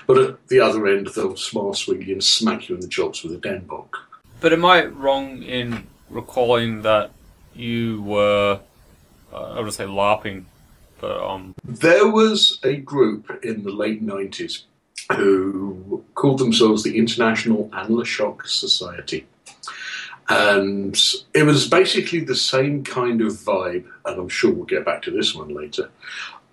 but 0.07 0.19
at 0.19 0.49
the 0.49 0.61
other 0.61 0.87
end, 0.87 1.09
they'll 1.09 1.37
smile 1.37 1.75
sweetly 1.75 2.13
and 2.13 2.23
smack 2.23 2.69
you 2.69 2.75
in 2.75 2.81
the 2.81 2.89
chops 2.89 3.23
with 3.23 3.33
a 3.33 3.39
denn'bok. 3.39 3.89
But 4.41 4.53
am 4.53 4.65
I 4.65 4.87
wrong 4.87 5.43
in 5.43 5.87
recalling 6.11 6.83
that 6.83 7.13
you 7.55 8.03
were, 8.03 8.61
uh, 9.33 9.53
I 9.53 9.61
would 9.61 9.73
say, 9.73 9.85
LARPing? 9.85 10.45
But, 11.01 11.23
um... 11.23 11.55
There 11.65 12.11
was 12.11 12.59
a 12.65 12.77
group 12.77 13.45
in 13.45 13.63
the 13.63 13.71
late 13.71 14.05
90s 14.05 14.65
who 15.17 16.05
called 16.15 16.39
themselves 16.39 16.83
the 16.83 16.97
International 16.99 17.69
Anlashok 17.69 18.47
Society. 18.47 19.27
And 20.29 20.99
it 21.35 21.43
was 21.43 21.69
basically 21.69 22.21
the 22.21 22.37
same 22.37 22.85
kind 22.85 23.21
of 23.21 23.33
vibe, 23.33 23.87
and 24.05 24.21
I'm 24.21 24.29
sure 24.29 24.53
we'll 24.53 24.65
get 24.65 24.85
back 24.85 25.03
to 25.03 25.11
this 25.11 25.35
one 25.35 25.49
later, 25.49 25.91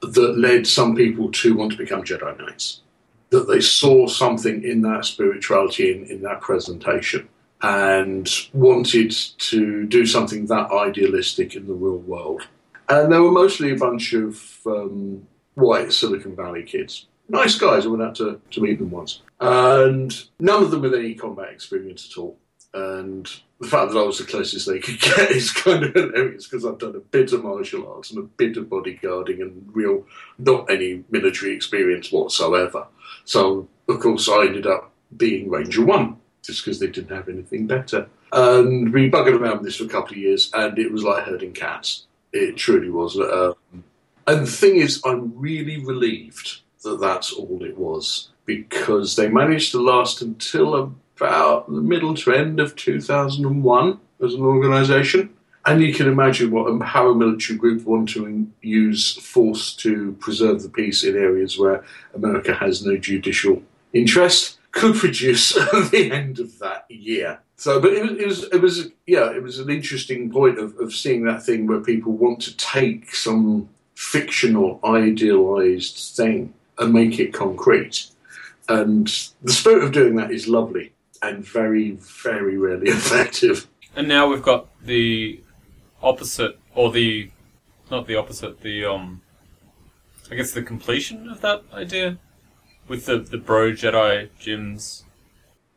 that 0.01 0.37
led 0.37 0.65
some 0.65 0.95
people 0.95 1.31
to 1.31 1.55
want 1.55 1.71
to 1.71 1.77
become 1.77 2.03
Jedi 2.03 2.37
Knights 2.37 2.81
that 3.29 3.47
they 3.47 3.61
saw 3.61 4.07
something 4.07 4.63
in 4.63 4.81
that 4.81 5.05
spirituality 5.05 5.91
in, 5.91 6.05
in 6.05 6.21
that 6.23 6.41
presentation 6.41 7.27
and 7.61 8.29
wanted 8.53 9.11
to 9.11 9.85
do 9.85 10.05
something 10.05 10.45
that 10.47 10.71
idealistic 10.71 11.55
in 11.55 11.67
the 11.67 11.73
real 11.73 11.97
world. 11.97 12.47
And 12.87 13.11
they 13.11 13.19
were 13.19 13.31
mostly 13.31 13.71
a 13.71 13.77
bunch 13.77 14.13
of 14.13 14.41
um, 14.65 15.27
white 15.55 15.91
Silicon 15.93 16.35
Valley 16.35 16.63
kids. 16.63 17.05
Nice 17.27 17.55
guys. 17.57 17.85
I 17.85 17.89
went 17.89 18.01
out 18.01 18.15
to, 18.15 18.41
to 18.51 18.61
meet 18.61 18.79
them 18.79 18.89
once. 18.89 19.21
And 19.39 20.11
none 20.39 20.63
of 20.63 20.71
them 20.71 20.81
with 20.81 20.95
any 20.95 21.13
combat 21.13 21.49
experience 21.49 22.09
at 22.11 22.19
all. 22.19 22.37
And 22.73 23.29
the 23.59 23.67
fact 23.67 23.91
that 23.91 23.99
I 23.99 24.03
was 24.03 24.19
the 24.19 24.25
closest 24.25 24.67
they 24.67 24.79
could 24.79 24.99
get 25.01 25.31
is 25.31 25.51
kind 25.51 25.83
of 25.83 25.93
hilarious 25.93 26.47
because 26.47 26.65
I've 26.65 26.77
done 26.77 26.95
a 26.95 26.99
bit 26.99 27.33
of 27.33 27.43
martial 27.43 27.91
arts 27.91 28.11
and 28.11 28.19
a 28.19 28.23
bit 28.23 28.57
of 28.57 28.65
bodyguarding 28.65 29.41
and 29.41 29.69
real, 29.73 30.05
not 30.37 30.69
any 30.69 31.03
military 31.09 31.55
experience 31.55 32.11
whatsoever. 32.11 32.87
So, 33.29 33.67
of 33.87 33.99
course, 33.99 34.27
I 34.27 34.47
ended 34.47 34.65
up 34.65 34.91
being 35.15 35.51
Ranger 35.51 35.85
1 35.85 36.17
just 36.41 36.65
because 36.65 36.79
they 36.79 36.87
didn't 36.87 37.15
have 37.15 37.29
anything 37.29 37.67
better. 37.67 38.09
And 38.31 38.91
we 38.91 39.07
buggered 39.07 39.39
around 39.39 39.57
with 39.57 39.65
this 39.65 39.75
for 39.75 39.83
a 39.83 39.87
couple 39.87 40.13
of 40.13 40.17
years, 40.17 40.49
and 40.51 40.79
it 40.79 40.91
was 40.91 41.03
like 41.03 41.25
herding 41.25 41.53
cats. 41.53 42.07
It 42.33 42.57
truly 42.57 42.89
was. 42.89 43.19
Um, 43.19 43.83
and 44.25 44.47
the 44.47 44.51
thing 44.51 44.77
is, 44.77 44.99
I'm 45.05 45.39
really 45.39 45.77
relieved 45.77 46.61
that 46.81 46.99
that's 46.99 47.31
all 47.31 47.63
it 47.63 47.77
was 47.77 48.29
because 48.45 49.15
they 49.15 49.29
managed 49.29 49.73
to 49.73 49.79
last 49.79 50.23
until 50.23 50.73
about 50.73 51.71
the 51.71 51.81
middle 51.81 52.15
to 52.15 52.33
end 52.33 52.59
of 52.59 52.75
2001 52.75 53.99
as 54.23 54.33
an 54.33 54.41
organisation. 54.41 55.29
And 55.65 55.81
you 55.81 55.93
can 55.93 56.07
imagine 56.07 56.51
what 56.51 56.67
a 56.67 56.71
paramilitary 56.71 57.57
group 57.57 57.85
want 57.85 58.09
to 58.09 58.47
use 58.61 59.13
force 59.17 59.75
to 59.77 60.13
preserve 60.13 60.63
the 60.63 60.69
peace 60.69 61.03
in 61.03 61.15
areas 61.15 61.59
where 61.59 61.83
America 62.13 62.53
has 62.53 62.85
no 62.85 62.97
judicial 62.97 63.61
interest 63.93 64.57
could 64.71 64.95
produce 64.95 65.57
at 65.57 65.71
the 65.91 66.11
end 66.11 66.39
of 66.39 66.59
that 66.59 66.85
year. 66.89 67.39
So, 67.57 67.81
but 67.81 67.91
it 67.91 68.03
was, 68.03 68.11
it 68.11 68.25
was, 68.25 68.43
it 68.43 68.61
was, 68.61 68.87
yeah, 69.05 69.31
it 69.31 69.43
was 69.43 69.59
an 69.59 69.69
interesting 69.69 70.31
point 70.31 70.57
of, 70.59 70.77
of 70.79 70.93
seeing 70.93 71.25
that 71.25 71.43
thing 71.43 71.67
where 71.67 71.81
people 71.81 72.13
want 72.13 72.41
to 72.43 72.55
take 72.55 73.13
some 73.13 73.67
fictional, 73.95 74.79
idealized 74.83 76.15
thing 76.15 76.53
and 76.77 76.93
make 76.93 77.19
it 77.19 77.33
concrete. 77.33 78.07
And 78.69 79.07
the 79.41 79.51
spirit 79.51 79.83
of 79.83 79.91
doing 79.91 80.15
that 80.15 80.31
is 80.31 80.47
lovely. 80.47 80.93
and 81.21 81.43
very, 81.43 81.91
very 81.91 82.57
rarely 82.57 82.87
effective. 82.91 83.67
And 83.95 84.07
now 84.07 84.27
we've 84.27 84.43
got 84.43 84.67
the 84.81 85.41
opposite, 86.01 86.59
or 86.75 86.91
the 86.91 87.31
not 87.91 88.07
the 88.07 88.15
opposite, 88.15 88.61
the 88.61 88.85
um, 88.85 89.21
I 90.31 90.35
guess 90.35 90.51
the 90.51 90.61
completion 90.63 91.29
of 91.29 91.41
that 91.41 91.63
idea 91.73 92.17
with 92.87 93.05
the 93.05 93.17
the 93.19 93.37
bro 93.37 93.71
Jedi 93.71 94.29
gyms. 94.39 95.03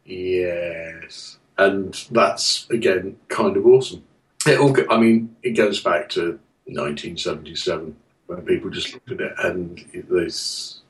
Yes, 0.04 1.38
and 1.58 1.94
that's 2.10 2.68
again 2.70 3.16
kind 3.28 3.56
of 3.56 3.66
awesome. 3.66 4.04
It 4.46 4.58
all, 4.58 4.72
go- 4.72 4.86
I 4.90 4.98
mean, 4.98 5.36
it 5.44 5.52
goes 5.52 5.80
back 5.80 6.08
to 6.10 6.40
1977 6.66 7.94
when 8.26 8.42
people 8.42 8.70
just 8.70 8.92
looked 8.94 9.12
at 9.12 9.20
it 9.20 9.32
and 9.38 9.78
they 9.92 10.28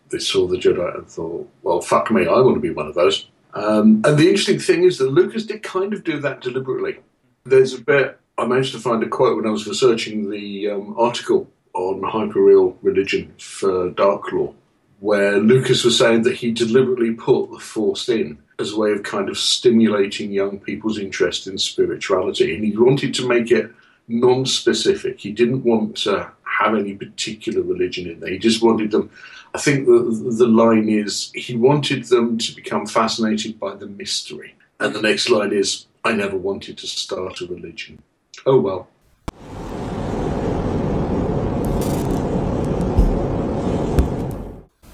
they 0.08 0.18
saw 0.18 0.46
the 0.46 0.56
Jedi 0.56 0.94
and 0.96 1.06
thought, 1.06 1.48
"Well, 1.62 1.80
fuck 1.80 2.10
me, 2.10 2.26
I 2.26 2.40
want 2.40 2.54
to 2.56 2.60
be 2.60 2.70
one 2.70 2.86
of 2.86 2.94
those." 2.94 3.28
Um, 3.54 4.00
and 4.06 4.16
the 4.16 4.28
interesting 4.28 4.58
thing 4.58 4.84
is 4.84 4.96
that 4.98 5.10
Lucas 5.10 5.44
did 5.44 5.62
kind 5.62 5.92
of 5.92 6.04
do 6.04 6.18
that 6.20 6.40
deliberately. 6.40 7.00
There's 7.44 7.74
a 7.74 7.80
bit 7.82 8.18
I 8.38 8.46
managed 8.46 8.72
to 8.72 8.80
find 8.80 9.02
a 9.02 9.08
quote 9.08 9.36
when 9.36 9.46
I 9.46 9.50
was 9.50 9.66
researching 9.66 10.30
the 10.30 10.70
um, 10.70 10.94
article 10.98 11.50
on 11.74 12.00
hyperreal 12.00 12.76
religion 12.82 13.34
for 13.38 13.90
Darklore, 13.90 14.54
where 15.00 15.38
Lucas 15.38 15.84
was 15.84 15.98
saying 15.98 16.22
that 16.22 16.36
he 16.36 16.50
deliberately 16.50 17.12
put 17.12 17.50
the 17.50 17.58
Force 17.58 18.08
in 18.08 18.38
as 18.58 18.72
a 18.72 18.78
way 18.78 18.92
of 18.92 19.02
kind 19.02 19.28
of 19.28 19.38
stimulating 19.38 20.32
young 20.32 20.58
people's 20.58 20.98
interest 20.98 21.46
in 21.46 21.58
spirituality, 21.58 22.54
and 22.54 22.64
he 22.64 22.76
wanted 22.76 23.12
to 23.14 23.28
make 23.28 23.50
it 23.50 23.70
non-specific. 24.08 25.20
He 25.20 25.32
didn't 25.32 25.62
want 25.62 25.96
to 25.98 26.30
have 26.44 26.74
any 26.74 26.94
particular 26.94 27.62
religion 27.62 28.08
in 28.08 28.20
there. 28.20 28.30
He 28.30 28.38
just 28.38 28.62
wanted 28.62 28.90
them. 28.90 29.10
I 29.54 29.58
think 29.58 29.86
the 29.86 30.34
the 30.38 30.46
line 30.46 30.88
is 30.88 31.30
he 31.34 31.56
wanted 31.56 32.04
them 32.04 32.38
to 32.38 32.54
become 32.54 32.86
fascinated 32.86 33.60
by 33.60 33.74
the 33.74 33.86
mystery, 33.86 34.54
and 34.80 34.94
the 34.94 35.02
next 35.02 35.28
line 35.28 35.52
is 35.52 35.86
I 36.02 36.12
never 36.12 36.36
wanted 36.36 36.78
to 36.78 36.86
start 36.86 37.40
a 37.42 37.46
religion. 37.46 38.02
Oh 38.44 38.60
well. 38.60 38.88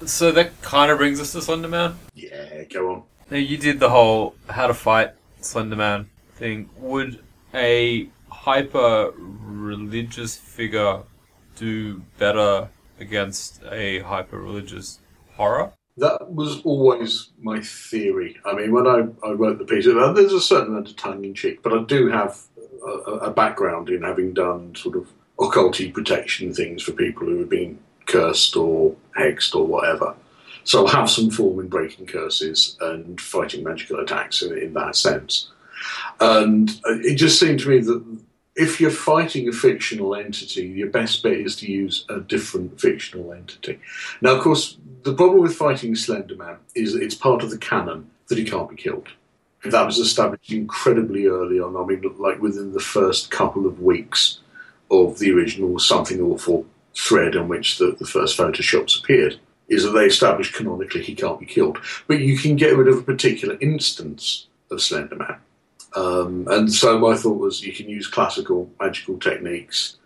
So 0.05 0.31
that 0.31 0.61
kind 0.61 0.91
of 0.91 0.97
brings 0.97 1.19
us 1.19 1.31
to 1.33 1.39
Slenderman. 1.39 1.95
Yeah, 2.13 2.63
go 2.65 2.91
on. 2.91 3.03
Now 3.31 3.37
you 3.37 3.57
did 3.57 3.79
the 3.79 3.89
whole 3.89 4.35
how 4.49 4.67
to 4.67 4.73
fight 4.73 5.11
Slenderman 5.41 6.07
thing. 6.33 6.69
Would 6.77 7.23
a 7.53 8.09
hyper 8.29 9.13
religious 9.17 10.35
figure 10.35 11.01
do 11.55 12.01
better 12.17 12.69
against 12.99 13.63
a 13.69 13.99
hyper 13.99 14.39
religious 14.39 14.99
horror? 15.35 15.73
That 15.97 16.31
was 16.31 16.61
always 16.61 17.31
my 17.41 17.59
theory. 17.61 18.37
I 18.45 18.53
mean, 18.53 18.71
when 18.71 18.87
I, 18.87 19.03
I 19.27 19.31
wrote 19.31 19.57
the 19.57 19.65
piece, 19.65 19.85
there's 19.85 20.33
a 20.33 20.39
certain 20.39 20.69
amount 20.69 20.89
of 20.89 20.95
tongue 20.95 21.25
in 21.25 21.33
cheek, 21.33 21.61
but 21.61 21.73
I 21.73 21.83
do 21.83 22.07
have 22.07 22.39
a, 22.85 23.31
background 23.31 23.89
in 23.89 24.03
having 24.03 24.33
done 24.33 24.75
sort 24.75 24.95
of 24.95 25.07
occulty 25.39 25.93
protection 25.93 26.53
things 26.53 26.83
for 26.83 26.91
people 26.91 27.27
who 27.27 27.39
have 27.39 27.49
been 27.49 27.79
cursed 28.05 28.55
or 28.55 28.95
hexed 29.17 29.55
or 29.55 29.65
whatever. 29.65 30.15
So 30.63 30.79
I'll 30.79 30.87
have 30.87 31.09
some 31.09 31.31
form 31.31 31.59
in 31.59 31.67
breaking 31.67 32.07
curses 32.07 32.77
and 32.81 33.19
fighting 33.19 33.63
magical 33.63 33.99
attacks 33.99 34.41
in, 34.41 34.57
in 34.57 34.73
that 34.73 34.95
sense. 34.95 35.49
And 36.19 36.69
it 36.85 37.15
just 37.15 37.39
seemed 37.39 37.61
to 37.61 37.69
me 37.69 37.79
that 37.79 38.03
if 38.55 38.81
you're 38.81 38.91
fighting 38.91 39.47
a 39.47 39.53
fictional 39.53 40.15
entity, 40.15 40.67
your 40.67 40.89
best 40.89 41.23
bet 41.23 41.33
is 41.33 41.55
to 41.57 41.71
use 41.71 42.05
a 42.09 42.19
different 42.19 42.79
fictional 42.79 43.31
entity. 43.31 43.79
Now, 44.21 44.35
of 44.35 44.43
course, 44.43 44.77
the 45.03 45.13
problem 45.13 45.41
with 45.41 45.55
fighting 45.55 45.93
Slenderman 45.93 46.57
is 46.75 46.93
that 46.93 47.01
it's 47.01 47.15
part 47.15 47.41
of 47.41 47.51
the 47.51 47.57
canon 47.57 48.09
that 48.27 48.37
he 48.37 48.43
can't 48.43 48.69
be 48.69 48.75
killed. 48.75 49.07
That 49.65 49.85
was 49.85 49.97
established 49.97 50.51
incredibly 50.51 51.25
early 51.25 51.59
on. 51.59 51.75
I 51.75 51.83
mean, 51.83 52.01
like 52.17 52.41
within 52.41 52.73
the 52.73 52.79
first 52.79 53.29
couple 53.29 53.65
of 53.65 53.81
weeks 53.81 54.39
of 54.89 55.19
the 55.19 55.31
original 55.31 55.79
Something 55.79 56.21
Awful 56.21 56.65
thread 56.95 57.35
on 57.35 57.47
which 57.47 57.77
the, 57.77 57.95
the 57.99 58.05
first 58.05 58.37
photoshops 58.37 58.99
appeared, 58.99 59.39
is 59.67 59.83
that 59.83 59.91
they 59.91 60.05
established 60.05 60.55
canonically 60.55 61.03
he 61.03 61.13
can't 61.13 61.39
be 61.39 61.45
killed. 61.45 61.77
But 62.07 62.19
you 62.19 62.37
can 62.37 62.55
get 62.55 62.75
rid 62.75 62.87
of 62.87 62.97
a 62.97 63.03
particular 63.03 63.57
instance 63.61 64.47
of 64.71 64.79
Slenderman. 64.79 65.37
Um, 65.95 66.47
and 66.49 66.71
so 66.71 66.97
my 66.99 67.15
thought 67.15 67.39
was 67.39 67.65
you 67.65 67.73
can 67.73 67.89
use 67.89 68.07
classical 68.07 68.71
magical 68.79 69.17
techniques 69.19 69.97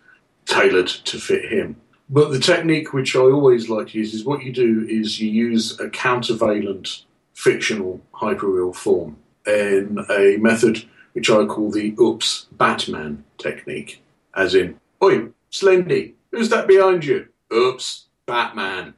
tailored 0.46 0.88
to 0.88 1.20
fit 1.20 1.52
him. 1.52 1.78
But 2.10 2.32
the 2.32 2.40
technique 2.40 2.94
which 2.94 3.16
I 3.16 3.20
always 3.20 3.70
like 3.70 3.90
to 3.90 3.98
use 3.98 4.14
is 4.14 4.26
what 4.26 4.44
you 4.44 4.52
do 4.52 4.86
is 4.90 5.20
you 5.20 5.30
use 5.30 5.80
a 5.80 5.90
countervalent 5.90 7.04
fictional 7.34 8.02
hyperreal 8.14 8.76
form 8.76 9.18
in 9.46 10.06
a 10.10 10.38
method 10.38 10.86
which 11.14 11.30
I 11.30 11.46
call 11.46 11.72
the 11.72 11.96
oops 12.00 12.48
Batman 12.52 13.24
technique. 13.38 14.02
As 14.36 14.56
in, 14.56 14.80
Oi, 15.04 15.30
Slendy, 15.52 16.14
who's 16.32 16.50
that 16.50 16.68
behind 16.68 17.06
you? 17.06 17.28
Oops, 17.54 18.06
Batman. 18.26 18.96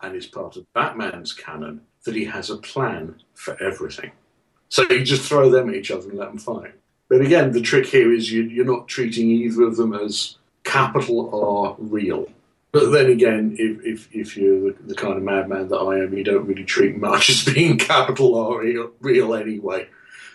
And 0.00 0.16
it's 0.16 0.26
part 0.26 0.56
of 0.56 0.72
Batman's 0.72 1.32
canon 1.32 1.82
that 2.04 2.16
he 2.16 2.24
has 2.24 2.50
a 2.50 2.56
plan 2.56 3.14
for 3.34 3.60
everything. 3.62 4.10
So 4.68 4.82
you 4.90 5.04
just 5.04 5.28
throw 5.28 5.50
them 5.50 5.68
at 5.68 5.76
each 5.76 5.90
other 5.90 6.08
and 6.08 6.18
let 6.18 6.28
them 6.28 6.38
fight. 6.38 6.74
But 7.08 7.20
again, 7.20 7.52
the 7.52 7.60
trick 7.60 7.86
here 7.86 8.12
is 8.12 8.32
you, 8.32 8.42
you're 8.42 8.64
not 8.64 8.88
treating 8.88 9.30
either 9.30 9.64
of 9.64 9.76
them 9.76 9.92
as 9.94 10.38
capital 10.64 11.30
R 11.32 11.76
real. 11.78 12.26
But 12.72 12.90
then 12.90 13.10
again, 13.10 13.54
if, 13.58 13.84
if, 13.84 14.08
if 14.12 14.36
you're 14.36 14.72
the, 14.72 14.76
the 14.86 14.94
kind 14.94 15.18
of 15.18 15.22
madman 15.22 15.68
that 15.68 15.76
I 15.76 15.98
am, 15.98 16.16
you 16.16 16.24
don't 16.24 16.46
really 16.46 16.64
treat 16.64 16.96
much 16.96 17.28
as 17.30 17.44
being 17.44 17.78
capital 17.78 18.34
R 18.34 18.60
real, 18.60 18.90
real 19.00 19.34
anyway. 19.34 19.88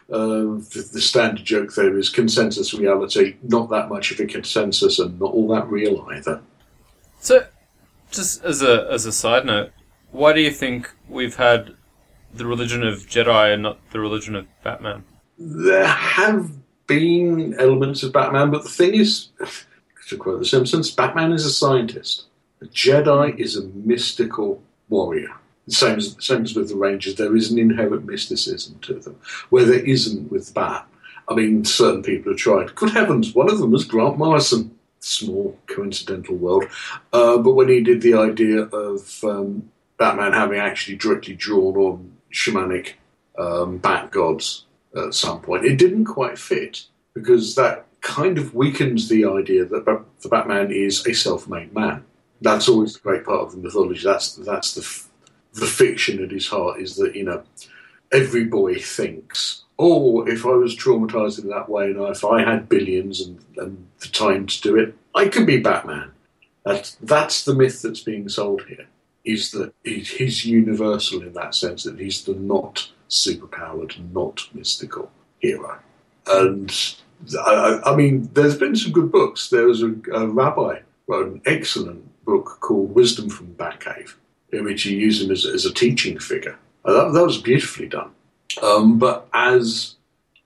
Uh, 0.10 0.62
the, 0.72 0.88
the 0.94 1.02
standard 1.02 1.44
joke 1.44 1.74
there 1.76 1.98
is 1.98 2.10
consensus 2.10 2.74
reality, 2.74 3.36
not 3.44 3.70
that 3.70 3.90
much 3.90 4.12
of 4.12 4.20
a 4.22 4.26
consensus 4.26 5.00
and 5.00 5.20
not 5.20 5.34
all 5.34 5.50
that 5.50 5.68
real 5.68 6.08
either. 6.14 6.42
So, 7.20 7.46
just 8.10 8.42
as 8.46 8.62
a 8.62 8.88
as 8.90 9.06
a 9.06 9.12
side 9.12 9.46
note, 9.46 9.72
why 10.12 10.32
do 10.32 10.40
you 10.40 10.52
think 10.52 10.90
we've 11.10 11.36
had 11.36 11.76
the 12.34 12.46
religion 12.46 12.84
of 12.84 13.00
Jedi 13.08 13.54
and 13.54 13.64
not 13.64 13.80
the 13.92 14.00
religion 14.00 14.36
of 14.36 14.48
Batman? 14.64 15.04
There 15.38 15.88
have 15.88 16.52
been 16.88 17.56
elements 17.60 18.02
of 18.04 18.14
Batman, 18.14 18.50
but 18.50 18.64
the 18.64 18.70
thing 18.70 18.94
is, 18.94 19.28
to 20.08 20.18
quote 20.18 20.40
The 20.40 20.46
Simpsons, 20.46 20.92
Batman 20.92 21.32
is 21.32 21.46
a 21.46 21.52
scientist. 21.52 22.26
A 22.62 22.66
Jedi 22.66 23.38
is 23.38 23.56
a 23.56 23.66
mystical 23.68 24.62
warrior. 24.90 25.32
Same 25.70 25.98
as, 25.98 26.16
same 26.20 26.44
as 26.44 26.56
with 26.56 26.70
the 26.70 26.78
Rangers, 26.78 27.16
there 27.16 27.36
is 27.36 27.52
an 27.52 27.60
inherent 27.60 28.06
mysticism 28.06 28.80
to 28.84 28.94
them, 28.96 29.20
where 29.50 29.66
there 29.66 29.86
isn't 29.86 30.32
with 30.32 30.54
Bat. 30.54 30.88
I 31.28 31.36
mean, 31.36 31.66
certain 31.66 32.04
people 32.04 32.32
have 32.32 32.40
tried. 32.40 32.74
Good 32.76 32.92
heavens, 32.92 33.36
one 33.36 33.52
of 33.52 33.60
them 33.60 33.72
was 33.72 33.84
Grant 33.84 34.18
Morrison. 34.18 34.74
Small 35.00 35.58
coincidental 35.68 36.36
world. 36.36 36.66
Uh, 37.14 37.38
but 37.38 37.54
when 37.54 37.70
he 37.70 37.82
did 37.82 38.02
the 38.02 38.16
idea 38.16 38.62
of 38.62 39.24
um, 39.24 39.70
Batman 39.98 40.34
having 40.34 40.60
actually 40.60 40.98
directly 40.98 41.36
drawn 41.36 41.76
on 41.76 42.12
shamanic 42.34 42.94
um, 43.38 43.78
bat 43.78 44.10
gods 44.12 44.66
at 44.96 45.14
some 45.14 45.42
point, 45.42 45.66
it 45.66 45.78
didn't 45.78 46.06
quite 46.06 46.40
fit 46.40 46.84
because 47.14 47.56
that 47.56 47.87
kind 48.08 48.38
of 48.38 48.56
weakens 48.56 49.10
the 49.10 49.26
idea 49.26 49.66
that 49.66 49.86
the 49.86 50.30
Batman 50.30 50.72
is 50.72 51.06
a 51.06 51.14
self-made 51.14 51.74
man. 51.74 52.06
That's 52.42 52.70
always 52.70 52.94
the 52.94 53.02
great 53.02 53.26
part 53.26 53.42
of 53.42 53.52
the 53.52 53.58
mythology. 53.58 54.02
That's 54.04 54.36
that's 54.36 54.74
the 54.76 55.60
the 55.60 55.66
fiction 55.68 56.24
at 56.24 56.32
his 56.32 56.48
heart 56.48 56.80
is 56.80 56.96
that 56.96 57.16
you 57.16 57.26
know 57.26 57.44
every 58.12 58.46
boy 58.46 58.76
thinks, 58.76 59.64
oh, 59.78 60.26
if 60.26 60.46
I 60.46 60.52
was 60.52 60.76
traumatized 60.76 61.42
in 61.42 61.50
that 61.50 61.68
way 61.68 61.92
and 61.92 62.00
if 62.04 62.24
I 62.24 62.44
had 62.44 62.70
billions 62.70 63.20
and, 63.22 63.44
and 63.58 63.88
the 64.00 64.08
time 64.08 64.48
to 64.48 64.62
do 64.62 64.78
it, 64.78 64.96
I 65.14 65.28
could 65.28 65.46
be 65.46 65.60
Batman. 65.60 66.12
That's 66.64 66.96
that's 67.02 67.44
the 67.44 67.56
myth 67.56 67.82
that's 67.82 68.02
being 68.02 68.30
sold 68.30 68.64
here. 68.70 68.88
Is 69.26 69.52
that 69.52 69.74
he- 69.84 70.00
he's 70.00 70.46
universal 70.46 71.22
in 71.24 71.34
that 71.34 71.56
sense 71.56 71.84
that 71.84 72.00
he's 72.00 72.24
the 72.24 72.36
not 72.36 72.90
superpowered, 73.10 73.94
not 74.14 74.48
mystical 74.54 75.12
hero. 75.40 75.80
And 76.28 76.72
I, 77.40 77.80
I 77.86 77.96
mean, 77.96 78.30
there's 78.34 78.58
been 78.58 78.76
some 78.76 78.92
good 78.92 79.12
books. 79.12 79.50
There 79.50 79.66
was 79.66 79.82
a, 79.82 79.94
a 80.14 80.28
rabbi 80.28 80.80
wrote 81.08 81.34
an 81.34 81.42
excellent 81.46 82.04
book 82.26 82.58
called 82.60 82.94
Wisdom 82.94 83.30
from 83.30 83.48
Batcave, 83.56 84.16
in 84.52 84.66
which 84.66 84.84
he 84.84 84.96
used 84.96 85.24
him 85.24 85.32
as, 85.32 85.46
as 85.46 85.66
a 85.66 85.74
teaching 85.74 86.20
figure. 86.20 86.58
That, 86.86 87.12
that 87.14 87.26
was 87.26 87.38
beautifully 87.38 87.88
done. 87.88 88.12
Um, 88.62 88.98
but 88.98 89.28
as 89.34 89.96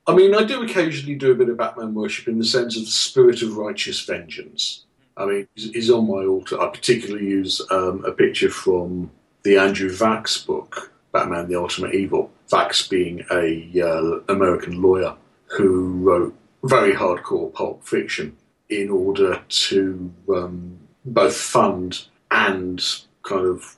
I 0.07 0.15
mean, 0.15 0.33
I 0.33 0.43
do 0.43 0.63
occasionally 0.63 1.15
do 1.15 1.31
a 1.31 1.35
bit 1.35 1.49
of 1.49 1.57
Batman 1.57 1.93
worship 1.93 2.27
in 2.27 2.39
the 2.39 2.45
sense 2.45 2.75
of 2.75 2.85
the 2.85 2.91
spirit 2.91 3.41
of 3.41 3.57
righteous 3.57 4.01
vengeance. 4.01 4.85
I 5.15 5.25
mean, 5.25 5.47
he's 5.55 5.91
on 5.91 6.07
my 6.07 6.25
altar. 6.25 6.59
I 6.59 6.67
particularly 6.69 7.27
use 7.27 7.61
um, 7.69 8.03
a 8.05 8.11
picture 8.11 8.49
from 8.49 9.11
the 9.43 9.57
Andrew 9.57 9.89
Vachss 9.89 10.45
book, 10.45 10.91
Batman: 11.11 11.47
The 11.47 11.59
Ultimate 11.59 11.93
Evil. 11.93 12.31
Vachss 12.49 12.89
being 12.89 13.23
a 13.31 13.81
uh, 13.81 14.19
American 14.33 14.81
lawyer 14.81 15.15
who 15.45 15.93
wrote 15.99 16.35
very 16.63 16.93
hardcore 16.93 17.53
pulp 17.53 17.83
fiction 17.83 18.37
in 18.69 18.89
order 18.89 19.41
to 19.49 20.13
um, 20.33 20.77
both 21.05 21.35
fund 21.35 22.05
and 22.29 22.81
kind 23.23 23.45
of 23.45 23.75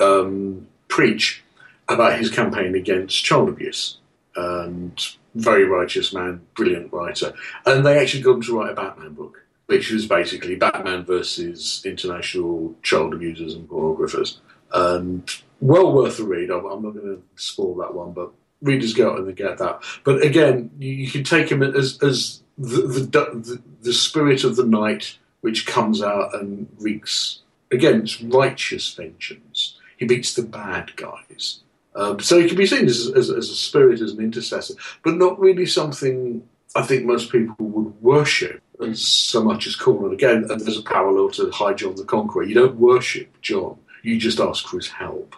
um, 0.00 0.66
preach 0.88 1.42
about 1.88 2.18
his 2.18 2.30
campaign 2.30 2.74
against 2.74 3.24
child 3.24 3.48
abuse. 3.48 3.98
and 4.36 5.16
very 5.34 5.64
righteous 5.64 6.12
man, 6.12 6.40
brilliant 6.54 6.92
writer. 6.92 7.32
And 7.66 7.84
they 7.84 7.98
actually 7.98 8.22
got 8.22 8.36
him 8.36 8.42
to 8.42 8.58
write 8.58 8.72
a 8.72 8.74
Batman 8.74 9.14
book, 9.14 9.44
which 9.66 9.90
was 9.90 10.06
basically 10.06 10.56
Batman 10.56 11.04
versus 11.04 11.82
international 11.84 12.74
child 12.82 13.14
abusers 13.14 13.54
and 13.54 13.68
pornographers. 13.68 14.38
And 14.72 15.28
well 15.60 15.92
worth 15.92 16.18
a 16.18 16.24
read. 16.24 16.50
I'm, 16.50 16.64
I'm 16.66 16.82
not 16.82 16.94
going 16.94 17.16
to 17.16 17.22
spoil 17.36 17.74
that 17.76 17.94
one, 17.94 18.12
but 18.12 18.32
readers 18.62 18.94
go 18.94 19.16
and 19.16 19.26
they 19.26 19.32
get 19.32 19.58
that. 19.58 19.82
But 20.04 20.22
again, 20.22 20.70
you, 20.78 20.92
you 20.92 21.10
can 21.10 21.24
take 21.24 21.50
him 21.50 21.62
as, 21.62 22.02
as 22.02 22.42
the, 22.56 22.82
the, 22.82 23.00
the, 23.10 23.62
the 23.82 23.92
spirit 23.92 24.44
of 24.44 24.56
the 24.56 24.64
night 24.64 25.18
which 25.40 25.66
comes 25.66 26.02
out 26.02 26.34
and 26.34 26.68
wreaks, 26.78 27.40
again, 27.70 28.02
it's 28.02 28.22
righteous 28.22 28.94
vengeance. 28.94 29.78
He 29.96 30.06
beats 30.06 30.34
the 30.34 30.42
bad 30.42 30.94
guys. 30.96 31.60
Um, 31.94 32.20
so 32.20 32.40
he 32.40 32.48
can 32.48 32.56
be 32.56 32.66
seen 32.66 32.86
as, 32.86 33.10
as, 33.14 33.28
as, 33.28 33.50
a 33.50 33.54
spirit, 33.54 34.00
as 34.00 34.12
an 34.12 34.20
intercessor, 34.20 34.74
but 35.02 35.16
not 35.16 35.38
really 35.38 35.66
something 35.66 36.42
I 36.74 36.82
think 36.82 37.04
most 37.04 37.30
people 37.30 37.66
would 37.66 38.00
worship 38.00 38.62
as 38.80 39.06
so 39.06 39.44
much 39.44 39.66
as 39.66 39.76
cool. 39.76 40.04
And 40.04 40.14
again, 40.14 40.46
and 40.48 40.60
there's 40.60 40.78
a 40.78 40.82
parallel 40.82 41.30
to 41.30 41.50
High 41.50 41.74
John 41.74 41.96
the 41.96 42.04
Conqueror. 42.04 42.44
You 42.44 42.54
don't 42.54 42.76
worship 42.76 43.40
John, 43.42 43.78
you 44.02 44.18
just 44.18 44.40
ask 44.40 44.66
for 44.66 44.78
his 44.78 44.88
help. 44.88 45.36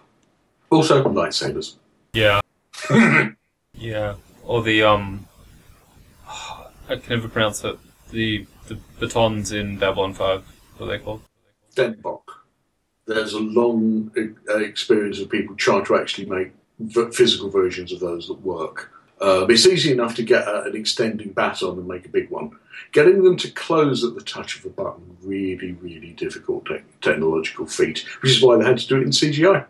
Also, 0.71 1.03
lightsabers. 1.03 1.75
Yeah. 2.13 2.41
Yeah. 3.77 4.15
Or 4.45 4.63
the, 4.63 4.83
um, 4.83 5.27
I 6.27 6.97
can 6.97 7.17
never 7.17 7.29
pronounce 7.29 7.65
it. 7.65 7.79
The, 8.11 8.47
the 8.69 8.79
batons 9.01 9.53
in 9.53 9.79
Babylon 9.79 10.15
5. 10.15 10.45
What 10.77 10.87
are 10.87 10.89
they 10.89 10.99
called? 11.03 11.23
denn'bok 11.75 12.45
there's 13.07 13.35
a 13.35 13.41
long 13.41 14.11
uh, 14.49 14.59
experience 14.59 15.21
of 15.21 15.29
people 15.29 15.55
trying 15.57 15.85
to 15.85 15.97
actually 15.97 16.27
make 16.27 16.53
physical 17.13 17.51
versions 17.51 17.93
of 17.93 18.01
those 18.01 18.29
that 18.29 18.41
work. 18.41 18.91
Uh, 19.21 19.47
it's 19.49 19.67
easy 19.67 19.93
enough 19.93 20.15
to 20.15 20.23
get 20.23 20.47
a, 20.49 20.63
an 20.65 20.75
extending 20.75 21.31
baton 21.31 21.79
and 21.79 21.87
make 21.87 22.07
a 22.07 22.09
big 22.09 22.31
one. 22.31 22.51
Getting 22.93 23.23
them 23.23 23.37
to 23.39 23.51
close 23.51 24.05
at 24.05 24.15
the 24.15 24.23
touch 24.23 24.59
of 24.59 24.65
a 24.65 24.71
button, 24.71 25.17
really, 25.23 25.73
really 25.73 26.13
difficult 26.13 26.67
te- 26.67 26.83
technological 27.01 27.67
feat, 27.67 28.05
which 28.23 28.33
is 28.33 28.43
why 28.43 28.57
they 28.57 28.65
had 28.65 28.79
to 28.79 28.89
do 28.89 28.97
it 28.97 29.03
in 29.03 29.11
CGI. 29.11 29.67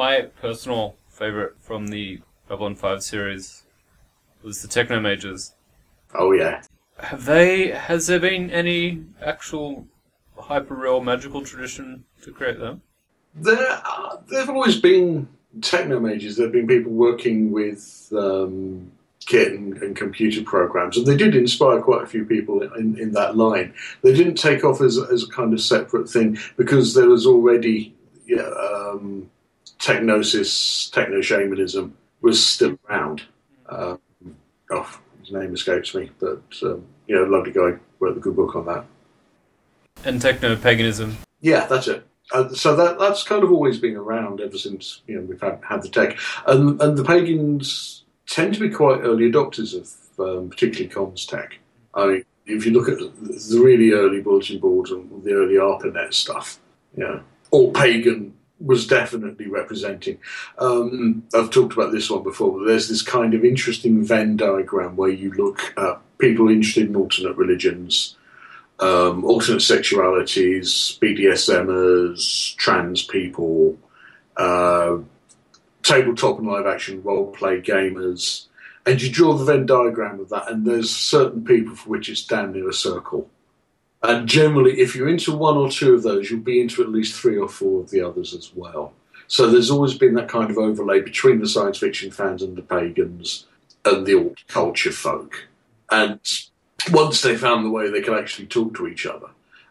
My 0.00 0.22
personal 0.22 0.96
favourite 1.10 1.60
from 1.60 1.88
the 1.88 2.22
Babylon 2.48 2.74
5 2.74 3.02
series 3.02 3.64
was 4.42 4.62
the 4.62 4.66
Techno 4.66 4.98
Mages. 4.98 5.54
Oh, 6.14 6.32
yeah. 6.32 6.62
Have 7.00 7.26
they? 7.26 7.68
Has 7.72 8.06
there 8.06 8.18
been 8.18 8.50
any 8.50 9.04
actual 9.20 9.86
hyperreal 10.38 11.04
magical 11.04 11.42
tradition 11.42 12.06
to 12.22 12.32
create 12.32 12.58
them? 12.58 12.80
There, 13.34 13.78
uh, 13.84 14.16
there've 14.30 14.48
always 14.48 14.80
been 14.80 15.28
techno 15.60 16.00
mages. 16.00 16.34
There've 16.34 16.50
been 16.50 16.66
people 16.66 16.92
working 16.92 17.52
with 17.52 18.10
um, 18.16 18.90
kit 19.26 19.52
and, 19.52 19.76
and, 19.82 19.94
computer 19.94 20.42
programs, 20.42 20.96
and 20.96 21.06
they 21.06 21.16
did 21.18 21.36
inspire 21.36 21.82
quite 21.82 22.04
a 22.04 22.06
few 22.06 22.24
people 22.24 22.62
in, 22.62 22.98
in 22.98 23.12
that 23.12 23.36
line. 23.36 23.74
They 24.00 24.14
didn't 24.14 24.36
take 24.36 24.64
off 24.64 24.80
as, 24.80 24.96
as 24.96 25.24
a 25.24 25.28
kind 25.28 25.52
of 25.52 25.60
separate 25.60 26.08
thing 26.08 26.38
because 26.56 26.94
there 26.94 27.10
was 27.10 27.26
already 27.26 27.94
yeah, 28.26 28.48
um, 28.48 29.30
techgnosis, 29.80 30.90
techno 30.92 31.20
shamanism 31.20 31.96
was 32.20 32.44
still 32.44 32.78
around. 32.88 33.22
Um, 33.68 33.98
oh, 34.70 35.00
his 35.20 35.32
name 35.32 35.54
escapes 35.54 35.94
me, 35.94 36.10
but 36.20 36.42
um, 36.62 36.84
you 37.06 37.16
know, 37.16 37.24
lovely 37.24 37.52
guy 37.52 37.78
wrote 37.98 38.16
a 38.16 38.20
good 38.20 38.36
book 38.36 38.54
on 38.54 38.66
that. 38.66 38.84
And 40.04 40.20
techno 40.20 40.56
paganism. 40.56 41.16
Yeah, 41.40 41.66
that's 41.66 41.88
it. 41.88 42.06
Uh, 42.32 42.48
so 42.50 42.76
that 42.76 42.98
that's 42.98 43.24
kind 43.24 43.42
of 43.42 43.50
always 43.50 43.78
been 43.78 43.96
around 43.96 44.40
ever 44.40 44.56
since 44.56 45.02
you 45.06 45.16
know 45.16 45.22
we've 45.22 45.40
had, 45.40 45.60
had 45.68 45.82
the 45.82 45.88
tech, 45.88 46.16
and 46.46 46.80
and 46.80 46.96
the 46.96 47.04
pagans 47.04 48.04
tend 48.26 48.54
to 48.54 48.60
be 48.60 48.70
quite 48.70 49.00
early 49.00 49.30
adopters 49.30 49.74
of 49.74 49.90
um, 50.24 50.48
particularly 50.48 50.88
comms 50.88 51.26
tech. 51.26 51.58
I 51.94 52.06
mean, 52.06 52.24
if 52.46 52.64
you 52.64 52.72
look 52.72 52.88
at 52.88 52.98
the 52.98 53.60
really 53.60 53.90
early 53.90 54.20
bulletin 54.20 54.60
boards 54.60 54.92
and 54.92 55.24
the 55.24 55.32
early 55.32 55.54
ARPANET 55.54 56.14
stuff, 56.14 56.60
yeah, 56.96 57.04
you 57.04 57.14
know, 57.14 57.22
all 57.50 57.72
pagan 57.72 58.32
was 58.60 58.86
definitely 58.86 59.46
representing. 59.46 60.18
Um, 60.58 61.24
I've 61.34 61.50
talked 61.50 61.72
about 61.72 61.92
this 61.92 62.10
one 62.10 62.22
before, 62.22 62.58
but 62.58 62.66
there's 62.66 62.88
this 62.88 63.02
kind 63.02 63.34
of 63.34 63.44
interesting 63.44 64.04
Venn 64.04 64.36
diagram 64.36 64.96
where 64.96 65.10
you 65.10 65.32
look 65.32 65.72
at 65.76 66.00
people 66.18 66.48
interested 66.48 66.88
in 66.88 66.96
alternate 66.96 67.36
religions, 67.36 68.16
um, 68.78 69.24
alternate 69.24 69.60
sexualities, 69.60 70.98
BDSMers, 70.98 72.54
trans 72.56 73.02
people, 73.02 73.78
uh, 74.36 74.98
tabletop 75.82 76.38
and 76.38 76.46
live 76.46 76.66
action 76.66 77.02
role 77.02 77.32
play 77.32 77.60
gamers, 77.60 78.46
and 78.86 79.00
you 79.00 79.10
draw 79.10 79.34
the 79.34 79.44
Venn 79.44 79.66
diagram 79.66 80.20
of 80.20 80.28
that, 80.30 80.50
and 80.50 80.66
there's 80.66 80.90
certain 80.90 81.44
people 81.44 81.74
for 81.74 81.90
which 81.90 82.08
it's 82.08 82.24
down 82.24 82.52
near 82.52 82.68
a 82.68 82.74
circle. 82.74 83.28
And 84.02 84.28
generally, 84.28 84.80
if 84.80 84.94
you're 84.94 85.08
into 85.08 85.36
one 85.36 85.56
or 85.56 85.70
two 85.70 85.94
of 85.94 86.02
those, 86.02 86.30
you'll 86.30 86.40
be 86.40 86.60
into 86.60 86.82
at 86.82 86.88
least 86.88 87.20
three 87.20 87.36
or 87.36 87.48
four 87.48 87.80
of 87.80 87.90
the 87.90 88.00
others 88.00 88.34
as 88.34 88.52
well. 88.54 88.94
So 89.26 89.48
there's 89.48 89.70
always 89.70 89.94
been 89.94 90.14
that 90.14 90.28
kind 90.28 90.50
of 90.50 90.58
overlay 90.58 91.00
between 91.00 91.38
the 91.38 91.48
science 91.48 91.78
fiction 91.78 92.10
fans 92.10 92.42
and 92.42 92.56
the 92.56 92.62
pagans 92.62 93.46
and 93.84 94.06
the 94.06 94.14
alt 94.14 94.42
culture 94.48 94.90
folk. 94.90 95.46
And 95.90 96.18
once 96.90 97.20
they 97.20 97.36
found 97.36 97.64
the 97.64 97.70
way 97.70 97.90
they 97.90 98.00
could 98.00 98.18
actually 98.18 98.46
talk 98.46 98.74
to 98.76 98.88
each 98.88 99.06
other, 99.06 99.28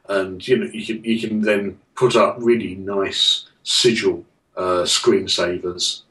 and 0.08 0.46
you 0.48 0.58
know, 0.58 0.65
you 0.72 0.86
can 0.86 1.04
you 1.04 1.20
can 1.20 1.42
then 1.42 1.80
put 1.96 2.15
up 2.15 2.38
really 2.39 2.76
nice 2.76 3.50
sigil 3.63 4.26
uh, 4.56 4.84
screensavers, 4.84 6.02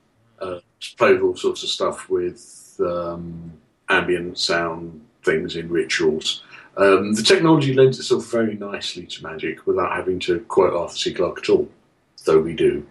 uh, 0.41 0.61
play 0.97 1.13
with 1.13 1.23
all 1.23 1.37
sorts 1.37 1.63
of 1.63 1.69
stuff 1.69 2.09
with 2.09 2.79
um, 2.81 3.53
ambient 3.89 4.39
sound 4.39 5.01
things 5.25 5.57
in 5.57 5.69
rituals. 5.69 6.43
Um, 6.79 7.13
the 7.13 7.25
technology 7.25 7.75
lends 7.75 7.99
itself 7.99 8.31
very 8.31 8.55
nicely 8.55 9.05
to 9.05 9.23
magic 9.25 9.67
without 9.67 9.97
having 9.97 10.21
to 10.21 10.39
quote 10.43 10.73
Arthur 10.75 10.97
C. 10.97 11.13
Clarke 11.13 11.39
at 11.39 11.49
all, 11.49 11.69
though 12.25 12.41
we 12.41 12.55
do. 12.55 12.87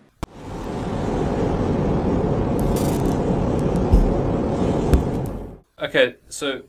Okay, 5.81 6.15
so 6.27 6.63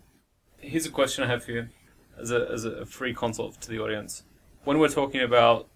here's 0.59 0.87
a 0.87 0.91
question 0.91 1.25
I 1.25 1.27
have 1.27 1.43
for 1.43 1.51
you 1.51 1.69
as 2.21 2.31
a, 2.31 2.49
as 2.53 2.65
a 2.65 2.87
free 2.87 3.13
consult 3.13 3.61
to 3.63 3.69
the 3.69 3.81
audience. 3.81 4.23
When 4.63 4.79
we're 4.79 4.89
talking 4.89 5.23
about 5.23 5.67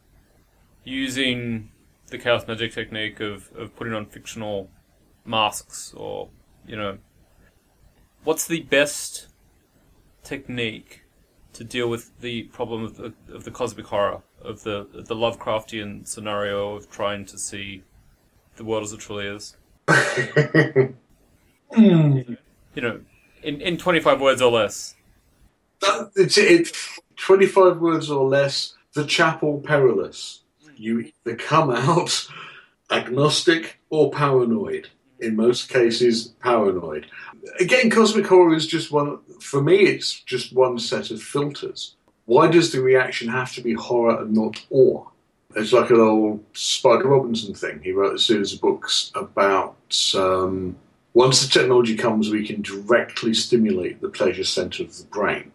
using 0.84 1.72
the 2.06 2.18
chaos 2.18 2.46
magic 2.46 2.72
technique 2.72 3.18
of, 3.18 3.50
of 3.56 3.74
putting 3.74 3.94
on 3.94 4.06
fictional 4.06 4.70
masks 5.24 5.92
or, 5.96 6.28
you 6.68 6.76
know, 6.76 6.98
what's 8.22 8.46
the 8.46 8.60
best 8.60 9.26
technique 10.22 11.02
to 11.52 11.64
deal 11.64 11.88
with 11.88 12.18
the 12.20 12.44
problem 12.44 12.84
of 12.84 12.96
the, 12.96 13.12
of 13.32 13.44
the 13.44 13.50
cosmic 13.50 13.86
horror 13.86 14.22
of 14.40 14.62
the 14.62 14.86
the 14.92 15.14
Lovecraftian 15.14 16.06
scenario 16.06 16.74
of 16.74 16.90
trying 16.90 17.24
to 17.26 17.38
see 17.38 17.82
the 18.56 18.64
world 18.64 18.84
as 18.84 18.92
it 18.92 19.00
truly 19.00 19.26
is. 19.26 19.56
mm. 19.88 20.94
You 22.74 22.80
know, 22.80 23.00
in 23.42 23.60
in 23.60 23.76
twenty 23.76 24.00
five 24.00 24.18
words 24.18 24.40
or 24.40 24.50
less. 24.50 24.94
it's 26.16 26.38
it, 26.38 26.74
twenty 27.16 27.44
five 27.44 27.78
words 27.80 28.10
or 28.10 28.26
less. 28.26 28.74
The 28.94 29.04
chapel 29.04 29.60
perilous. 29.62 30.40
You 30.74 31.00
either 31.26 31.36
come 31.36 31.70
out 31.70 32.26
agnostic 32.90 33.78
or 33.90 34.10
paranoid. 34.10 34.88
In 35.22 35.36
most 35.36 35.68
cases, 35.68 36.34
paranoid 36.40 37.06
again, 37.60 37.90
cosmic 37.90 38.26
horror 38.26 38.54
is 38.54 38.66
just 38.66 38.90
one. 38.90 39.18
For 39.40 39.62
me, 39.62 39.80
it's 39.80 40.20
just 40.20 40.52
one 40.52 40.78
set 40.78 41.10
of 41.10 41.22
filters. 41.22 41.96
Why 42.24 42.48
does 42.48 42.72
the 42.72 42.80
reaction 42.80 43.28
have 43.28 43.52
to 43.54 43.60
be 43.60 43.74
horror 43.74 44.22
and 44.22 44.32
not 44.32 44.64
awe? 44.70 45.06
It's 45.54 45.72
like 45.72 45.90
an 45.90 46.00
old 46.00 46.44
Spider 46.54 47.08
Robinson 47.08 47.54
thing. 47.54 47.80
He 47.82 47.92
wrote 47.92 48.14
a 48.14 48.18
series 48.18 48.54
of 48.54 48.60
books 48.60 49.10
about 49.14 49.76
um, 50.14 50.76
once 51.12 51.42
the 51.42 51.48
technology 51.48 51.94
comes, 51.94 52.30
we 52.30 52.46
can 52.46 52.62
directly 52.62 53.34
stimulate 53.34 54.00
the 54.00 54.08
pleasure 54.08 54.44
center 54.44 54.84
of 54.84 54.96
the 54.96 55.04
brain. 55.04 55.52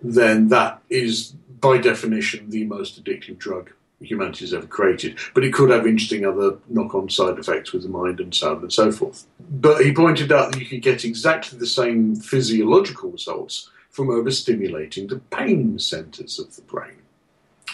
Then 0.00 0.48
that 0.48 0.80
is, 0.90 1.34
by 1.60 1.78
definition, 1.78 2.50
the 2.50 2.64
most 2.64 3.02
addictive 3.02 3.38
drug 3.38 3.70
humanity 4.02 4.44
has 4.44 4.54
ever 4.54 4.66
created. 4.66 5.18
But 5.34 5.44
it 5.44 5.52
could 5.52 5.70
have 5.70 5.86
interesting 5.86 6.24
other 6.24 6.56
knock 6.68 6.94
on 6.94 7.08
side 7.08 7.38
effects 7.38 7.72
with 7.72 7.82
the 7.82 7.88
mind 7.88 8.20
and 8.20 8.34
so 8.34 8.56
on 8.56 8.62
and 8.62 8.72
so 8.72 8.92
forth. 8.92 9.26
But 9.50 9.84
he 9.84 9.92
pointed 9.92 10.32
out 10.32 10.52
that 10.52 10.60
you 10.60 10.66
could 10.66 10.82
get 10.82 11.04
exactly 11.04 11.58
the 11.58 11.66
same 11.66 12.16
physiological 12.16 13.10
results 13.10 13.70
from 13.90 14.08
overstimulating 14.08 15.08
the 15.08 15.18
pain 15.18 15.78
centers 15.78 16.38
of 16.38 16.56
the 16.56 16.62
brain. 16.62 16.96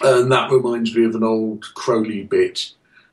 And 0.02 0.30
that 0.30 0.50
reminds 0.50 0.94
me 0.94 1.04
of 1.04 1.14
an 1.14 1.24
old 1.24 1.62
Crowley 1.74 2.22
bit 2.22 2.72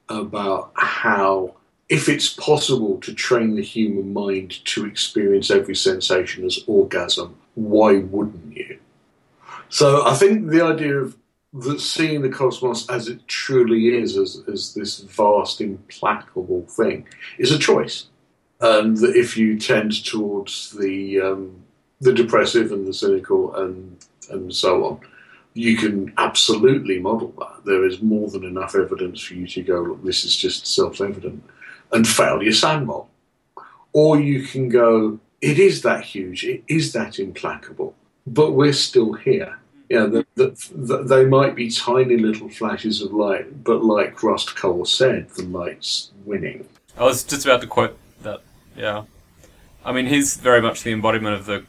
about 0.09 0.72
how 0.76 1.55
if 1.88 2.09
it's 2.09 2.34
possible 2.34 2.97
to 3.01 3.13
train 3.13 3.55
the 3.55 3.61
human 3.61 4.11
mind 4.11 4.63
to 4.66 4.86
experience 4.86 5.51
every 5.51 5.76
sensation 5.76 6.45
as 6.45 6.59
orgasm, 6.68 7.36
why 7.53 7.97
wouldn't 7.97 8.55
you? 8.55 8.80
So 9.70 10.05
I 10.05 10.16
think 10.16 10.49
the 10.49 10.63
idea 10.63 10.97
of 10.97 11.16
that 11.56 11.80
seeing 11.80 12.22
the 12.22 12.30
cosmos 12.30 12.89
as 12.89 13.08
it 13.08 13.26
truly 13.28 13.95
is, 13.97 14.18
as, 14.18 14.43
as 14.51 14.74
this 14.74 14.99
vast, 14.99 15.62
implacable 15.62 16.66
thing, 16.68 17.08
is 17.38 17.51
a 17.51 17.60
choice. 17.60 18.08
And 18.60 18.97
that 18.97 19.16
if 19.16 19.38
you 19.38 19.60
tend 19.60 20.06
towards 20.06 20.72
the 20.72 21.22
um, 21.22 21.64
the 22.01 22.14
depressive 22.14 22.72
and 22.72 22.86
the 22.86 22.93
cynical 22.93 23.56
and 23.56 23.97
and 24.30 24.53
so 24.53 24.86
on, 24.86 24.99
you 25.53 25.78
can 25.78 26.14
absolutely 26.18 26.99
model 26.99 27.34
that. 27.39 27.66
There 27.66 27.86
is 27.86 28.01
more 28.01 28.30
than 28.30 28.43
enough 28.43 28.76
evidence 28.76 29.22
for 29.22 29.34
you 29.34 29.47
to 29.47 29.62
go, 29.62 29.82
look, 29.82 30.03
this 30.03 30.24
is 30.24 30.36
just 30.36 30.68
self 30.68 31.01
evident, 31.01 31.43
and 31.91 32.08
fail 32.08 32.43
your 32.43 32.53
sand 32.53 32.88
mob. 32.88 33.08
Or 33.93 34.20
you 34.20 34.43
can 34.43 34.68
go, 34.68 35.20
it 35.41 35.58
is 35.58 35.82
that 35.84 36.03
huge, 36.03 36.43
it 36.43 36.64
is 36.68 36.91
that 36.93 37.20
implacable, 37.20 37.95
but 38.28 38.51
we're 38.51 38.74
still 38.74 39.14
here. 39.14 39.58
Yeah, 39.89 40.05
the, 40.05 40.25
the, 40.36 40.69
the, 40.73 41.03
they 41.03 41.25
might 41.25 41.53
be 41.53 41.69
tiny 41.69 42.17
little 42.17 42.49
flashes 42.49 43.01
of 43.01 43.13
light, 43.13 43.63
but 43.63 43.83
like 43.83 44.23
Rust 44.23 44.55
Cohle 44.55 44.86
said, 44.86 45.29
the 45.29 45.43
light's 45.43 46.11
winning. 46.25 46.67
I 46.97 47.03
was 47.03 47.23
just 47.23 47.45
about 47.45 47.61
to 47.61 47.67
quote 47.67 47.97
that. 48.23 48.41
Yeah, 48.75 49.03
I 49.83 49.91
mean, 49.91 50.07
he's 50.07 50.38
very 50.38 50.61
much 50.61 50.83
the 50.83 50.91
embodiment 50.91 51.36
of 51.36 51.45
the 51.45 51.65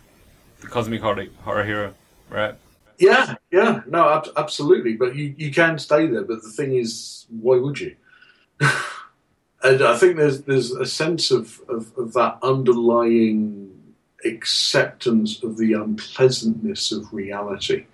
the 0.60 0.66
cosmic 0.68 1.00
horror, 1.00 1.26
horror 1.42 1.64
hero, 1.64 1.94
right? 2.30 2.54
Yeah, 2.98 3.34
yeah, 3.50 3.82
no, 3.86 4.08
ab- 4.08 4.32
absolutely. 4.36 4.94
But 4.94 5.14
you, 5.14 5.34
you 5.36 5.52
can 5.52 5.78
stay 5.78 6.06
there. 6.06 6.22
But 6.22 6.42
the 6.42 6.50
thing 6.50 6.74
is, 6.74 7.26
why 7.28 7.58
would 7.58 7.78
you? 7.78 7.94
and 8.60 9.82
I 9.82 9.96
think 9.98 10.16
there's 10.16 10.42
there's 10.42 10.72
a 10.72 10.86
sense 10.86 11.30
of, 11.30 11.60
of, 11.68 11.92
of 11.98 12.14
that 12.14 12.38
underlying 12.42 13.72
acceptance 14.24 15.42
of 15.42 15.58
the 15.58 15.74
unpleasantness 15.74 16.90
of 16.90 17.12
reality 17.12 17.84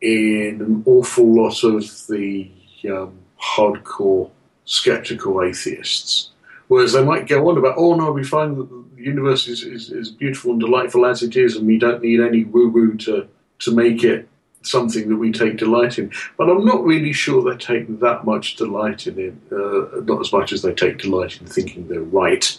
in 0.00 0.60
an 0.60 0.82
awful 0.86 1.26
lot 1.34 1.62
of 1.62 1.84
the 2.08 2.50
um, 2.90 3.18
hardcore 3.40 4.30
skeptical 4.64 5.42
atheists. 5.42 6.30
Whereas 6.68 6.92
they 6.92 7.04
might 7.04 7.26
go 7.26 7.48
on 7.48 7.58
about, 7.58 7.74
oh 7.76 7.94
no, 7.94 8.12
we 8.12 8.22
find 8.22 8.56
that 8.56 8.68
the 8.68 9.02
universe 9.02 9.48
is, 9.48 9.64
is, 9.64 9.90
is 9.90 10.10
beautiful 10.10 10.52
and 10.52 10.60
delightful 10.60 11.04
as 11.04 11.22
it 11.22 11.36
is, 11.36 11.56
and 11.56 11.66
we 11.66 11.78
don't 11.78 12.02
need 12.02 12.20
any 12.20 12.44
woo 12.44 12.68
woo 12.68 12.96
to, 12.98 13.26
to 13.60 13.74
make 13.74 14.04
it 14.04 14.28
something 14.62 15.08
that 15.08 15.16
we 15.16 15.32
take 15.32 15.56
delight 15.56 15.98
in. 15.98 16.12
But 16.36 16.48
I'm 16.48 16.64
not 16.64 16.84
really 16.84 17.12
sure 17.12 17.42
they 17.42 17.56
take 17.56 18.00
that 18.00 18.24
much 18.24 18.56
delight 18.56 19.06
in 19.06 19.18
it, 19.18 19.34
uh, 19.52 20.00
not 20.02 20.20
as 20.20 20.32
much 20.32 20.52
as 20.52 20.62
they 20.62 20.72
take 20.72 20.98
delight 20.98 21.40
in 21.40 21.46
thinking 21.46 21.88
they're 21.88 22.02
right. 22.02 22.58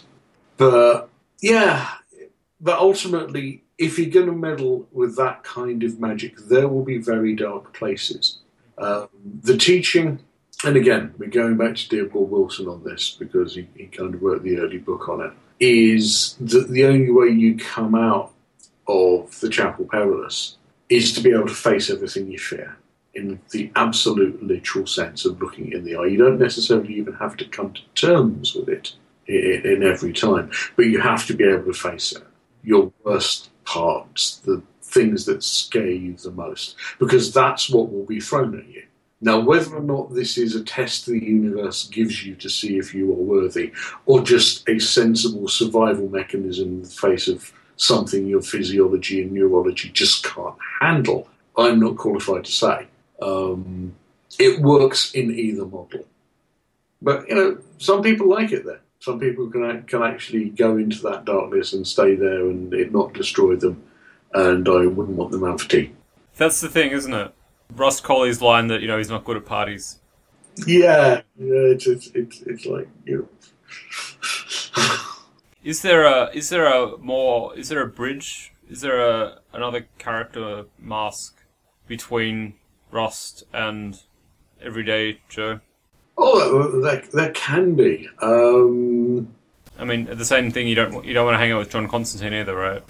But 0.58 1.08
yeah, 1.40 1.88
but 2.60 2.78
ultimately, 2.78 3.64
if 3.82 3.98
you're 3.98 4.10
going 4.10 4.26
to 4.26 4.32
meddle 4.32 4.86
with 4.92 5.16
that 5.16 5.42
kind 5.42 5.82
of 5.82 5.98
magic, 5.98 6.36
there 6.38 6.68
will 6.68 6.84
be 6.84 6.98
very 6.98 7.34
dark 7.34 7.74
places. 7.74 8.38
Um, 8.78 9.08
the 9.42 9.56
teaching, 9.56 10.20
and 10.64 10.76
again, 10.76 11.14
we're 11.18 11.28
going 11.28 11.56
back 11.56 11.74
to 11.74 11.88
Dear 11.88 12.06
Paul 12.06 12.26
Wilson 12.26 12.68
on 12.68 12.84
this 12.84 13.16
because 13.18 13.56
he, 13.56 13.68
he 13.76 13.86
kind 13.86 14.14
of 14.14 14.22
wrote 14.22 14.44
the 14.44 14.58
early 14.58 14.78
book 14.78 15.08
on 15.08 15.20
it, 15.20 15.32
is 15.58 16.36
that 16.40 16.68
the 16.68 16.84
only 16.84 17.10
way 17.10 17.28
you 17.28 17.56
come 17.56 17.96
out 17.96 18.32
of 18.86 19.40
the 19.40 19.48
Chapel 19.48 19.86
Perilous 19.90 20.56
is 20.88 21.12
to 21.14 21.20
be 21.20 21.30
able 21.30 21.48
to 21.48 21.54
face 21.54 21.90
everything 21.90 22.30
you 22.30 22.38
fear 22.38 22.76
in 23.14 23.40
the 23.50 23.70
absolute 23.74 24.42
literal 24.42 24.86
sense 24.86 25.24
of 25.24 25.40
looking 25.40 25.72
in 25.72 25.84
the 25.84 25.96
eye. 25.96 26.06
You 26.06 26.18
don't 26.18 26.38
necessarily 26.38 26.94
even 26.94 27.14
have 27.14 27.36
to 27.38 27.44
come 27.46 27.72
to 27.72 27.82
terms 27.94 28.54
with 28.54 28.68
it 28.68 28.92
in, 29.26 29.62
in 29.64 29.82
every 29.82 30.12
time, 30.12 30.50
but 30.76 30.86
you 30.86 31.00
have 31.00 31.26
to 31.26 31.34
be 31.34 31.44
able 31.44 31.64
to 31.64 31.72
face 31.72 32.12
it 32.12 32.22
your 32.62 32.92
worst 33.04 33.50
parts, 33.64 34.36
the 34.38 34.62
things 34.82 35.24
that 35.24 35.42
scare 35.42 35.86
you 35.90 36.14
the 36.14 36.30
most, 36.30 36.76
because 36.98 37.32
that's 37.32 37.70
what 37.70 37.90
will 37.90 38.04
be 38.04 38.20
thrown 38.20 38.58
at 38.58 38.68
you. 38.68 38.84
Now, 39.20 39.38
whether 39.38 39.76
or 39.76 39.82
not 39.82 40.14
this 40.14 40.36
is 40.36 40.56
a 40.56 40.64
test 40.64 41.06
the 41.06 41.18
universe 41.18 41.88
gives 41.88 42.24
you 42.24 42.34
to 42.36 42.48
see 42.48 42.76
if 42.76 42.92
you 42.92 43.10
are 43.12 43.14
worthy, 43.14 43.72
or 44.04 44.22
just 44.22 44.68
a 44.68 44.78
sensible 44.78 45.48
survival 45.48 46.08
mechanism 46.08 46.68
in 46.68 46.82
the 46.82 46.88
face 46.88 47.28
of 47.28 47.52
something 47.76 48.26
your 48.26 48.42
physiology 48.42 49.22
and 49.22 49.32
neurology 49.32 49.90
just 49.90 50.24
can't 50.24 50.56
handle, 50.80 51.28
I'm 51.56 51.78
not 51.78 51.96
qualified 51.96 52.44
to 52.44 52.52
say. 52.52 52.86
Um, 53.20 53.94
it 54.38 54.60
works 54.60 55.12
in 55.12 55.30
either 55.30 55.66
model. 55.66 56.04
But, 57.00 57.28
you 57.28 57.34
know, 57.34 57.58
some 57.78 58.02
people 58.02 58.28
like 58.28 58.52
it 58.52 58.64
there 58.64 58.80
some 59.02 59.18
people 59.18 59.50
can 59.50 59.82
can 59.82 60.02
actually 60.02 60.48
go 60.48 60.76
into 60.76 61.02
that 61.02 61.24
darkness 61.24 61.72
and 61.72 61.86
stay 61.86 62.14
there 62.14 62.48
and 62.48 62.72
it 62.72 62.92
not 62.92 63.12
destroy 63.12 63.56
them. 63.56 63.82
And 64.32 64.66
I 64.68 64.86
wouldn't 64.86 65.16
want 65.16 65.32
them 65.32 65.44
out 65.44 65.60
for 65.60 65.68
tea. 65.68 65.92
That's 66.36 66.60
the 66.60 66.68
thing, 66.68 66.92
isn't 66.92 67.12
it? 67.12 67.34
Rust 67.74 68.04
Cohle's 68.04 68.40
line 68.40 68.68
that 68.68 68.80
you 68.80 68.86
know 68.86 68.98
he's 68.98 69.10
not 69.10 69.24
good 69.24 69.36
at 69.36 69.44
parties. 69.44 69.98
Yeah, 70.66 71.22
yeah, 71.36 71.72
it's 71.74 71.86
it's 71.86 72.06
it's, 72.14 72.42
it's 72.42 72.64
like 72.64 72.88
you 73.04 73.28
know. 74.76 74.84
is 75.64 75.82
there 75.82 76.04
a 76.04 76.30
is 76.32 76.48
there 76.48 76.66
a 76.66 76.96
more 76.98 77.58
is 77.58 77.70
there 77.70 77.82
a 77.82 77.88
bridge? 77.88 78.52
Is 78.70 78.82
there 78.82 79.00
a 79.00 79.40
another 79.52 79.88
character 79.98 80.66
mask 80.78 81.42
between 81.88 82.54
Rust 82.92 83.42
and 83.52 84.00
Everyday 84.62 85.20
Joe? 85.28 85.60
Oh, 86.24 86.80
that, 86.82 87.10
that 87.10 87.34
can 87.34 87.74
be. 87.74 88.08
Um, 88.20 89.34
I 89.76 89.84
mean, 89.84 90.04
the 90.04 90.24
same 90.24 90.52
thing. 90.52 90.68
You 90.68 90.76
don't 90.76 91.04
you 91.04 91.12
don't 91.14 91.24
want 91.26 91.34
to 91.34 91.38
hang 91.38 91.50
out 91.50 91.58
with 91.58 91.70
John 91.70 91.88
Constantine 91.88 92.32
either, 92.32 92.54
right? 92.54 92.80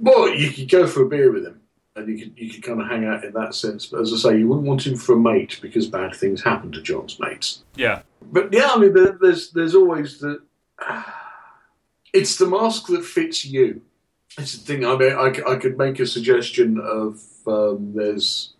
Well, 0.00 0.28
you 0.34 0.50
could 0.50 0.68
go 0.68 0.88
for 0.88 1.02
a 1.02 1.08
beer 1.08 1.30
with 1.30 1.46
him, 1.46 1.60
and 1.94 2.08
you 2.08 2.18
could 2.18 2.36
you 2.36 2.50
could 2.50 2.64
kind 2.64 2.80
of 2.80 2.88
hang 2.88 3.04
out 3.04 3.24
in 3.24 3.32
that 3.34 3.54
sense. 3.54 3.86
But 3.86 4.00
as 4.00 4.12
I 4.12 4.16
say, 4.16 4.38
you 4.38 4.48
wouldn't 4.48 4.66
want 4.66 4.84
him 4.84 4.96
for 4.96 5.14
a 5.14 5.20
mate 5.20 5.60
because 5.62 5.86
bad 5.86 6.16
things 6.16 6.42
happen 6.42 6.72
to 6.72 6.82
John's 6.82 7.20
mates. 7.20 7.62
Yeah. 7.76 8.02
But 8.32 8.52
yeah, 8.52 8.70
I 8.72 8.78
mean, 8.78 8.92
there, 8.92 9.16
there's 9.20 9.52
there's 9.52 9.76
always 9.76 10.18
the. 10.18 10.42
it's 12.12 12.38
the 12.38 12.46
mask 12.46 12.88
that 12.88 13.04
fits 13.04 13.44
you. 13.44 13.82
It's 14.36 14.58
the 14.58 14.64
thing. 14.64 14.84
I 14.84 14.96
mean, 14.96 15.12
I, 15.12 15.52
I 15.52 15.56
could 15.56 15.78
make 15.78 16.00
a 16.00 16.06
suggestion 16.06 16.80
of 16.80 17.22
um, 17.46 17.92
there's 17.94 18.54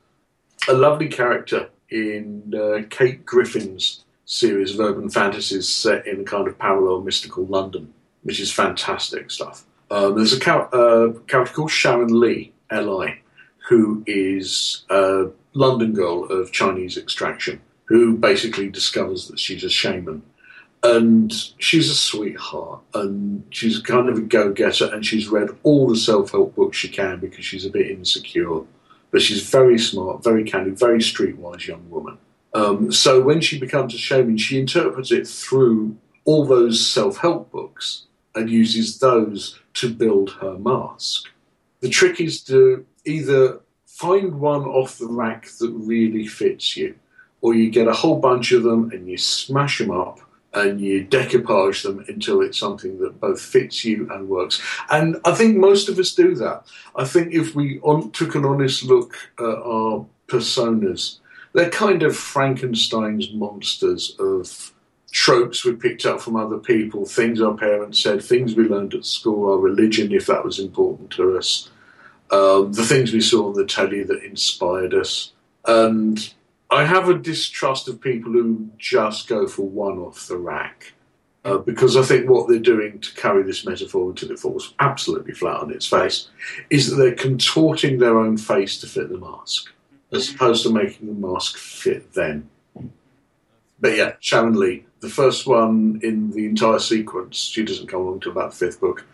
a 0.68 0.72
lovely 0.72 1.08
character 1.08 1.70
in 1.90 2.54
uh, 2.54 2.82
Kate 2.90 3.24
Griffin's 3.24 4.04
series 4.24 4.74
of 4.74 4.80
urban 4.80 5.08
fantasies 5.08 5.68
set 5.68 6.06
in 6.06 6.20
a 6.20 6.24
kind 6.24 6.46
of 6.46 6.58
parallel 6.58 7.00
mystical 7.00 7.46
London, 7.46 7.92
which 8.22 8.40
is 8.40 8.52
fantastic 8.52 9.30
stuff. 9.30 9.64
Um, 9.90 10.16
there's 10.16 10.34
a 10.34 10.52
uh, 10.52 11.12
character 11.26 11.54
called 11.54 11.70
Sharon 11.70 12.20
Li, 12.20 12.52
L.I., 12.70 13.20
who 13.68 14.02
is 14.06 14.84
a 14.90 15.26
London 15.54 15.92
girl 15.94 16.24
of 16.24 16.52
Chinese 16.52 16.98
extraction, 16.98 17.60
who 17.86 18.16
basically 18.16 18.68
discovers 18.68 19.28
that 19.28 19.38
she's 19.38 19.64
a 19.64 19.70
shaman. 19.70 20.22
And 20.82 21.32
she's 21.58 21.90
a 21.90 21.94
sweetheart, 21.94 22.80
and 22.94 23.44
she's 23.50 23.80
kind 23.80 24.08
of 24.08 24.18
a 24.18 24.20
go 24.20 24.52
getter, 24.52 24.88
and 24.92 25.04
she's 25.04 25.26
read 25.26 25.48
all 25.64 25.88
the 25.88 25.96
self 25.96 26.30
help 26.30 26.54
books 26.54 26.76
she 26.76 26.88
can 26.88 27.18
because 27.18 27.44
she's 27.44 27.64
a 27.64 27.70
bit 27.70 27.90
insecure 27.90 28.62
but 29.10 29.22
she's 29.22 29.48
very 29.48 29.78
smart, 29.78 30.22
very 30.22 30.44
candid, 30.44 30.78
very 30.78 30.98
streetwise 30.98 31.66
young 31.66 31.88
woman. 31.90 32.18
Um, 32.54 32.92
so 32.92 33.20
when 33.20 33.40
she 33.40 33.58
becomes 33.58 33.94
a 33.94 33.98
shaman, 33.98 34.36
she 34.36 34.58
interprets 34.58 35.12
it 35.12 35.26
through 35.26 35.96
all 36.24 36.44
those 36.44 36.84
self 36.84 37.18
help 37.18 37.50
books 37.50 38.04
and 38.34 38.50
uses 38.50 38.98
those 38.98 39.58
to 39.74 39.92
build 39.92 40.30
her 40.40 40.58
mask. 40.58 41.24
The 41.80 41.88
trick 41.88 42.20
is 42.20 42.42
to 42.44 42.84
either 43.04 43.60
find 43.86 44.40
one 44.40 44.64
off 44.64 44.98
the 44.98 45.06
rack 45.06 45.48
that 45.58 45.70
really 45.70 46.26
fits 46.26 46.76
you, 46.76 46.94
or 47.40 47.54
you 47.54 47.70
get 47.70 47.88
a 47.88 47.92
whole 47.92 48.18
bunch 48.18 48.52
of 48.52 48.62
them 48.62 48.90
and 48.90 49.08
you 49.08 49.16
smash 49.16 49.78
them 49.78 49.90
up 49.90 50.20
and 50.54 50.80
you 50.80 51.04
decoupage 51.04 51.82
them 51.82 52.04
until 52.08 52.40
it's 52.40 52.58
something 52.58 52.98
that 52.98 53.20
both 53.20 53.40
fits 53.40 53.84
you 53.84 54.08
and 54.10 54.28
works. 54.28 54.62
And 54.90 55.16
I 55.24 55.34
think 55.34 55.56
most 55.56 55.88
of 55.88 55.98
us 55.98 56.14
do 56.14 56.34
that. 56.36 56.64
I 56.96 57.04
think 57.04 57.34
if 57.34 57.54
we 57.54 57.80
on, 57.80 58.10
took 58.12 58.34
an 58.34 58.44
honest 58.44 58.84
look 58.84 59.14
at 59.38 59.44
our 59.44 60.06
personas, 60.26 61.18
they're 61.52 61.70
kind 61.70 62.02
of 62.02 62.16
Frankenstein's 62.16 63.32
monsters 63.32 64.16
of 64.18 64.72
tropes 65.10 65.64
we 65.64 65.72
picked 65.72 66.04
up 66.04 66.20
from 66.20 66.36
other 66.36 66.58
people, 66.58 67.06
things 67.06 67.40
our 67.40 67.54
parents 67.54 67.98
said, 67.98 68.22
things 68.22 68.54
we 68.54 68.68
learned 68.68 68.94
at 68.94 69.04
school, 69.04 69.50
our 69.50 69.58
religion, 69.58 70.12
if 70.12 70.26
that 70.26 70.44
was 70.44 70.58
important 70.58 71.10
to 71.10 71.36
us, 71.36 71.70
um, 72.30 72.72
the 72.72 72.84
things 72.84 73.12
we 73.12 73.20
saw 73.20 73.48
on 73.48 73.54
the 73.54 73.64
telly 73.64 74.02
that 74.02 74.22
inspired 74.22 74.94
us. 74.94 75.32
And 75.64 76.32
I 76.70 76.84
have 76.84 77.08
a 77.08 77.18
distrust 77.18 77.88
of 77.88 78.00
people 78.00 78.32
who 78.32 78.68
just 78.76 79.28
go 79.28 79.46
for 79.46 79.66
one 79.66 79.98
off 79.98 80.26
the 80.26 80.36
rack. 80.36 80.92
Uh, 81.44 81.56
because 81.56 81.96
I 81.96 82.02
think 82.02 82.28
what 82.28 82.48
they're 82.48 82.58
doing 82.58 82.98
to 82.98 83.14
carry 83.14 83.42
this 83.42 83.64
metaphor 83.64 84.10
until 84.10 84.32
it 84.32 84.38
falls 84.38 84.74
absolutely 84.80 85.32
flat 85.32 85.60
on 85.60 85.72
its 85.72 85.86
face 85.86 86.28
is 86.68 86.90
that 86.90 86.96
they're 86.96 87.14
contorting 87.14 87.98
their 87.98 88.18
own 88.18 88.36
face 88.36 88.78
to 88.80 88.86
fit 88.86 89.08
the 89.08 89.16
mask, 89.16 89.72
as 90.12 90.30
opposed 90.30 90.64
to 90.64 90.72
making 90.72 91.06
the 91.06 91.26
mask 91.26 91.56
fit 91.56 92.12
them. 92.12 92.50
But 93.80 93.96
yeah, 93.96 94.12
Sharon 94.18 94.58
Li, 94.58 94.84
the 95.00 95.08
first 95.08 95.46
one 95.46 96.00
in 96.02 96.32
the 96.32 96.44
entire 96.44 96.80
sequence, 96.80 97.38
she 97.38 97.64
doesn't 97.64 97.86
come 97.86 98.00
along 98.00 98.14
until 98.14 98.32
about 98.32 98.50
the 98.50 98.56
fifth 98.56 98.80
book, 98.80 99.06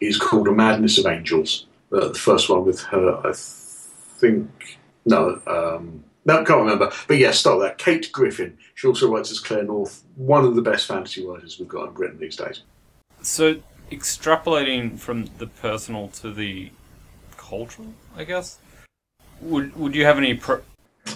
is 0.00 0.18
called 0.18 0.48
A 0.48 0.52
Madness 0.52 0.98
of 0.98 1.06
Angels. 1.06 1.66
Uh, 1.92 2.08
the 2.08 2.14
first 2.14 2.48
one 2.48 2.64
with 2.64 2.80
her, 2.84 3.20
I 3.26 3.32
think, 3.34 4.78
no, 5.04 5.42
um, 5.46 6.04
No, 6.24 6.44
can't 6.44 6.60
remember. 6.60 6.92
But 7.08 7.18
yeah, 7.18 7.32
start 7.32 7.60
that. 7.60 7.78
Kate 7.78 8.10
Griffin. 8.12 8.56
She 8.74 8.86
also 8.86 9.12
writes 9.12 9.30
as 9.32 9.40
Claire 9.40 9.64
North, 9.64 10.04
one 10.16 10.44
of 10.44 10.54
the 10.54 10.62
best 10.62 10.86
fantasy 10.86 11.26
writers 11.26 11.58
we've 11.58 11.68
got 11.68 11.88
in 11.88 11.94
Britain 11.94 12.18
these 12.20 12.36
days. 12.36 12.62
So, 13.22 13.56
extrapolating 13.90 14.98
from 14.98 15.26
the 15.38 15.46
personal 15.46 16.08
to 16.20 16.32
the 16.32 16.70
cultural, 17.36 17.92
I 18.16 18.24
guess. 18.24 18.58
Would 19.40 19.74
Would 19.76 19.94
you 19.94 20.04
have 20.04 20.18
any? 20.18 20.34
Pro- 20.34 20.62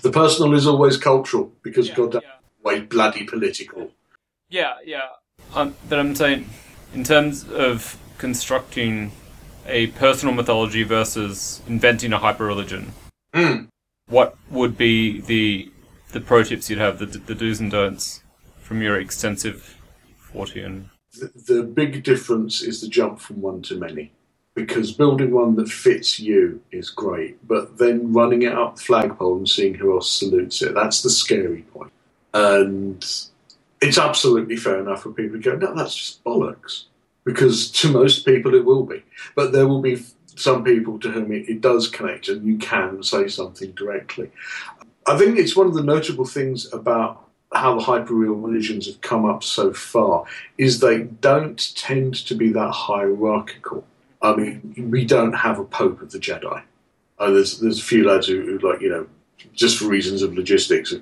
The 0.03 0.11
personal 0.11 0.55
is 0.55 0.67
always 0.67 0.97
cultural 0.97 1.53
because 1.63 1.89
Yeah, 1.89 1.95
God 1.95 2.13
damn 2.13 2.23
yeah. 2.23 2.29
way 2.63 2.81
bloody 2.81 3.25
political. 3.25 3.93
Yeah, 4.49 4.75
yeah. 4.85 5.09
Um, 5.55 5.75
but 5.89 5.99
I'm 5.99 6.15
saying, 6.17 6.49
in 6.95 7.05
terms 7.05 7.49
of 7.49 7.97
constructing 8.19 9.13
a 9.67 9.89
personal 9.89 10.35
mythology 10.35 10.83
versus 10.83 11.61
inventing 11.69 12.13
a 12.13 12.19
hyper 12.19 12.45
religion, 12.45 12.93
Mm. 13.35 13.69
What 14.09 14.37
would 14.51 14.77
be 14.77 15.21
the 15.21 15.71
the 16.13 16.21
pro 16.21 16.43
tips 16.43 16.71
you'd 16.71 16.79
have, 16.79 16.99
the, 16.99 17.07
the 17.07 17.35
do's 17.35 17.61
and 17.61 17.71
don'ts 17.71 18.23
from 18.61 18.81
your 18.81 18.99
extensive 18.99 19.77
Fortean? 20.33 20.87
The, 21.19 21.31
the 21.53 21.63
big 21.63 22.05
difference 22.05 22.63
is 22.63 22.81
the 22.81 22.89
jump 22.89 23.21
from 23.21 23.41
one 23.41 23.63
to 23.63 23.77
many. 23.77 24.13
Because 24.55 24.93
building 24.93 25.33
one 25.33 25.55
that 25.57 25.69
fits 25.69 26.19
you 26.19 26.63
is 26.73 26.89
great, 26.89 27.47
but 27.47 27.77
then 27.77 28.15
running 28.15 28.41
it 28.41 28.55
up 28.55 28.77
the 28.77 28.83
flagpole 28.83 29.37
and 29.37 29.47
seeing 29.47 29.75
who 29.75 29.93
else 29.93 30.11
salutes 30.11 30.63
it, 30.63 30.73
that's 30.73 31.03
the 31.03 31.11
scary 31.11 31.61
point. 31.75 31.93
And 32.33 33.05
it's 33.83 33.99
absolutely 33.99 34.57
fair 34.57 34.81
enough 34.81 35.03
for 35.03 35.11
people 35.11 35.37
to 35.37 35.43
go, 35.43 35.57
no, 35.57 35.75
that's 35.75 35.95
just 35.95 36.25
bollocks. 36.25 36.85
Because 37.25 37.71
to 37.73 37.93
most 37.93 38.25
people 38.25 38.55
it 38.55 38.65
will 38.65 38.85
be. 38.85 39.03
But 39.35 39.53
there 39.53 39.69
will 39.69 39.83
be 39.83 40.03
some 40.37 40.63
people 40.63 40.99
to 41.01 41.11
whom 41.11 41.33
it, 41.33 41.49
it 41.49 41.61
does 41.61 41.89
connect 41.89 42.29
and 42.29 42.47
you 42.47 42.59
can 42.59 43.03
say 43.03 43.27
something 43.29 43.73
directly. 43.73 44.31
I 45.07 45.17
think 45.19 45.39
it's 45.39 45.57
one 45.57 45.67
of 45.67 45.75
the 45.75 45.83
notable 45.83 46.25
things 46.25 46.73
about 46.73 47.27
how 47.53 47.79
the 47.79 47.85
hyperreal 47.85 48.45
religions 48.45 48.87
have 48.87 49.01
come 49.01 49.25
up 49.25 49.43
so 49.43 49.73
far 49.73 50.25
is 50.59 50.81
they 50.81 51.05
don't 51.05 51.75
tend 51.77 52.15
to 52.27 52.35
be 52.35 52.53
that 52.53 52.71
hierarchical. 52.71 53.85
I 54.21 54.35
mean, 54.35 54.89
we 54.91 55.05
don't 55.05 55.33
have 55.33 55.59
a 55.59 55.65
Pope 55.65 56.03
of 56.03 56.11
the 56.11 56.19
Jedi. 56.19 56.63
Uh, 57.19 57.31
there's 57.31 57.61
there's 57.61 57.79
a 57.79 57.85
few 57.85 58.07
lads 58.07 58.27
who, 58.27 58.43
who 58.43 58.69
like 58.69 58.81
you 58.81 58.89
know, 58.89 59.07
just 59.55 59.79
for 59.79 59.87
reasons 59.87 60.23
of 60.23 60.35
logistics, 60.35 60.93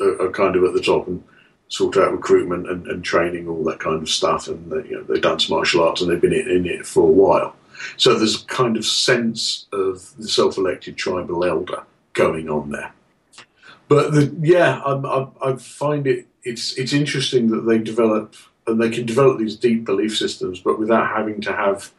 are, 0.00 0.22
are 0.22 0.30
kind 0.30 0.56
of 0.56 0.64
at 0.64 0.72
the 0.72 0.80
top 0.80 1.06
and 1.06 1.22
sort 1.68 1.96
out 1.96 2.12
recruitment 2.12 2.68
and, 2.68 2.86
and 2.88 3.04
training, 3.04 3.46
all 3.48 3.62
that 3.64 3.78
kind 3.78 4.02
of 4.02 4.08
stuff. 4.08 4.48
And 4.48 4.70
they, 4.72 4.88
you 4.88 4.96
know, 4.96 5.02
they've 5.04 5.22
done 5.22 5.38
some 5.38 5.56
martial 5.56 5.84
arts 5.84 6.00
and 6.00 6.10
they've 6.10 6.20
been 6.20 6.32
in, 6.32 6.50
in 6.50 6.66
it 6.66 6.86
for 6.86 7.02
a 7.02 7.12
while. 7.12 7.54
So 7.96 8.14
there's 8.14 8.42
a 8.42 8.46
kind 8.46 8.76
of 8.76 8.84
sense 8.84 9.66
of 9.72 10.16
the 10.16 10.28
self-elected 10.28 10.96
tribal 10.96 11.44
elder 11.44 11.84
going 12.12 12.48
on 12.48 12.70
there. 12.70 12.92
But 13.88 14.12
the, 14.12 14.34
yeah, 14.40 14.80
I, 14.84 14.92
I, 14.92 15.50
I 15.50 15.56
find 15.56 16.06
it 16.06 16.26
it's 16.42 16.78
it's 16.78 16.92
interesting 16.92 17.50
that 17.50 17.62
they 17.62 17.78
develop 17.78 18.34
and 18.66 18.80
they 18.80 18.90
can 18.90 19.04
develop 19.06 19.38
these 19.38 19.56
deep 19.56 19.84
belief 19.84 20.16
systems, 20.16 20.60
but 20.60 20.78
without 20.78 21.08
having 21.08 21.40
to 21.42 21.52
have 21.52 21.92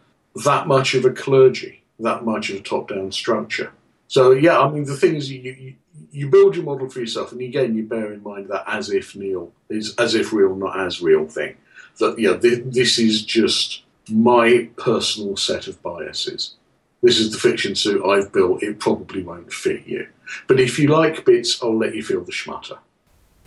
that 0.45 0.67
much 0.67 0.93
of 0.93 1.05
a 1.05 1.11
clergy, 1.11 1.83
that 1.99 2.23
much 2.23 2.49
of 2.49 2.57
a 2.57 2.61
top-down 2.61 3.11
structure. 3.11 3.71
So 4.07 4.31
yeah, 4.31 4.59
I 4.59 4.69
mean 4.69 4.85
the 4.85 4.95
thing 4.95 5.15
is, 5.15 5.31
you, 5.31 5.75
you 6.11 6.29
build 6.29 6.55
your 6.55 6.65
model 6.65 6.89
for 6.89 6.99
yourself, 6.99 7.31
and 7.31 7.41
again 7.41 7.75
you 7.75 7.83
bear 7.83 8.13
in 8.13 8.23
mind 8.23 8.47
that 8.49 8.63
as 8.67 8.89
if 8.89 9.15
Neil 9.15 9.51
is 9.69 9.95
as 9.95 10.15
if 10.15 10.33
real, 10.33 10.55
not 10.55 10.79
as 10.79 11.01
real 11.01 11.27
thing. 11.27 11.57
That 11.99 12.17
yeah, 12.17 12.37
thi- 12.37 12.63
this 12.65 12.97
is 12.99 13.23
just 13.23 13.83
my 14.09 14.69
personal 14.77 15.37
set 15.37 15.67
of 15.67 15.81
biases. 15.81 16.55
This 17.01 17.19
is 17.19 17.31
the 17.31 17.37
fiction 17.37 17.75
suit 17.75 18.05
I've 18.05 18.31
built. 18.31 18.61
It 18.61 18.79
probably 18.79 19.23
won't 19.23 19.51
fit 19.51 19.87
you, 19.87 20.07
but 20.47 20.59
if 20.59 20.77
you 20.77 20.87
like 20.87 21.25
bits, 21.25 21.61
I'll 21.61 21.77
let 21.77 21.95
you 21.95 22.03
feel 22.03 22.23
the 22.23 22.31
schmutter. 22.31 22.77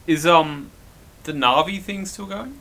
Is 0.07 0.27
um 0.27 0.71
the 1.25 1.33
Na'vi 1.33 1.81
thing 1.81 2.05
still 2.07 2.27
going? 2.27 2.61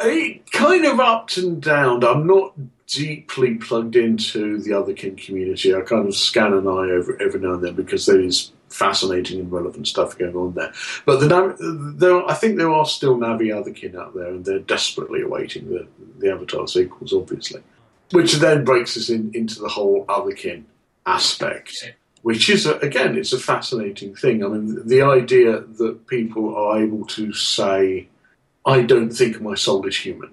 It 0.00 0.50
kind 0.50 0.84
of 0.84 1.00
ups 1.00 1.36
and 1.36 1.62
down. 1.62 2.04
I'm 2.04 2.26
not 2.26 2.52
deeply 2.86 3.54
plugged 3.54 3.96
into 3.96 4.58
the 4.58 4.72
other 4.72 4.92
kin 4.92 5.16
community. 5.16 5.74
I 5.74 5.80
kind 5.80 6.06
of 6.06 6.14
scan 6.14 6.52
an 6.52 6.66
eye 6.66 6.90
over 6.90 7.20
every 7.20 7.40
now 7.40 7.54
and 7.54 7.64
then 7.64 7.74
because 7.74 8.06
there 8.06 8.20
is 8.20 8.52
fascinating 8.74 9.38
and 9.38 9.52
relevant 9.52 9.86
stuff 9.86 10.18
going 10.18 10.34
on 10.34 10.54
there. 10.54 10.72
But 11.06 11.20
the 11.20 11.94
there, 11.96 12.28
I 12.28 12.34
think 12.34 12.56
there 12.56 12.72
are 12.72 12.86
still 12.86 13.16
Na'vi 13.16 13.48
otherkin 13.48 13.94
out 13.94 14.14
there, 14.14 14.28
and 14.28 14.44
they're 14.44 14.58
desperately 14.58 15.22
awaiting 15.22 15.68
the 15.68 15.86
the 16.18 16.30
Avatar 16.32 16.66
sequels, 16.66 17.12
obviously. 17.12 17.62
Which 18.10 18.34
then 18.34 18.64
breaks 18.64 18.96
us 18.96 19.08
in, 19.08 19.30
into 19.34 19.60
the 19.60 19.68
whole 19.68 20.04
otherkin 20.06 20.64
aspect, 21.06 21.94
which 22.22 22.50
is 22.50 22.66
a, 22.66 22.78
again, 22.78 23.16
it's 23.16 23.32
a 23.32 23.38
fascinating 23.38 24.14
thing. 24.14 24.44
I 24.44 24.48
mean, 24.48 24.86
the 24.86 25.02
idea 25.02 25.60
that 25.60 26.06
people 26.06 26.54
are 26.54 26.82
able 26.82 27.06
to 27.06 27.32
say. 27.32 28.08
I 28.66 28.80
don't 28.80 29.10
think 29.10 29.42
my 29.42 29.54
soul 29.54 29.86
is 29.86 29.98
human. 29.98 30.32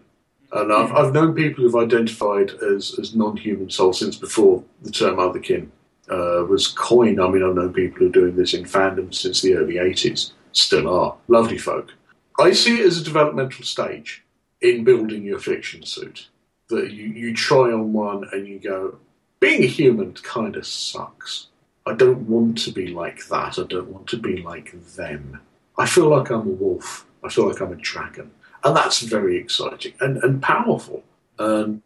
And 0.54 0.72
I've, 0.72 0.92
I've 0.94 1.14
known 1.14 1.36
people 1.36 1.66
who've 1.66 1.76
identified 1.76 2.52
as, 2.52 2.98
as 2.98 3.14
non 3.14 3.36
human 3.36 3.70
soul 3.70 3.92
since 3.92 4.16
before 4.16 4.64
the 4.82 4.90
term 4.90 5.18
otherkin 5.18 5.68
uh, 6.12 6.46
was 6.48 6.68
coined. 6.68 7.22
I 7.22 7.30
mean, 7.30 7.44
I've 7.44 7.56
known 7.56 7.74
people 7.74 8.00
who 8.00 8.08
are 8.08 8.12
doing 8.12 8.36
this 8.36 8.54
in 8.54 8.66
fandom 8.66 9.14
since 9.14 9.42
the 9.42 9.56
early 9.56 9.76
80s, 9.76 10.32
still 10.52 10.90
are. 10.90 11.16
Lovely 11.28 11.58
folk. 11.58 11.94
I 12.40 12.52
see 12.52 12.80
it 12.80 12.86
as 12.86 13.00
a 13.00 13.04
developmental 13.04 13.64
stage 13.64 14.24
in 14.62 14.84
building 14.84 15.24
your 15.24 15.40
fiction 15.40 15.86
suit. 15.86 16.28
That 16.70 16.92
you, 16.92 17.06
you 17.06 17.34
try 17.34 17.72
on 17.72 17.94
one 17.94 18.28
and 18.32 18.48
you 18.48 18.60
go, 18.60 18.98
being 19.40 19.64
a 19.64 19.68
human 19.68 20.14
kind 20.14 20.56
of 20.56 20.66
sucks. 20.66 21.48
I 21.86 21.94
don't 21.94 22.28
want 22.28 22.58
to 22.60 22.72
be 22.72 22.88
like 22.88 23.28
that. 23.28 23.58
I 23.58 23.64
don't 23.64 23.90
want 23.90 24.08
to 24.08 24.18
be 24.18 24.38
like 24.38 24.72
them. 24.96 25.42
I 25.78 25.86
feel 25.86 26.10
like 26.10 26.30
I'm 26.30 26.42
a 26.42 26.52
wolf. 26.52 27.06
I 27.24 27.30
feel 27.30 27.48
like 27.48 27.62
I'm 27.62 27.74
a 27.74 27.76
dragon. 27.76 28.32
And 28.64 28.76
that's 28.76 29.02
very 29.02 29.38
exciting 29.38 29.94
and, 30.00 30.18
and 30.24 30.42
powerful. 30.42 31.04
And 31.40 31.82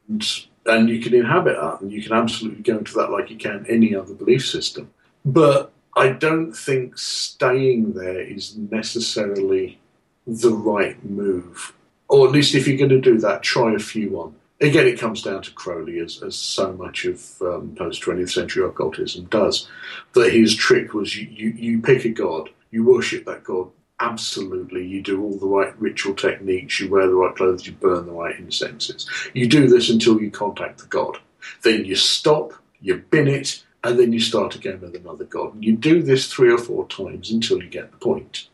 and 0.65 0.89
you 0.89 0.99
can 0.99 1.13
inhabit 1.13 1.57
that 1.59 1.81
and 1.81 1.91
you 1.91 2.01
can 2.01 2.13
absolutely 2.13 2.63
go 2.63 2.77
into 2.77 2.93
that 2.95 3.11
like 3.11 3.29
you 3.29 3.37
can 3.37 3.65
any 3.69 3.95
other 3.95 4.13
belief 4.13 4.45
system. 4.45 4.91
But 5.23 5.71
I 5.95 6.09
don't 6.09 6.53
think 6.53 6.97
staying 6.97 7.93
there 7.93 8.19
is 8.19 8.57
necessarily 8.57 9.79
the 10.27 10.51
right 10.51 11.03
move. 11.05 11.73
Or 12.09 12.27
at 12.27 12.33
least 12.33 12.55
if 12.55 12.67
you're 12.67 12.77
going 12.77 12.89
to 12.89 13.01
do 13.01 13.17
that, 13.19 13.43
try 13.43 13.73
a 13.73 13.79
few 13.79 14.19
on. 14.19 14.35
Again, 14.61 14.87
it 14.87 14.99
comes 14.99 15.21
down 15.21 15.41
to 15.43 15.51
Crowley, 15.51 15.99
as, 15.99 16.23
as 16.23 16.35
so 16.35 16.71
much 16.73 17.05
of 17.05 17.41
um, 17.41 17.75
post 17.75 18.01
20th 18.03 18.29
century 18.29 18.65
occultism 18.65 19.25
does. 19.25 19.67
That 20.13 20.31
his 20.31 20.55
trick 20.55 20.93
was 20.93 21.15
you, 21.15 21.27
you, 21.27 21.49
you 21.49 21.81
pick 21.81 22.05
a 22.05 22.09
god, 22.09 22.49
you 22.71 22.85
worship 22.85 23.25
that 23.25 23.43
god 23.43 23.69
absolutely, 23.99 24.85
you 24.85 25.01
do 25.01 25.23
all 25.23 25.37
the 25.37 25.47
right 25.47 25.79
ritual 25.79 26.13
techniques, 26.15 26.79
you 26.79 26.89
wear 26.89 27.07
the 27.07 27.15
right 27.15 27.35
clothes, 27.35 27.65
you 27.65 27.73
burn 27.73 28.05
the 28.05 28.11
right 28.11 28.37
incenses. 28.37 29.09
You 29.33 29.47
do 29.47 29.67
this 29.67 29.89
until 29.89 30.21
you 30.21 30.31
contact 30.31 30.79
the 30.79 30.87
god. 30.87 31.17
Then 31.63 31.85
you 31.85 31.95
stop, 31.95 32.53
you 32.81 32.97
bin 32.97 33.27
it, 33.27 33.63
and 33.83 33.99
then 33.99 34.11
you 34.11 34.19
start 34.19 34.55
again 34.55 34.81
with 34.81 34.95
another 34.95 35.25
god. 35.25 35.53
And 35.53 35.63
you 35.63 35.75
do 35.75 36.01
this 36.01 36.31
three 36.31 36.51
or 36.51 36.57
four 36.57 36.87
times 36.87 37.31
until 37.31 37.61
you 37.61 37.69
get 37.69 37.91
the 37.91 37.97
point. 37.97 38.47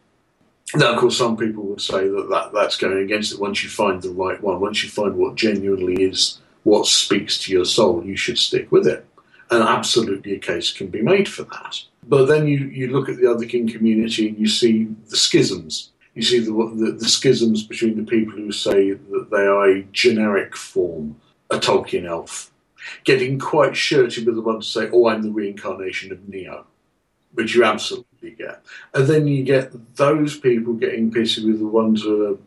Now, 0.75 0.93
of 0.93 0.99
course, 0.99 1.17
some 1.17 1.35
people 1.35 1.63
would 1.63 1.81
say 1.81 2.07
that, 2.07 2.27
that 2.29 2.53
that's 2.53 2.77
going 2.77 2.97
against 2.97 3.33
it. 3.33 3.39
Once 3.39 3.63
you 3.63 3.69
find 3.69 4.01
the 4.01 4.11
right 4.11 4.41
one, 4.41 4.61
once 4.61 4.83
you 4.83 4.89
find 4.89 5.15
what 5.15 5.35
genuinely 5.35 6.03
is 6.03 6.39
what 6.63 6.85
speaks 6.85 7.37
to 7.39 7.51
your 7.51 7.65
soul, 7.65 8.05
you 8.05 8.15
should 8.15 8.37
stick 8.37 8.71
with 8.71 8.87
it. 8.87 9.05
And 9.49 9.63
absolutely 9.63 10.33
a 10.33 10.39
case 10.39 10.71
can 10.71 10.87
be 10.87 11.01
made 11.01 11.27
for 11.27 11.43
that. 11.43 11.81
But 12.07 12.25
then 12.25 12.47
you, 12.47 12.59
you 12.59 12.87
look 12.87 13.09
at 13.09 13.17
the 13.17 13.29
other 13.29 13.45
community 13.45 14.29
and 14.29 14.37
you 14.37 14.47
see 14.47 14.85
the 15.09 15.17
schisms. 15.17 15.91
You 16.15 16.21
see 16.21 16.39
the, 16.39 16.51
the, 16.51 16.97
the 16.99 17.07
schisms 17.07 17.63
between 17.63 17.95
the 17.95 18.09
people 18.09 18.33
who 18.33 18.51
say 18.51 18.91
that 18.91 19.27
they 19.31 19.45
are 19.45 19.69
a 19.69 19.83
generic 19.91 20.55
form, 20.55 21.15
a 21.49 21.57
Tolkien 21.57 22.05
elf, 22.05 22.51
getting 23.03 23.39
quite 23.39 23.77
shirty 23.77 24.25
with 24.25 24.35
the 24.35 24.41
ones 24.41 24.73
who 24.73 24.81
say, 24.81 24.89
oh, 24.91 25.07
I'm 25.07 25.21
the 25.21 25.31
reincarnation 25.31 26.11
of 26.11 26.27
Neo, 26.27 26.65
which 27.33 27.55
you 27.55 27.63
absolutely 27.63 28.31
get. 28.31 28.61
And 28.93 29.07
then 29.07 29.27
you 29.27 29.43
get 29.43 29.95
those 29.95 30.37
people 30.37 30.73
getting 30.73 31.11
pissy 31.11 31.45
with 31.45 31.59
the 31.59 31.67
ones 31.67 32.01
who 32.01 32.33
are 32.33 32.37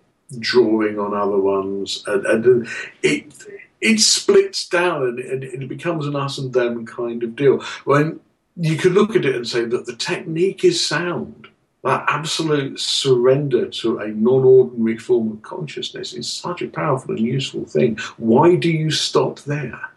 drawing 0.41 0.99
on 0.99 1.15
other 1.15 1.39
ones. 1.39 2.03
And, 2.07 2.27
and 2.27 2.69
it, 3.03 3.33
it 3.81 4.01
splits 4.01 4.69
down 4.69 5.05
and, 5.05 5.19
and 5.19 5.63
it 5.63 5.69
becomes 5.69 6.07
an 6.07 6.17
us 6.17 6.39
and 6.39 6.53
them 6.53 6.85
kind 6.85 7.23
of 7.23 7.37
deal. 7.37 7.63
When 7.85 8.21
you 8.57 8.77
could 8.77 8.93
look 8.93 9.17
at 9.17 9.25
it 9.25 9.35
and 9.35 9.47
say 9.49 9.65
that 9.65 9.87
the 9.87 9.97
technique 9.97 10.65
is 10.65 10.85
sound. 10.85 11.49
That 11.83 12.05
absolute 12.09 12.81
surrender 12.81 13.69
to 13.69 13.99
a 13.99 14.09
non 14.09 14.43
ordinary 14.45 14.97
form 14.97 15.33
of 15.33 15.43
consciousness 15.43 16.15
is 16.15 16.33
such 16.33 16.63
a 16.63 16.69
powerful 16.69 17.15
and 17.15 17.21
useful 17.27 17.67
thing. 17.67 17.99
Why 18.17 18.57
do 18.57 18.71
you 18.71 18.91
stop 18.91 19.41
there? 19.41 19.91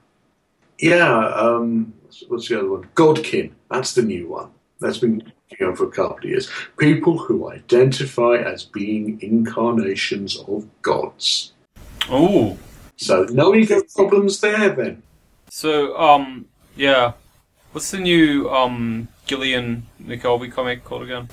Yeah, 0.79 1.27
um, 1.29 1.93
what's 2.27 2.49
the 2.49 2.59
other 2.59 2.69
one? 2.69 2.89
Godkin. 2.95 3.51
That's 3.71 3.93
the 3.95 4.01
new 4.01 4.27
one. 4.27 4.49
That's 4.81 4.97
been 4.97 5.31
going 5.57 5.71
on 5.71 5.77
for 5.77 5.85
a 5.85 5.91
couple 5.91 6.17
of 6.17 6.23
years. 6.25 6.49
People 6.77 7.17
who 7.17 7.49
identify 7.49 8.35
as 8.35 8.65
being 8.65 9.17
incarnations 9.21 10.37
of 10.47 10.67
gods. 10.81 11.53
Oh, 12.09 12.57
So 12.97 13.23
no 13.31 13.55
ego 13.55 13.81
problems 13.95 14.41
there 14.41 14.69
then. 14.69 15.03
so 15.49 15.97
um, 15.97 16.45
yeah. 16.75 17.13
What's 17.72 17.91
the 17.91 17.99
new 17.99 18.49
um 18.49 19.07
Gillen 19.28 19.86
McKelvie 20.01 20.51
comic 20.51 20.84
called 20.84 21.03
again? 21.03 21.30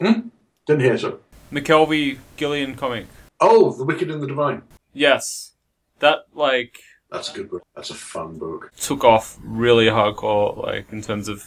Didn't 0.00 0.80
hear 0.80 0.98
so. 0.98 1.20
McKelvie 1.52 2.18
Gillen 2.36 2.74
comic. 2.74 3.06
Oh, 3.40 3.72
The 3.72 3.84
Wicked 3.84 4.10
and 4.10 4.22
the 4.22 4.26
Divine. 4.26 4.62
Yes, 4.92 5.52
that 6.00 6.26
like 6.34 6.78
That's 7.10 7.30
a 7.32 7.34
good 7.36 7.50
book. 7.50 7.62
That's 7.74 7.90
a 7.90 7.94
fun 7.94 8.38
book. 8.38 8.72
took 8.78 9.04
off 9.04 9.38
really 9.42 9.86
hardcore, 9.86 10.62
like 10.62 10.92
in 10.92 11.00
terms 11.02 11.28
of 11.28 11.44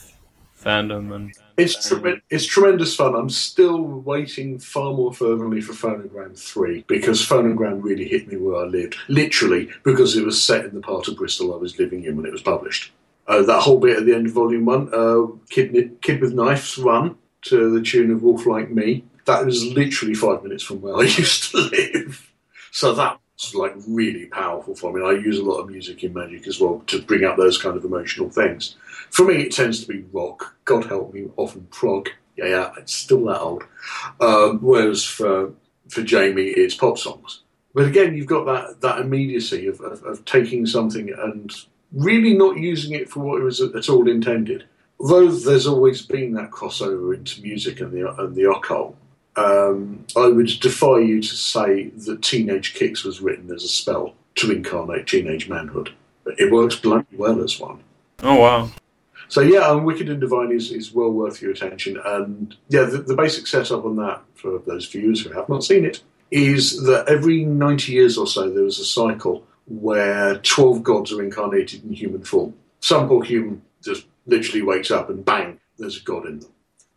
fandom 0.59 1.13
and 1.13 1.33
It's 1.57 1.87
tre- 1.89 2.21
it's 2.29 2.45
tremendous 2.45 2.95
fun. 2.95 3.15
I'm 3.15 3.29
still 3.29 3.81
waiting 3.81 4.57
far 4.59 4.93
more 4.93 5.13
fervently 5.13 5.59
for 5.61 5.73
Phonogram 5.73 6.37
3 6.37 6.85
because 6.87 7.19
Phonogram 7.27 7.83
really 7.83 8.07
hit 8.07 8.27
me 8.27 8.37
where 8.37 8.57
I 8.63 8.65
lived. 8.65 8.95
Literally, 9.07 9.69
because 9.83 10.15
it 10.15 10.23
was 10.25 10.41
set 10.41 10.65
in 10.65 10.73
the 10.75 10.81
part 10.81 11.07
of 11.07 11.17
Bristol 11.17 11.53
I 11.53 11.57
was 11.57 11.77
living 11.79 12.05
in 12.05 12.15
when 12.15 12.25
it 12.25 12.31
was 12.31 12.41
published. 12.43 12.91
Uh, 13.31 13.43
that 13.43 13.61
whole 13.61 13.79
bit 13.79 13.97
at 13.97 14.05
the 14.05 14.13
end 14.13 14.27
of 14.27 14.33
Volume 14.33 14.65
1, 14.65 14.89
uh, 14.93 15.25
Kid, 15.49 16.01
Kid 16.01 16.19
with 16.19 16.33
Knives 16.33 16.77
Run 16.77 17.15
to 17.43 17.71
the 17.71 17.81
tune 17.81 18.11
of 18.11 18.21
Wolf 18.21 18.45
Like 18.45 18.69
Me, 18.71 19.05
that 19.23 19.45
was 19.45 19.65
literally 19.67 20.13
five 20.13 20.43
minutes 20.43 20.63
from 20.63 20.81
where 20.81 20.97
I 20.97 21.03
used 21.03 21.51
to 21.51 21.59
live. 21.59 22.29
So 22.71 22.93
that 22.93 23.17
was 23.37 23.55
like 23.55 23.73
really 23.87 24.25
powerful 24.25 24.75
for 24.75 24.91
me. 24.91 25.01
I 25.01 25.13
use 25.13 25.39
a 25.39 25.45
lot 25.45 25.59
of 25.59 25.69
music 25.69 26.03
in 26.03 26.13
Magic 26.13 26.45
as 26.45 26.59
well 26.59 26.83
to 26.87 27.01
bring 27.01 27.23
out 27.23 27.37
those 27.37 27.57
kind 27.57 27.77
of 27.77 27.85
emotional 27.85 28.29
things. 28.29 28.75
For 29.11 29.23
me, 29.23 29.35
it 29.35 29.53
tends 29.53 29.79
to 29.79 29.87
be 29.87 30.03
rock. 30.11 30.53
God 30.65 30.83
help 30.83 31.13
me, 31.13 31.29
often 31.37 31.65
prog. 31.71 32.09
Yeah, 32.35 32.47
yeah, 32.47 32.71
it's 32.79 32.93
still 32.93 33.23
that 33.27 33.39
old. 33.39 33.63
Um, 34.19 34.59
whereas 34.59 35.05
for 35.05 35.53
for 35.87 36.03
Jamie, 36.03 36.47
it's 36.47 36.75
pop 36.75 36.97
songs. 36.97 37.43
But 37.73 37.85
again, 37.85 38.13
you've 38.13 38.27
got 38.27 38.45
that 38.47 38.81
that 38.81 38.99
immediacy 38.99 39.67
of, 39.67 39.79
of, 39.79 40.03
of 40.03 40.25
taking 40.25 40.65
something 40.65 41.13
and 41.17 41.55
really 41.93 42.33
not 42.33 42.57
using 42.57 42.93
it 42.93 43.09
for 43.09 43.19
what 43.19 43.41
it 43.41 43.43
was 43.43 43.61
at 43.61 43.89
all 43.89 44.09
intended. 44.09 44.65
Although 44.99 45.31
there's 45.31 45.67
always 45.67 46.01
been 46.05 46.33
that 46.33 46.51
crossover 46.51 47.15
into 47.15 47.41
music 47.41 47.79
and 47.81 47.91
the 47.91 48.13
and 48.21 48.35
the 48.35 48.49
occult, 48.51 48.95
um, 49.35 50.05
I 50.15 50.27
would 50.27 50.47
defy 50.59 50.99
you 50.99 51.21
to 51.21 51.35
say 51.35 51.89
that 51.89 52.21
Teenage 52.21 52.73
Kicks 52.75 53.03
was 53.03 53.21
written 53.21 53.51
as 53.53 53.63
a 53.63 53.67
spell 53.67 54.13
to 54.35 54.51
incarnate 54.51 55.07
teenage 55.07 55.49
manhood. 55.49 55.93
It 56.37 56.51
works 56.51 56.75
bloody 56.75 57.07
well 57.13 57.43
as 57.43 57.59
one. 57.59 57.79
oh 58.21 58.39
wow, 58.39 58.69
So 59.27 59.41
yeah, 59.41 59.61
um, 59.61 59.85
Wicked 59.85 60.07
and 60.07 60.21
Divine 60.21 60.51
is, 60.51 60.71
is 60.71 60.93
well 60.93 61.09
worth 61.11 61.41
your 61.41 61.51
attention. 61.51 61.99
And 62.05 62.55
yeah, 62.69 62.83
the, 62.83 62.99
the 62.99 63.15
basic 63.15 63.47
setup 63.47 63.83
on 63.85 63.95
that 63.97 64.21
for 64.35 64.59
those 64.59 64.87
viewers 64.87 65.21
who 65.23 65.31
have 65.31 65.49
not 65.49 65.63
seen 65.63 65.83
it 65.83 66.01
is 66.29 66.83
that 66.83 67.07
every 67.09 67.43
ninety 67.43 67.93
years 67.93 68.17
or 68.17 68.27
so 68.27 68.49
there 68.49 68.65
is 68.65 68.79
a 68.79 68.85
cycle 68.85 69.43
where 69.79 70.37
twelve 70.37 70.83
gods 70.83 71.11
are 71.11 71.23
incarnated 71.23 71.83
in 71.83 71.93
human 71.93 72.23
form. 72.23 72.53
Some 72.79 73.07
poor 73.07 73.23
human 73.23 73.61
just 73.83 74.05
literally 74.25 74.61
wakes 74.61 74.91
up 74.91 75.09
and 75.09 75.23
bang, 75.23 75.59
there's 75.77 76.01
a 76.01 76.03
god 76.03 76.25
in 76.25 76.39
them. 76.39 76.51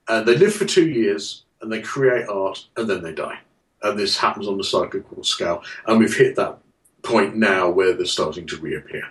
And 0.09 0.27
they 0.27 0.37
live 0.37 0.55
for 0.55 0.65
two 0.65 0.89
years 0.89 1.45
and 1.61 1.73
they 1.73 1.81
create 1.81 2.29
art 2.29 2.67
and 2.77 2.89
then 2.89 3.03
they 3.03 3.13
die. 3.13 3.39
And 3.83 3.99
this 3.99 4.17
happens 4.17 4.49
on 4.49 4.59
the 4.59 4.65
cyclical 4.65 5.25
scale. 5.25 5.63
And 5.87 5.99
we've 5.99 6.17
hit 6.17 6.37
that 6.37 6.59
point 7.03 7.37
now 7.37 7.71
where 7.71 7.95
they're 7.95 8.07
starting 8.07 8.47
to 8.47 8.57
reappear 8.57 9.09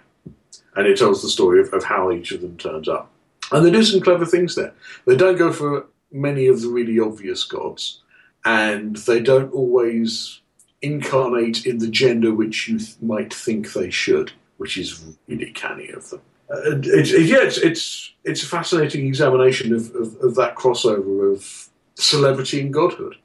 and 0.76 0.88
it 0.88 0.98
tells 0.98 1.22
the 1.22 1.30
story 1.30 1.60
of, 1.60 1.72
of 1.74 1.84
how 1.84 2.12
each 2.12 2.32
of 2.32 2.42
them 2.42 2.58
turns 2.58 2.88
up. 2.88 3.10
And 3.52 3.66
they 3.66 3.72
do 3.72 3.84
some 3.84 4.02
clever 4.02 4.26
things 4.26 4.56
there. 4.56 4.74
They 5.06 5.16
don't 5.16 5.38
go 5.38 5.52
for 5.52 5.86
many 6.12 6.48
of 6.48 6.62
the 6.62 6.70
really 6.70 7.00
obvious 7.00 7.44
gods, 7.44 8.02
and 8.46 8.96
they 8.98 9.20
don't 9.20 9.54
always 9.54 10.42
incarnate 10.84 11.66
in 11.66 11.80
the 11.80 11.88
gender 11.88 12.34
which 12.34 12.68
you 12.68 12.78
th- 12.78 12.96
might 13.02 13.34
think 13.34 13.74
they 13.74 13.90
should, 13.90 14.32
which 14.58 14.78
is 14.78 15.04
really 15.28 15.52
canny 15.52 15.90
of 15.90 16.10
them. 16.10 16.22
Uh, 16.52 16.78
it's, 16.84 17.12
it, 17.12 17.26
yeah, 17.26 17.42
it's, 17.42 17.58
it's 17.58 18.12
it's 18.24 18.44
a 18.44 18.46
fascinating 18.46 19.08
examination 19.08 19.74
of, 19.74 19.96
of, 19.96 20.16
of 20.18 20.36
that 20.36 20.56
crossover 20.56 21.34
of 21.34 21.70
celebrity 21.96 22.62
and 22.62 22.74
godhood. 22.74 23.16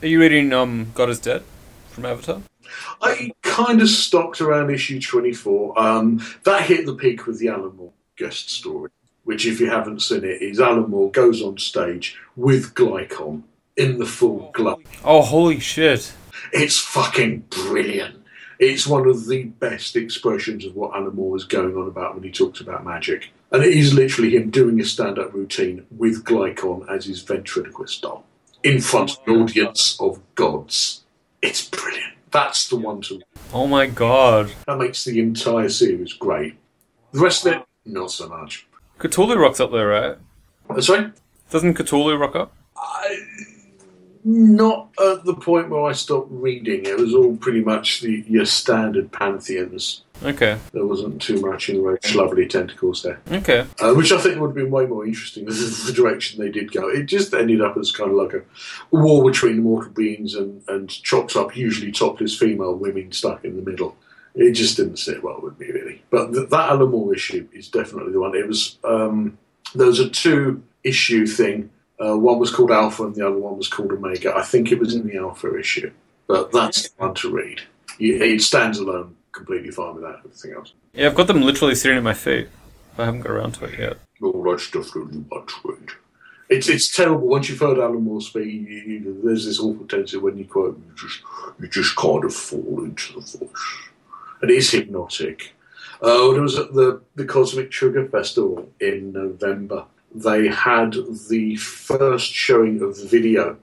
are 0.00 0.06
you 0.06 0.20
reading 0.20 0.52
um 0.52 0.92
God 0.94 1.10
is 1.10 1.18
Dead 1.18 1.42
from 1.90 2.06
Avatar? 2.06 2.40
I 3.02 3.32
kind 3.42 3.82
of 3.82 3.88
stopped 3.88 4.40
around 4.40 4.70
issue 4.70 5.00
24. 5.00 5.78
Um, 5.78 6.24
that 6.44 6.62
hit 6.62 6.86
the 6.86 6.94
peak 6.94 7.26
with 7.26 7.38
the 7.38 7.48
Alan 7.48 7.76
Moore 7.76 7.92
guest 8.16 8.50
story, 8.50 8.90
which, 9.24 9.44
if 9.44 9.60
you 9.60 9.68
haven't 9.68 10.00
seen 10.02 10.24
it, 10.24 10.40
is 10.40 10.60
Alan 10.60 10.88
Moore 10.88 11.10
goes 11.10 11.42
on 11.42 11.58
stage 11.58 12.16
with 12.36 12.74
Glycon 12.74 13.42
in 13.76 13.98
the 13.98 14.06
full 14.06 14.50
glow. 14.52 14.80
Oh 15.04 15.22
holy 15.22 15.58
shit! 15.58 16.12
It's 16.52 16.78
fucking 16.78 17.46
brilliant. 17.50 18.16
It's 18.58 18.86
one 18.86 19.08
of 19.08 19.26
the 19.26 19.44
best 19.44 19.96
expressions 19.96 20.66
of 20.66 20.76
what 20.76 20.94
Alan 20.94 21.14
Moore 21.14 21.30
was 21.30 21.44
going 21.44 21.74
on 21.76 21.88
about 21.88 22.14
when 22.14 22.24
he 22.24 22.30
talks 22.30 22.60
about 22.60 22.84
magic. 22.84 23.32
And 23.52 23.62
it 23.64 23.72
is 23.72 23.94
literally 23.94 24.36
him 24.36 24.50
doing 24.50 24.78
a 24.80 24.84
stand 24.84 25.18
up 25.18 25.32
routine 25.32 25.86
with 25.90 26.24
Glycon 26.24 26.88
as 26.88 27.06
his 27.06 27.22
ventriloquist 27.22 28.02
doll 28.02 28.26
in 28.62 28.80
front 28.80 29.12
of 29.12 29.18
an 29.26 29.42
audience 29.42 29.98
of 29.98 30.20
gods. 30.34 31.04
It's 31.42 31.66
brilliant. 31.66 32.14
That's 32.30 32.68
the 32.68 32.76
one 32.76 33.00
to 33.02 33.22
Oh 33.52 33.66
my 33.66 33.86
god, 33.86 34.52
that 34.66 34.78
makes 34.78 35.04
the 35.04 35.18
entire 35.18 35.68
series 35.68 36.12
great. 36.12 36.56
The 37.12 37.20
rest 37.20 37.44
of 37.46 37.54
it, 37.54 37.66
not 37.84 38.12
so 38.12 38.28
much. 38.28 38.68
Cthulhu 38.98 39.36
rocks 39.36 39.58
up 39.58 39.72
there, 39.72 39.88
right? 39.88 40.16
Uh, 40.68 40.80
Sorry? 40.80 41.10
Doesn't 41.50 41.74
Cthulhu 41.74 42.20
rock 42.20 42.36
up? 42.36 42.52
Not 44.22 44.88
at 45.00 45.24
the 45.24 45.34
point 45.34 45.70
where 45.70 45.84
I 45.84 45.92
stopped 45.92 46.28
reading. 46.30 46.84
It 46.84 46.98
was 46.98 47.14
all 47.14 47.36
pretty 47.36 47.62
much 47.62 48.00
the, 48.00 48.24
your 48.28 48.44
standard 48.44 49.10
pantheons. 49.12 50.02
Okay, 50.22 50.58
There 50.72 50.84
wasn't 50.84 51.22
too 51.22 51.40
much 51.40 51.70
in 51.70 51.76
the 51.76 51.82
way 51.82 51.96
lovely 52.14 52.46
tentacles 52.46 53.02
there. 53.02 53.20
okay. 53.32 53.66
Uh, 53.80 53.94
which 53.94 54.12
I 54.12 54.18
think 54.18 54.38
would 54.38 54.48
have 54.48 54.54
been 54.54 54.70
way 54.70 54.84
more 54.84 55.06
interesting 55.06 55.44
than 55.46 55.54
the 55.54 55.92
direction 55.94 56.38
they 56.38 56.50
did 56.50 56.72
go. 56.72 56.88
It 56.88 57.04
just 57.04 57.32
ended 57.32 57.62
up 57.62 57.78
as 57.78 57.90
kind 57.90 58.10
of 58.10 58.16
like 58.18 58.34
a 58.34 58.42
war 58.90 59.24
between 59.24 59.62
mortal 59.62 59.92
beings 59.92 60.34
and, 60.34 60.62
and 60.68 60.90
chopped 60.90 61.36
up, 61.36 61.56
usually 61.56 61.90
topless 61.90 62.36
female 62.36 62.74
women 62.74 63.12
stuck 63.12 63.44
in 63.46 63.56
the 63.56 63.62
middle. 63.62 63.96
It 64.34 64.52
just 64.52 64.76
didn't 64.76 64.98
sit 64.98 65.24
well 65.24 65.40
with 65.42 65.58
me, 65.58 65.68
really. 65.68 66.02
But 66.10 66.32
th- 66.32 66.50
that 66.50 66.76
Moore 66.78 67.14
issue 67.14 67.48
is 67.52 67.68
definitely 67.68 68.12
the 68.12 68.20
one. 68.20 68.36
It 68.36 68.46
was 68.46 68.78
um, 68.84 69.38
there 69.74 69.86
was 69.86 70.00
a 70.00 70.08
two 70.08 70.62
issue 70.84 71.26
thing. 71.26 71.70
Uh, 72.00 72.16
one 72.16 72.38
was 72.38 72.50
called 72.50 72.70
Alpha 72.70 73.04
and 73.04 73.14
the 73.14 73.26
other 73.26 73.36
one 73.36 73.58
was 73.58 73.68
called 73.68 73.92
Omega. 73.92 74.34
I 74.34 74.42
think 74.42 74.72
it 74.72 74.78
was 74.78 74.94
in 74.94 75.06
the 75.06 75.18
Alpha 75.18 75.58
issue, 75.58 75.92
but 76.26 76.50
that's 76.50 76.88
the 76.88 77.04
one 77.04 77.14
to 77.16 77.30
read. 77.30 77.60
It 77.98 78.22
it 78.22 78.42
stands 78.42 78.78
alone, 78.78 79.16
completely 79.32 79.70
fine 79.70 79.96
without 79.96 80.20
everything 80.20 80.54
else. 80.54 80.72
Yeah, 80.94 81.06
I've 81.06 81.14
got 81.14 81.26
them 81.26 81.42
literally 81.42 81.74
sitting 81.74 81.98
at 81.98 82.02
my 82.02 82.14
feet. 82.14 82.48
I 82.98 83.04
haven't 83.04 83.20
got 83.20 83.32
around 83.32 83.52
to 83.52 83.66
it 83.66 83.78
yet. 83.78 83.96
all 84.22 84.42
that 84.50 84.60
stuff 84.60 84.92
that 84.92 85.08
you 85.12 85.24
want 85.30 85.48
to 85.48 85.54
read. 85.64 85.90
It's 86.48 86.68
it's 86.68 86.90
terrible 86.94 87.28
once 87.28 87.48
you've 87.48 87.60
heard 87.60 87.78
Alan 87.78 88.02
Moore 88.02 88.20
speak. 88.20 88.46
You, 88.46 88.60
you, 88.60 89.20
there's 89.22 89.44
this 89.44 89.60
awful 89.60 89.86
tendency 89.86 90.16
when 90.16 90.36
you 90.36 90.46
quote, 90.46 90.76
him, 90.76 90.84
you 90.88 90.94
just 90.96 91.22
you 91.60 91.68
just 91.68 91.96
kind 91.96 92.24
of 92.24 92.34
fall 92.34 92.82
into 92.82 93.12
the 93.14 93.20
voice, 93.20 93.88
and 94.42 94.50
it's 94.50 94.70
hypnotic. 94.70 95.52
Uh, 96.02 96.34
it 96.34 96.40
was 96.40 96.58
at 96.58 96.72
the 96.74 97.00
the 97.14 97.24
Cosmic 97.24 97.72
Sugar 97.72 98.08
Festival 98.08 98.68
in 98.80 99.12
November, 99.12 99.84
they 100.14 100.48
had 100.48 100.94
the 101.28 101.56
first 101.56 102.32
showing 102.32 102.82
of 102.82 102.96
the 102.96 103.06
video 103.06 103.56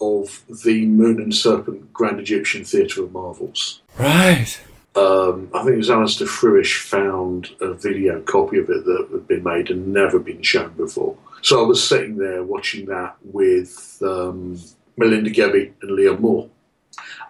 of 0.00 0.42
the 0.64 0.86
Moon 0.86 1.20
and 1.20 1.34
Serpent 1.34 1.92
Grand 1.92 2.18
Egyptian 2.18 2.64
Theatre 2.64 3.04
of 3.04 3.12
Marvels 3.12 3.82
Right. 3.98 4.60
um, 4.96 5.48
I 5.54 5.58
think 5.62 5.74
it 5.74 5.78
was 5.78 5.90
Alistair 5.90 6.26
Fruish 6.26 6.80
found 6.82 7.50
a 7.60 7.72
video 7.74 8.20
copy 8.22 8.58
of 8.58 8.68
it 8.68 8.84
that 8.84 9.08
had 9.12 9.28
been 9.28 9.44
made 9.44 9.70
and 9.70 9.92
never 9.92 10.18
been 10.18 10.42
shown 10.42 10.72
before. 10.72 11.16
So 11.40 11.62
I 11.64 11.66
was 11.66 11.86
sitting 11.86 12.16
there 12.16 12.42
watching 12.42 12.86
that 12.86 13.16
with 13.22 14.00
um, 14.02 14.60
Melinda 14.96 15.30
Gebbie 15.30 15.72
and 15.82 15.90
Leah 15.92 16.14
Moore, 16.18 16.48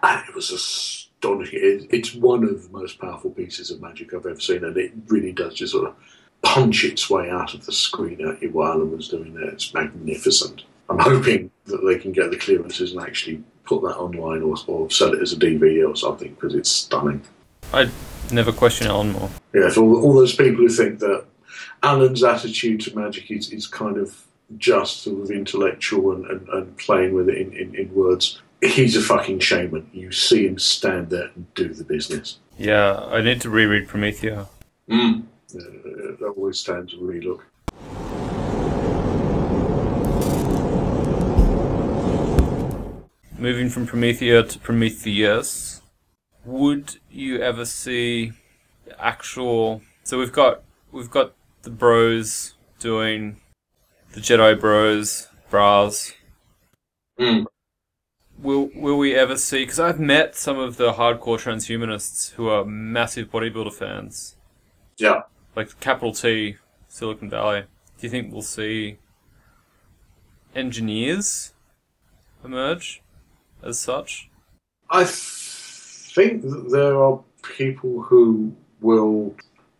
and 0.03 0.23
it 0.27 0.35
was 0.35 0.51
astonishing. 0.51 1.59
It, 1.61 1.87
it's 1.91 2.13
one 2.13 2.43
of 2.43 2.63
the 2.63 2.69
most 2.77 2.99
powerful 2.99 3.31
pieces 3.31 3.71
of 3.71 3.81
magic 3.81 4.13
I've 4.13 4.25
ever 4.25 4.39
seen, 4.39 4.63
and 4.65 4.75
it 4.77 4.91
really 5.07 5.31
does 5.31 5.53
just 5.53 5.71
sort 5.73 5.87
of 5.87 5.95
punch 6.43 6.83
its 6.83 7.09
way 7.09 7.29
out 7.29 7.53
of 7.53 7.65
the 7.65 7.71
screen 7.71 8.27
at 8.27 8.41
you 8.41 8.51
while 8.51 8.73
Alan 8.73 8.95
was 8.95 9.07
doing 9.07 9.35
it. 9.35 9.53
It's 9.53 9.73
magnificent. 9.73 10.63
I'm 10.89 10.99
hoping 10.99 11.49
that 11.65 11.83
they 11.85 11.97
can 11.97 12.11
get 12.11 12.29
the 12.29 12.37
clearances 12.37 12.91
and 12.91 13.01
actually 13.01 13.43
put 13.65 13.81
that 13.83 13.97
online 13.97 14.41
or, 14.43 14.55
or 14.67 14.91
sell 14.91 15.13
it 15.13 15.21
as 15.21 15.33
a 15.33 15.37
DVD 15.37 15.89
or 15.89 15.95
something 15.95 16.33
because 16.33 16.53
it's 16.53 16.69
stunning. 16.69 17.23
I 17.73 17.89
never 18.31 18.51
question 18.51 18.87
Alan 18.87 19.13
Moore. 19.13 19.29
Yeah, 19.53 19.69
for 19.69 19.81
all, 19.81 20.03
all 20.03 20.13
those 20.13 20.35
people 20.35 20.57
who 20.57 20.69
think 20.69 20.99
that 20.99 21.25
Alan's 21.81 22.23
attitude 22.23 22.81
to 22.81 22.95
magic 22.95 23.31
is, 23.31 23.51
is 23.51 23.65
kind 23.65 23.97
of 23.97 24.25
just 24.57 25.03
sort 25.03 25.21
of 25.21 25.31
intellectual 25.31 26.13
and, 26.13 26.25
and, 26.25 26.47
and 26.49 26.77
playing 26.77 27.13
with 27.13 27.29
it 27.29 27.37
in, 27.37 27.53
in, 27.53 27.75
in 27.75 27.93
words, 27.95 28.41
he's 28.61 28.95
a 28.95 29.01
fucking 29.01 29.39
shaman. 29.39 29.89
You 29.93 30.11
see 30.11 30.45
him 30.45 30.59
stand 30.59 31.09
there 31.09 31.29
and 31.35 31.51
do 31.55 31.69
the 31.69 31.83
business. 31.83 32.39
Yeah, 32.57 33.05
I 33.07 33.21
need 33.21 33.41
to 33.41 33.49
reread 33.49 33.87
Promethea. 33.87 34.47
Mm. 34.89 35.23
Uh, 35.55 36.25
always 36.35 36.59
stands 36.59 36.93
a 36.93 36.97
relook. 36.97 37.41
Moving 43.37 43.69
from 43.69 43.85
Promethea 43.85 44.43
to 44.43 44.59
Prometheus, 44.59 45.81
would 46.45 46.97
you 47.11 47.41
ever 47.41 47.65
see 47.65 48.31
the 48.85 49.03
actual? 49.03 49.81
So 50.03 50.17
we've 50.17 50.31
got 50.31 50.63
we've 50.91 51.11
got 51.11 51.33
the 51.63 51.69
Bros 51.69 52.53
doing 52.79 53.37
the 54.13 54.21
Jedi 54.21 54.57
Bros, 54.59 55.27
Bras, 55.49 56.13
Mm. 57.19 57.45
Will 58.39 58.69
Will 58.75 58.97
we 58.97 59.13
ever 59.13 59.35
see? 59.37 59.63
Because 59.63 59.79
I've 59.79 59.99
met 59.99 60.35
some 60.35 60.57
of 60.57 60.77
the 60.77 60.93
hardcore 60.93 61.39
transhumanists 61.39 62.31
who 62.33 62.47
are 62.47 62.63
massive 62.63 63.29
bodybuilder 63.29 63.73
fans, 63.73 64.35
Yeah. 64.97 65.23
Like 65.55 65.79
capital 65.79 66.13
T, 66.13 66.57
Silicon 66.87 67.29
Valley. 67.29 67.61
Do 67.97 68.07
you 68.07 68.09
think 68.09 68.31
we'll 68.31 68.41
see 68.41 68.97
engineers 70.55 71.53
emerge 72.43 73.01
as 73.61 73.79
such? 73.79 74.29
I 74.89 75.05
think 75.05 76.43
that 76.43 76.69
there 76.71 77.01
are 77.01 77.21
people 77.41 78.01
who 78.01 78.55
will. 78.81 79.35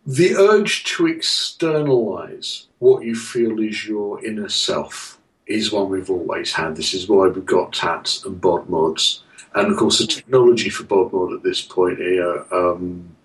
The 0.06 0.34
urge 0.36 0.84
to 0.84 1.06
externalize 1.06 2.66
what 2.78 3.04
you 3.04 3.14
feel 3.14 3.58
is 3.60 3.86
your 3.86 4.22
inner 4.24 4.50
self 4.50 5.18
is 5.46 5.72
one 5.72 5.88
we've 5.88 6.10
always 6.10 6.52
had. 6.52 6.76
This 6.76 6.92
is 6.92 7.08
why 7.08 7.28
we've 7.28 7.46
got 7.46 7.72
tats 7.72 8.24
and 8.24 8.40
bod 8.40 8.68
mods. 8.68 9.22
And 9.54 9.70
of 9.70 9.78
course, 9.78 9.98
the 9.98 10.06
technology 10.06 10.68
for 10.68 10.84
bod 10.84 11.12
mod 11.12 11.32
at 11.32 11.42
this 11.42 11.62
point 11.62 11.98
here. 11.98 12.44
Um, 12.52 13.16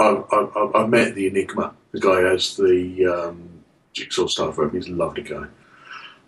I, 0.00 0.22
I, 0.32 0.82
I 0.82 0.86
met 0.86 1.14
the 1.14 1.26
Enigma, 1.26 1.74
the 1.92 2.00
guy 2.00 2.20
who 2.20 2.26
has 2.26 2.56
the 2.56 3.06
um, 3.06 3.64
jigsaw 3.92 4.26
stuff. 4.26 4.58
He's 4.72 4.88
a 4.88 4.92
lovely 4.92 5.22
guy. 5.22 5.46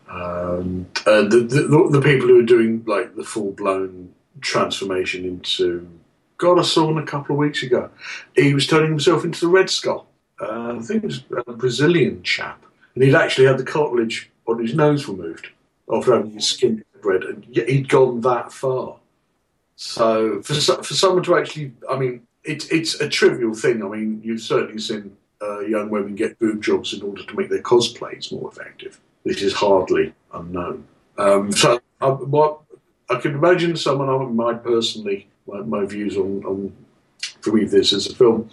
Um, 0.08 0.88
and 1.06 1.30
the, 1.30 1.40
the, 1.40 1.88
the 1.90 2.00
people 2.00 2.26
who 2.28 2.40
are 2.40 2.44
doing 2.44 2.82
like 2.86 3.14
the 3.14 3.22
full 3.22 3.52
blown 3.52 4.12
transformation 4.40 5.24
into 5.24 5.88
God, 6.38 6.58
I 6.58 6.62
saw 6.62 6.88
him 6.88 6.98
a 6.98 7.06
couple 7.06 7.36
of 7.36 7.38
weeks 7.38 7.62
ago. 7.62 7.90
He 8.34 8.54
was 8.54 8.66
turning 8.66 8.90
himself 8.90 9.24
into 9.24 9.40
the 9.40 9.48
Red 9.48 9.70
Skull. 9.70 10.06
Uh, 10.40 10.76
I 10.78 10.82
think 10.82 11.04
it 11.04 11.06
was 11.06 11.24
a 11.46 11.52
Brazilian 11.52 12.22
chap, 12.22 12.64
and 12.94 13.04
he'd 13.04 13.14
actually 13.14 13.46
had 13.46 13.58
the 13.58 13.64
cartilage 13.64 14.30
on 14.46 14.58
his 14.58 14.74
nose 14.74 15.06
removed 15.06 15.48
after 15.92 16.14
having 16.14 16.32
his 16.32 16.48
skin 16.48 16.82
bred, 17.02 17.24
and 17.24 17.44
he'd 17.44 17.88
gone 17.90 18.22
that 18.22 18.50
far. 18.52 18.96
So 19.76 20.40
for 20.42 20.54
for 20.54 20.94
someone 20.94 21.22
to 21.24 21.36
actually, 21.36 21.72
I 21.88 21.98
mean, 21.98 22.26
it's 22.45 22.66
it's 22.68 23.01
a 23.01 23.09
trivial 23.09 23.55
thing. 23.55 23.82
I 23.82 23.88
mean, 23.88 24.20
you've 24.24 24.41
certainly 24.41 24.80
seen 24.80 25.16
uh, 25.43 25.61
young 25.61 25.91
women 25.91 26.14
get 26.14 26.38
boob 26.38 26.62
jobs 26.62 26.93
in 26.93 27.03
order 27.03 27.22
to 27.24 27.36
make 27.36 27.51
their 27.51 27.62
cosplays 27.62 28.32
more 28.32 28.51
effective. 28.51 29.01
This 29.24 29.43
is 29.43 29.53
hardly 29.53 30.14
unknown. 30.32 30.86
Um, 31.18 31.53
so, 31.53 31.80
uh, 32.01 32.12
what 32.12 32.61
I 33.09 33.16
can 33.16 33.34
imagine 33.34 33.76
someone 33.76 34.09
I 34.09 34.24
might 34.24 34.62
personally, 34.62 35.28
my, 35.47 35.61
my 35.61 35.84
views 35.84 36.16
on, 36.16 36.45
on 36.45 36.72
Prometheus 37.43 37.93
as 37.93 38.07
a 38.07 38.14
film 38.14 38.49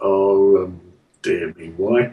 are 0.00 0.64
um, 0.64 0.80
dear 1.22 1.52
me 1.54 1.72
why. 1.76 2.12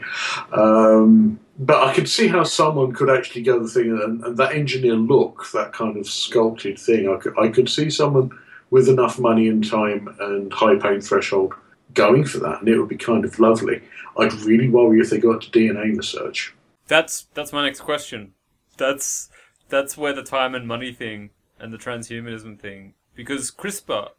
Um, 0.52 1.40
but 1.60 1.88
I 1.88 1.94
could 1.94 2.10
see 2.10 2.28
how 2.28 2.44
someone 2.44 2.94
could 2.94 3.10
actually 3.10 3.42
go 3.42 3.60
the 3.60 3.68
thing 3.68 3.90
and, 3.90 4.24
and 4.24 4.38
that 4.38 4.54
engineer 4.54 4.96
look, 4.96 5.50
that 5.54 5.74
kind 5.74 5.98
of 5.98 6.08
sculpted 6.08 6.78
thing. 6.78 7.10
I 7.10 7.18
could, 7.18 7.34
I 7.40 7.48
could 7.48 7.70
see 7.70 7.90
someone 7.90 8.32
with 8.70 8.90
enough 8.90 9.20
money 9.20 9.48
and 9.48 9.68
time 9.68 10.14
and 10.20 10.52
high 10.52 10.76
pain 10.76 11.02
threshold 11.02 11.54
going 11.94 12.24
for 12.26 12.40
that, 12.40 12.60
and 12.60 12.68
it 12.70 12.78
would 12.78 12.90
be 12.90 12.98
kind 12.98 13.26
of 13.26 13.40
lovely. 13.40 13.82
I'd 14.18 14.34
really 14.34 14.70
worry 14.70 15.00
if 15.00 15.10
they 15.10 15.18
got 15.20 15.42
to 15.42 15.52
DNA 15.52 15.96
research. 15.96 16.54
That's 16.88 17.28
that's 17.34 17.54
my 17.54 17.64
next 17.66 17.82
question. 17.82 18.34
That's 18.78 19.30
that's 19.70 19.98
where 19.98 20.14
the 20.14 20.24
time 20.24 20.56
and 20.56 20.68
money 20.68 20.94
thing 20.94 21.32
and 21.60 21.74
the 21.74 21.78
transhumanism 21.78 22.60
thing, 22.60 22.94
because 23.16 23.52
CRISPR, 23.52 24.10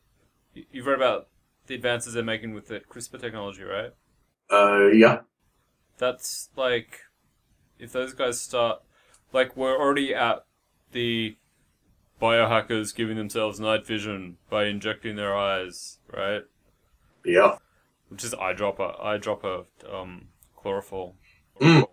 you- 0.54 0.64
you've 0.72 0.86
read 0.86 0.96
about 0.96 1.28
the 1.66 1.74
advances 1.74 2.14
they're 2.14 2.22
making 2.24 2.52
with 2.54 2.68
the 2.68 2.80
CRISPR 2.80 3.20
technology, 3.20 3.62
right? 3.62 3.92
Uh, 4.50 4.86
yeah. 4.88 5.20
That's 5.98 6.48
like, 6.56 7.00
if 7.78 7.92
those 7.92 8.12
guys 8.12 8.40
start, 8.40 8.82
like 9.32 9.56
we're 9.56 9.78
already 9.78 10.14
at 10.14 10.44
the 10.92 11.36
biohackers 12.20 12.94
giving 12.94 13.16
themselves 13.16 13.60
night 13.60 13.86
vision 13.86 14.36
by 14.50 14.66
injecting 14.66 15.16
their 15.16 15.36
eyes, 15.36 15.98
right? 16.12 16.42
Yeah. 17.24 17.56
Which 18.08 18.24
is 18.24 18.34
eyedropper, 18.34 19.00
eyedropper, 19.02 19.66
um, 19.92 20.28
chlorophyll 20.56 21.14
Mm. 21.60 21.88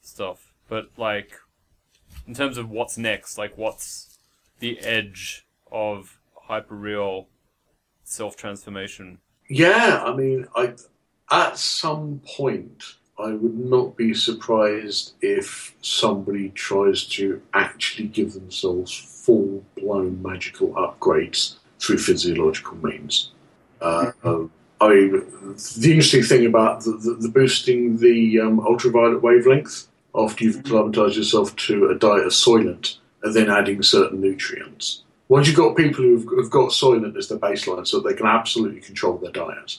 stuff. 0.00 0.52
But 0.68 0.90
like, 0.96 1.32
in 2.26 2.34
terms 2.34 2.56
of 2.56 2.70
what's 2.70 2.96
next, 2.96 3.36
like 3.38 3.56
what's 3.58 4.18
the 4.60 4.78
edge 4.80 5.46
of 5.70 6.18
hyperreal 6.48 7.26
self 8.04 8.36
transformation? 8.36 9.18
Yeah, 9.48 10.02
I 10.06 10.14
mean, 10.14 10.46
I, 10.54 10.74
at 11.30 11.58
some 11.58 12.20
point, 12.24 12.84
I 13.22 13.32
would 13.32 13.58
not 13.58 13.96
be 13.96 14.14
surprised 14.14 15.12
if 15.20 15.74
somebody 15.80 16.50
tries 16.50 17.04
to 17.08 17.40
actually 17.54 18.08
give 18.08 18.34
themselves 18.34 18.92
full 18.92 19.64
blown 19.76 20.20
magical 20.22 20.68
upgrades 20.70 21.56
through 21.78 21.98
physiological 21.98 22.76
means. 22.78 23.30
Uh, 23.80 24.12
uh, 24.24 24.44
I 24.80 24.88
mean, 24.88 25.10
the 25.78 25.92
interesting 25.92 26.24
thing 26.24 26.46
about 26.46 26.82
the, 26.82 26.92
the, 26.92 27.14
the 27.14 27.28
boosting 27.28 27.98
the 27.98 28.40
um, 28.40 28.58
ultraviolet 28.60 29.22
wavelength 29.22 29.86
after 30.14 30.44
you've 30.44 30.58
acclimatized 30.58 31.16
yourself 31.16 31.54
to 31.56 31.88
a 31.88 31.94
diet 31.94 32.26
of 32.26 32.32
Soylent 32.32 32.98
and 33.22 33.34
then 33.34 33.48
adding 33.48 33.82
certain 33.82 34.20
nutrients. 34.20 35.02
Once 35.28 35.46
you've 35.46 35.56
got 35.56 35.76
people 35.76 36.02
who've, 36.02 36.24
who've 36.24 36.50
got 36.50 36.70
Soylent 36.70 37.16
as 37.16 37.28
their 37.28 37.38
baseline 37.38 37.86
so 37.86 38.00
they 38.00 38.14
can 38.14 38.26
absolutely 38.26 38.80
control 38.80 39.16
their 39.18 39.30
diet, 39.30 39.78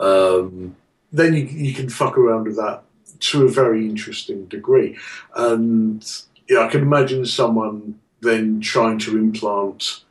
um, 0.00 0.74
then 1.12 1.34
you, 1.34 1.44
you 1.44 1.74
can 1.74 1.88
fuck 1.88 2.18
around 2.18 2.44
with 2.44 2.56
that 2.56 2.82
to 3.20 3.44
a 3.44 3.48
very 3.48 3.86
interesting 3.86 4.44
degree. 4.46 4.96
And 5.34 6.04
yeah, 6.48 6.60
I 6.60 6.68
can 6.68 6.82
imagine 6.82 7.24
someone 7.26 7.98
then 8.20 8.60
trying 8.60 8.98
to 9.00 9.16
implant 9.16 10.02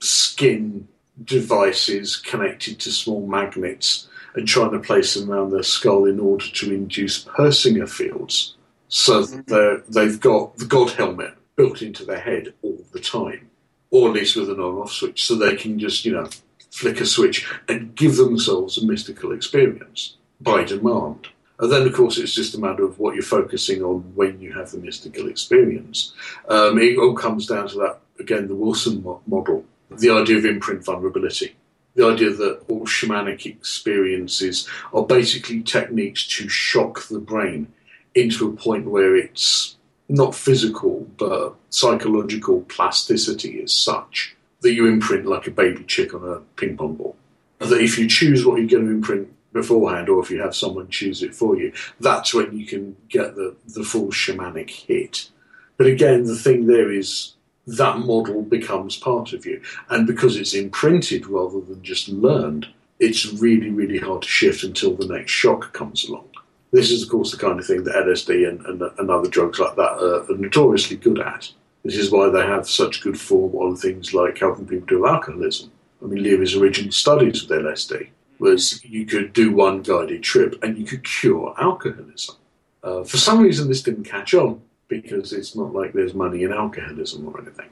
skin 0.00 0.86
devices 1.24 2.16
connected 2.16 2.78
to 2.80 2.92
small 2.92 3.26
magnets 3.26 4.08
and 4.34 4.46
trying 4.46 4.70
to 4.70 4.78
place 4.78 5.14
them 5.14 5.30
around 5.30 5.50
their 5.50 5.62
skull 5.62 6.04
in 6.04 6.20
order 6.20 6.46
to 6.46 6.72
induce 6.72 7.24
Persinger 7.24 7.88
fields. 7.88 8.54
So 8.88 9.22
that 9.22 9.46
they're- 9.48 9.82
they've 9.88 10.20
got 10.20 10.56
the 10.58 10.64
God 10.64 10.90
helmet 10.90 11.34
built 11.56 11.82
into 11.82 12.04
their 12.04 12.20
head 12.20 12.54
all 12.62 12.84
the 12.92 13.00
time, 13.00 13.50
or 13.90 14.08
at 14.08 14.14
least 14.14 14.36
with 14.36 14.48
an 14.48 14.60
on 14.60 14.78
off 14.78 14.92
switch, 14.92 15.26
so 15.26 15.34
they 15.34 15.56
can 15.56 15.78
just, 15.78 16.04
you 16.04 16.12
know, 16.12 16.28
flick 16.70 17.00
a 17.00 17.06
switch 17.06 17.46
and 17.68 17.94
give 17.96 18.16
themselves 18.16 18.78
a 18.78 18.86
mystical 18.86 19.32
experience 19.32 20.17
by 20.40 20.64
demand. 20.64 21.28
And 21.60 21.72
then, 21.72 21.86
of 21.86 21.92
course, 21.92 22.18
it's 22.18 22.34
just 22.34 22.54
a 22.54 22.60
matter 22.60 22.84
of 22.84 22.98
what 22.98 23.14
you're 23.14 23.22
focusing 23.24 23.82
on 23.82 24.00
when 24.14 24.40
you 24.40 24.52
have 24.52 24.70
the 24.70 24.78
mystical 24.78 25.28
experience. 25.28 26.12
Um, 26.48 26.78
it 26.78 26.98
all 26.98 27.14
comes 27.14 27.46
down 27.46 27.68
to 27.68 27.78
that, 27.78 27.98
again, 28.20 28.46
the 28.46 28.54
Wilson 28.54 29.02
model, 29.26 29.64
the 29.90 30.10
idea 30.10 30.38
of 30.38 30.44
imprint 30.44 30.84
vulnerability. 30.84 31.56
The 31.96 32.06
idea 32.06 32.30
that 32.30 32.62
all 32.68 32.86
shamanic 32.86 33.44
experiences 33.44 34.68
are 34.92 35.04
basically 35.04 35.62
techniques 35.62 36.24
to 36.28 36.48
shock 36.48 37.08
the 37.08 37.18
brain 37.18 37.72
into 38.14 38.48
a 38.48 38.52
point 38.52 38.88
where 38.88 39.16
it's 39.16 39.76
not 40.08 40.34
physical, 40.34 41.08
but 41.16 41.56
psychological 41.70 42.60
plasticity 42.62 43.60
is 43.60 43.72
such 43.72 44.36
that 44.60 44.72
you 44.72 44.86
imprint 44.86 45.26
like 45.26 45.48
a 45.48 45.50
baby 45.50 45.82
chick 45.84 46.14
on 46.14 46.24
a 46.24 46.40
ping 46.58 46.76
pong 46.76 46.94
ball. 46.94 47.16
That 47.58 47.80
if 47.80 47.98
you 47.98 48.08
choose 48.08 48.46
what 48.46 48.58
you're 48.58 48.68
going 48.68 48.86
to 48.86 48.92
imprint 48.92 49.28
beforehand, 49.60 50.08
or 50.08 50.22
if 50.22 50.30
you 50.30 50.40
have 50.40 50.54
someone 50.54 50.88
choose 50.88 51.22
it 51.22 51.34
for 51.34 51.56
you, 51.56 51.72
that's 52.00 52.32
when 52.32 52.56
you 52.56 52.66
can 52.66 52.96
get 53.08 53.34
the, 53.34 53.54
the 53.66 53.84
full 53.84 54.08
shamanic 54.08 54.70
hit. 54.70 55.30
But 55.76 55.86
again, 55.86 56.24
the 56.24 56.36
thing 56.36 56.66
there 56.66 56.90
is 56.90 57.34
that 57.66 57.98
model 57.98 58.42
becomes 58.42 58.96
part 58.96 59.32
of 59.32 59.44
you. 59.44 59.60
And 59.90 60.06
because 60.06 60.36
it's 60.36 60.54
imprinted 60.54 61.26
rather 61.26 61.60
than 61.60 61.82
just 61.82 62.08
learned, 62.08 62.66
it's 62.98 63.26
really, 63.34 63.70
really 63.70 63.98
hard 63.98 64.22
to 64.22 64.28
shift 64.28 64.64
until 64.64 64.94
the 64.94 65.06
next 65.06 65.30
shock 65.30 65.72
comes 65.72 66.08
along. 66.08 66.28
This 66.72 66.90
is, 66.90 67.02
of 67.02 67.08
course, 67.08 67.30
the 67.30 67.38
kind 67.38 67.58
of 67.58 67.66
thing 67.66 67.84
that 67.84 67.94
LSD 67.94 68.48
and, 68.48 68.64
and, 68.66 68.82
and 68.98 69.10
other 69.10 69.28
drugs 69.28 69.58
like 69.58 69.76
that 69.76 69.92
are, 70.02 70.30
are 70.30 70.38
notoriously 70.38 70.96
good 70.96 71.20
at. 71.20 71.50
This 71.84 71.96
is 71.96 72.10
why 72.10 72.28
they 72.28 72.44
have 72.44 72.68
such 72.68 73.02
good 73.02 73.18
form 73.18 73.54
on 73.54 73.76
things 73.76 74.12
like 74.12 74.38
helping 74.38 74.66
people 74.66 74.86
do 74.86 75.06
alcoholism. 75.06 75.70
I 76.02 76.06
mean, 76.06 76.22
Leary's 76.22 76.56
original 76.56 76.92
studies 76.92 77.42
with 77.42 77.58
LSD 77.64 78.08
was 78.38 78.84
you 78.84 79.06
could 79.06 79.32
do 79.32 79.52
one 79.52 79.82
guided 79.82 80.22
trip 80.22 80.62
and 80.62 80.78
you 80.78 80.84
could 80.84 81.04
cure 81.04 81.54
alcoholism. 81.58 82.36
Uh, 82.82 83.04
for 83.04 83.16
some 83.16 83.40
reason, 83.40 83.68
this 83.68 83.82
didn't 83.82 84.04
catch 84.04 84.34
on 84.34 84.60
because 84.86 85.32
it's 85.32 85.54
not 85.54 85.74
like 85.74 85.92
there's 85.92 86.14
money 86.14 86.42
in 86.42 86.52
alcoholism 86.52 87.28
or 87.28 87.40
anything. 87.40 87.68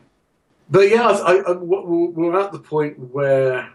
But 0.68 0.90
yeah, 0.90 1.08
I, 1.08 1.36
I, 1.38 1.52
we're 1.52 2.38
at 2.38 2.52
the 2.52 2.58
point 2.58 2.98
where 2.98 3.70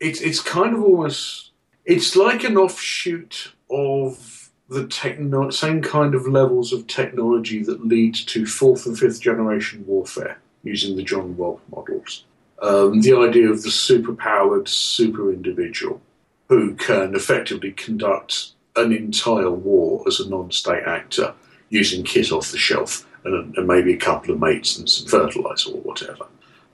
it's 0.00 0.20
it's 0.20 0.40
kind 0.40 0.74
of 0.74 0.82
almost 0.82 1.52
it's 1.84 2.14
like 2.14 2.44
an 2.44 2.56
offshoot 2.56 3.52
of 3.70 4.50
the 4.68 4.86
techno- 4.86 5.50
same 5.50 5.80
kind 5.80 6.14
of 6.14 6.26
levels 6.26 6.72
of 6.72 6.86
technology 6.86 7.62
that 7.62 7.86
lead 7.86 8.14
to 8.14 8.44
fourth 8.46 8.86
and 8.86 8.98
fifth 8.98 9.20
generation 9.20 9.84
warfare 9.86 10.38
using 10.62 10.96
the 10.96 11.02
John 11.02 11.36
Robb 11.36 11.60
models. 11.70 12.24
Um, 12.60 13.00
the 13.00 13.14
idea 13.14 13.50
of 13.50 13.62
the 13.62 13.68
superpowered 13.68 14.66
super 14.66 15.30
individual 15.30 16.00
who 16.48 16.74
can 16.74 17.14
effectively 17.14 17.72
conduct 17.72 18.52
an 18.76 18.92
entire 18.92 19.50
war 19.50 20.02
as 20.06 20.20
a 20.20 20.28
non-state 20.28 20.84
actor 20.86 21.34
using 21.70 22.04
kit 22.04 22.30
off 22.30 22.52
the 22.52 22.58
shelf 22.58 23.06
and, 23.24 23.56
and 23.56 23.66
maybe 23.66 23.92
a 23.92 23.98
couple 23.98 24.32
of 24.32 24.40
mates 24.40 24.78
and 24.78 24.88
some 24.88 25.06
fertilizer 25.08 25.70
or 25.70 25.80
whatever. 25.80 26.26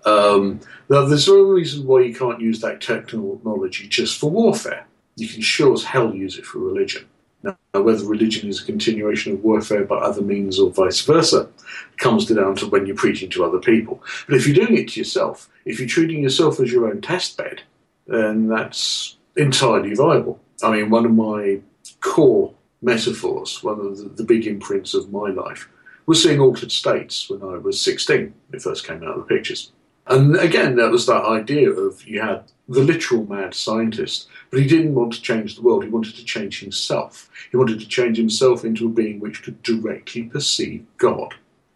Um, 0.05 0.61
now, 0.89 1.05
there's 1.05 1.29
no 1.29 1.43
reason 1.43 1.87
why 1.87 2.01
you 2.01 2.15
can't 2.15 2.41
use 2.41 2.61
that 2.61 2.81
technology 2.81 3.89
just 3.89 4.19
for 4.19 4.31
warfare. 4.31 4.87
You 5.17 5.29
can 5.29 5.41
sure 5.41 5.73
as 5.73 5.85
hell 5.85 6.15
use 6.15 6.39
it 6.39 6.45
for 6.45 6.59
religion. 6.59 7.07
Now, 7.43 7.57
whether 7.73 8.05
religion 8.05 8.49
is 8.49 8.63
a 8.63 8.67
continuation 8.67 9.33
of 9.33 9.43
warfare 9.43 9.85
by 9.85 9.97
other 9.97 10.23
means 10.23 10.61
or 10.61 10.71
vice 10.71 11.01
versa 11.01 11.49
comes 11.97 12.27
down 12.27 12.57
to 12.57 12.67
when 12.67 12.87
you're 12.87 12.97
preaching 12.97 13.31
to 13.31 13.45
other 13.45 13.59
people. 13.59 14.03
But 14.29 14.37
if 14.37 14.47
you're 14.47 14.65
doing 14.65 14.79
it 14.79 14.89
to 14.91 15.01
yourself, 15.01 15.49
if 15.65 15.79
you're 15.79 15.89
treating 15.89 16.23
yourself 16.23 16.61
as 16.61 16.71
your 16.71 16.89
own 16.89 17.01
test 17.01 17.37
bed, 17.37 17.63
then 18.07 18.49
that's 18.49 19.17
entirely 19.37 19.95
viable. 19.95 20.41
I 20.63 20.71
mean, 20.71 20.91
one 20.91 21.05
of 21.05 21.13
my 21.13 21.61
core 22.01 22.55
metaphors, 22.81 23.63
one 23.63 23.81
of 23.81 23.99
the, 23.99 24.05
the 24.05 24.25
big 24.25 24.47
imprints 24.47 24.95
of 24.95 25.13
my 25.13 25.31
life, 25.31 25.69
was 26.07 26.23
seeing 26.23 26.41
Altered 26.41 26.73
States 26.73 27.31
when 27.31 27.43
I 27.43 27.59
was 27.59 27.81
16, 27.81 28.35
it 28.53 28.63
first 28.63 28.87
came 28.87 29.03
out 29.03 29.17
of 29.17 29.27
the 29.27 29.35
pictures. 29.35 29.71
And 30.09 30.37
again, 30.37 30.77
that 30.77 30.91
was 30.91 31.07
that 31.07 31.25
idea 31.25 31.71
of 31.71 32.07
you 32.07 32.21
had 32.21 32.45
the 32.69 32.83
literal 32.83 33.25
mad 33.27 33.55
scientist, 33.55 34.29
but 34.51 34.61
he 34.61 34.67
didn't 34.67 34.95
want 34.95 35.13
to 35.13 35.23
change 35.23 35.55
the 35.55 35.63
world. 35.63 35.85
He 35.85 35.91
wanted 35.91 36.17
to 36.17 36.25
change 36.25 36.61
himself. 36.61 37.31
He 37.51 37.57
wanted 37.57 37.79
to 37.81 37.87
change 37.87 38.17
himself 38.17 38.65
into 38.65 38.87
a 38.87 38.91
being 38.91 39.21
which 39.21 39.43
could 39.43 39.63
directly 39.63 40.25
perceive 40.25 40.85
God. 40.99 41.35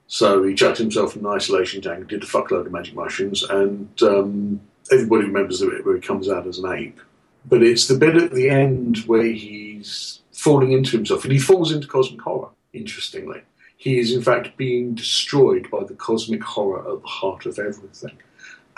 So 0.09 0.43
he 0.43 0.55
chucked 0.55 0.79
himself 0.79 1.17
in 1.17 1.25
an 1.25 1.33
isolation 1.33 1.83
tank, 1.83 2.09
did 2.09 2.23
a 2.23 2.27
fuckload 2.27 2.67
of 2.67 2.73
magic 2.73 2.95
mushrooms, 2.95 3.43
and 3.43 3.91
um, 4.03 4.61
everybody 4.91 5.27
remembers 5.27 5.61
bit 5.61 5.85
where 5.85 5.97
he 5.97 6.01
comes 6.01 6.29
out 6.29 6.47
as 6.47 6.59
an 6.59 6.73
ape. 6.73 7.01
But 7.49 7.63
it's 7.63 7.87
the 7.87 7.97
bit 7.97 8.17
at 8.17 8.33
the 8.33 8.49
end 8.49 8.99
where 9.07 9.23
he's 9.23 10.21
falling 10.33 10.73
into 10.73 10.97
himself, 10.97 11.25
and 11.25 11.33
he 11.33 11.39
falls 11.39 11.73
into 11.73 11.87
cosmic 11.87 12.21
horror, 12.21 12.49
interestingly. 12.73 13.43
He 13.77 13.99
is, 13.99 14.13
in 14.13 14.23
fact, 14.23 14.57
being 14.57 14.95
destroyed 14.95 15.71
by 15.71 15.85
the 15.85 15.95
cosmic 15.95 16.43
horror 16.43 16.81
at 16.81 17.03
the 17.03 17.09
heart 17.09 17.47
of 17.47 17.59
everything. 17.59 18.19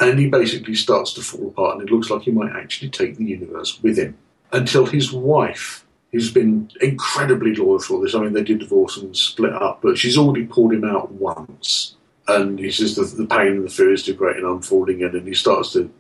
And 0.01 0.19
he 0.19 0.29
basically 0.29 0.75
starts 0.75 1.12
to 1.14 1.23
fall 1.23 1.49
apart, 1.49 1.79
and 1.79 1.89
it 1.89 1.93
looks 1.93 2.11
like 2.11 2.23
he 2.23 2.31
might 2.31 2.55
actually 2.55 2.91
take 2.91 3.16
the 3.16 3.25
universe 3.25 3.83
with 3.83 3.99
him. 3.99 4.16
Until 4.53 4.87
his 4.87 5.12
wife, 5.12 5.85
who's 6.12 6.31
been 6.31 6.71
incredibly 6.81 7.55
loyal 7.55 7.81
for 7.81 8.01
this, 8.03 8.14
I 8.14 8.21
mean, 8.21 8.33
they 8.33 8.45
did 8.45 8.61
divorce 8.61 8.97
and 8.97 9.16
split 9.16 9.53
up, 9.53 9.81
but 9.83 9.99
she's 9.99 10.19
already 10.19 10.47
pulled 10.47 10.73
him 10.73 10.85
out 10.85 11.11
once. 11.12 11.97
And 12.29 12.59
he 12.59 12.71
says 12.71 12.95
the, 12.95 13.05
the 13.05 13.27
pain 13.27 13.49
and 13.49 13.64
the 13.64 13.71
fear 13.71 13.93
is 13.93 14.05
too 14.05 14.14
great, 14.14 14.37
and 14.37 14.47
I'm 14.47 14.62
falling 14.62 15.01
in, 15.01 15.16
and 15.16 15.27
he 15.27 15.35
starts 15.35 15.73
to 15.73 15.91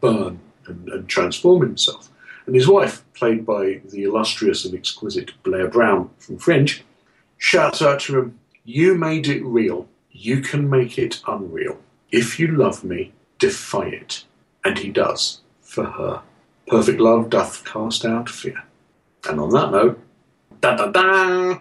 burn 0.00 0.40
and, 0.66 0.88
and 0.88 1.08
transform 1.08 1.62
himself. 1.62 2.10
And 2.46 2.54
his 2.54 2.68
wife, 2.68 3.04
played 3.14 3.46
by 3.46 3.80
the 3.90 4.04
illustrious 4.04 4.64
and 4.64 4.74
exquisite 4.74 5.32
Blair 5.42 5.68
Brown 5.68 6.10
from 6.18 6.38
Fringe, 6.38 6.84
shouts 7.38 7.80
out 7.80 8.00
to 8.00 8.18
him, 8.18 8.38
You 8.64 8.94
made 8.94 9.28
it 9.28 9.44
real. 9.44 9.88
You 10.10 10.40
can 10.40 10.68
make 10.68 10.98
it 10.98 11.22
unreal. 11.26 11.78
If 12.10 12.38
you 12.38 12.48
love 12.48 12.84
me, 12.84 13.12
defy 13.38 13.86
it. 13.86 14.24
And 14.64 14.78
he 14.78 14.90
does, 14.90 15.40
for 15.60 15.84
her. 15.84 16.22
Perfect 16.66 17.00
love 17.00 17.30
doth 17.30 17.64
cast 17.64 18.04
out 18.04 18.28
fear. 18.28 18.62
And 19.28 19.40
on 19.40 19.50
that 19.50 19.70
note, 19.70 20.00
da 20.60 20.76
da 20.76 20.90
da! 20.90 21.58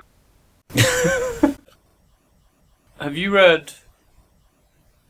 Have 3.00 3.18
you 3.18 3.32
read. 3.32 3.74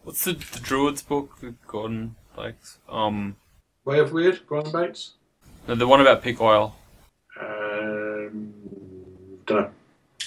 What's 0.03 0.23
the, 0.25 0.33
the 0.33 0.59
Druids 0.59 1.01
book 1.01 1.39
that 1.41 1.65
Gordon 1.67 2.15
likes? 2.35 2.79
Um, 2.89 3.35
Way 3.85 3.99
of 3.99 4.11
Wyrd, 4.11 4.39
Brian 4.47 4.71
Bates? 4.71 5.13
the, 5.67 5.75
the 5.75 5.87
one 5.87 5.99
about 5.99 6.21
peak 6.21 6.39
oil. 6.39 6.75
Um, 7.39 8.53
don't 9.45 9.61
know. 9.61 9.69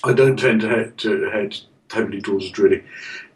I 0.05 0.13
don't 0.13 0.39
tend 0.39 0.61
to 0.61 0.69
head, 0.69 0.99
to 0.99 1.31
head 1.31 1.57
heavily 1.91 2.21
towards 2.21 2.51
druidy. 2.51 2.85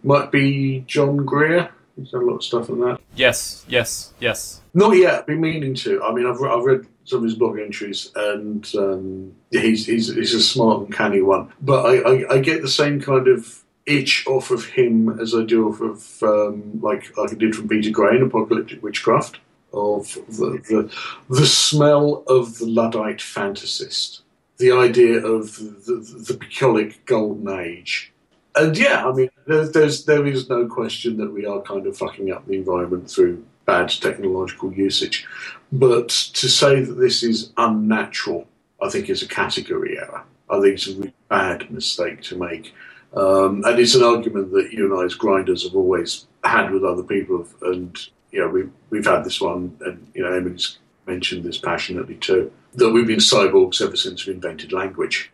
Might 0.03 0.31
be 0.31 0.85
John 0.87 1.25
Greer. 1.25 1.71
He's 1.97 2.11
done 2.11 2.23
a 2.23 2.27
lot 2.27 2.37
of 2.37 2.45
stuff 2.45 2.69
on 2.69 2.81
that. 2.81 3.01
Yes, 3.15 3.65
yes, 3.67 4.13
yes. 4.21 4.61
Not 4.75 4.97
yet. 4.97 5.27
Been 5.27 5.41
meaning 5.41 5.75
to. 5.77 6.03
I 6.03 6.13
mean, 6.13 6.27
I've, 6.27 6.39
re- 6.39 6.51
I've 6.51 6.65
read 6.65 6.87
some 7.05 7.19
of 7.19 7.25
his 7.25 7.35
blog 7.35 7.59
entries, 7.59 8.11
and 8.15 8.71
um, 8.77 9.35
he's, 9.51 9.87
he's 9.87 10.15
he's 10.15 10.35
a 10.35 10.43
smart 10.43 10.83
and 10.83 10.95
canny 10.95 11.23
one. 11.23 11.53
But 11.61 11.87
I, 11.87 11.97
I, 11.97 12.35
I 12.35 12.39
get 12.39 12.63
the 12.63 12.69
same 12.69 13.01
kind 13.01 13.27
of 13.27 13.65
itch 13.87 14.27
off 14.27 14.51
of 14.51 14.67
him 14.67 15.19
as 15.19 15.35
I 15.35 15.43
do 15.45 15.69
off 15.69 15.81
of 15.81 16.23
um, 16.23 16.81
like 16.83 17.17
like 17.17 17.33
I 17.33 17.35
did 17.35 17.55
from 17.55 17.69
Peter 17.69 17.91
Gray 17.91 18.17
in 18.17 18.23
Apocalyptic 18.23 18.83
Witchcraft 18.83 19.39
of 19.73 20.15
the, 20.29 20.61
the 20.69 20.93
the 21.29 21.47
smell 21.47 22.25
of 22.27 22.59
the 22.59 22.67
Luddite 22.67 23.19
fantasist, 23.19 24.21
the 24.59 24.73
idea 24.73 25.25
of 25.25 25.57
the, 25.57 25.65
the, 25.87 26.25
the 26.29 26.35
bucolic 26.35 27.05
golden 27.07 27.49
age. 27.49 28.13
And 28.57 28.77
yeah, 28.77 29.07
I 29.07 29.13
mean, 29.13 29.31
there's, 29.47 29.73
there's 29.73 30.05
there 30.05 30.27
is 30.27 30.49
no 30.49 30.67
question 30.67 31.17
that 31.19 31.33
we 31.33 31.47
are 31.47 31.63
kind 31.63 31.87
of 31.87 31.97
fucking 31.97 32.33
up 32.33 32.47
the 32.47 32.57
environment 32.57 33.11
through 33.11 33.45
bad 33.65 33.89
technological 33.89 34.73
usage. 34.73 35.27
But 35.71 36.09
to 36.09 36.49
say 36.49 36.83
that 36.83 36.95
this 36.95 37.23
is 37.23 37.53
unnatural, 37.57 38.49
I 38.83 38.89
think 38.89 39.09
is 39.09 39.23
a 39.23 39.29
category 39.29 39.99
error. 39.99 40.25
I 40.49 40.61
think 40.61 40.75
it's 40.75 40.89
a 40.89 40.97
really 40.97 41.15
bad 41.29 41.71
mistake 41.71 42.23
to 42.23 42.37
make. 42.37 42.75
Um, 43.15 43.63
and 43.65 43.79
it's 43.79 43.95
an 43.95 44.03
argument 44.03 44.51
that 44.53 44.73
you 44.73 44.91
and 44.91 45.01
I, 45.01 45.05
as 45.05 45.15
grinders, 45.15 45.63
have 45.63 45.77
always 45.77 46.27
had 46.43 46.73
with 46.73 46.85
other 46.85 47.05
people. 47.05 47.47
And, 47.63 47.97
you 48.33 48.41
know, 48.41 48.49
we've, 48.49 48.71
we've 48.91 49.07
had 49.07 49.25
this 49.25 49.41
one, 49.41 49.77
and, 49.81 50.07
you 50.15 50.23
know, 50.23 50.33
Emily's 50.33 50.79
mentioned 51.07 51.45
this 51.45 51.59
passionately 51.59 52.17
too, 52.17 52.53
that 52.75 52.91
we've 52.91 53.07
been 53.07 53.19
cyborgs 53.19 53.81
ever 53.83 53.97
since 53.97 54.27
we 54.27 54.35
invented 54.35 54.73
language. 54.73 55.31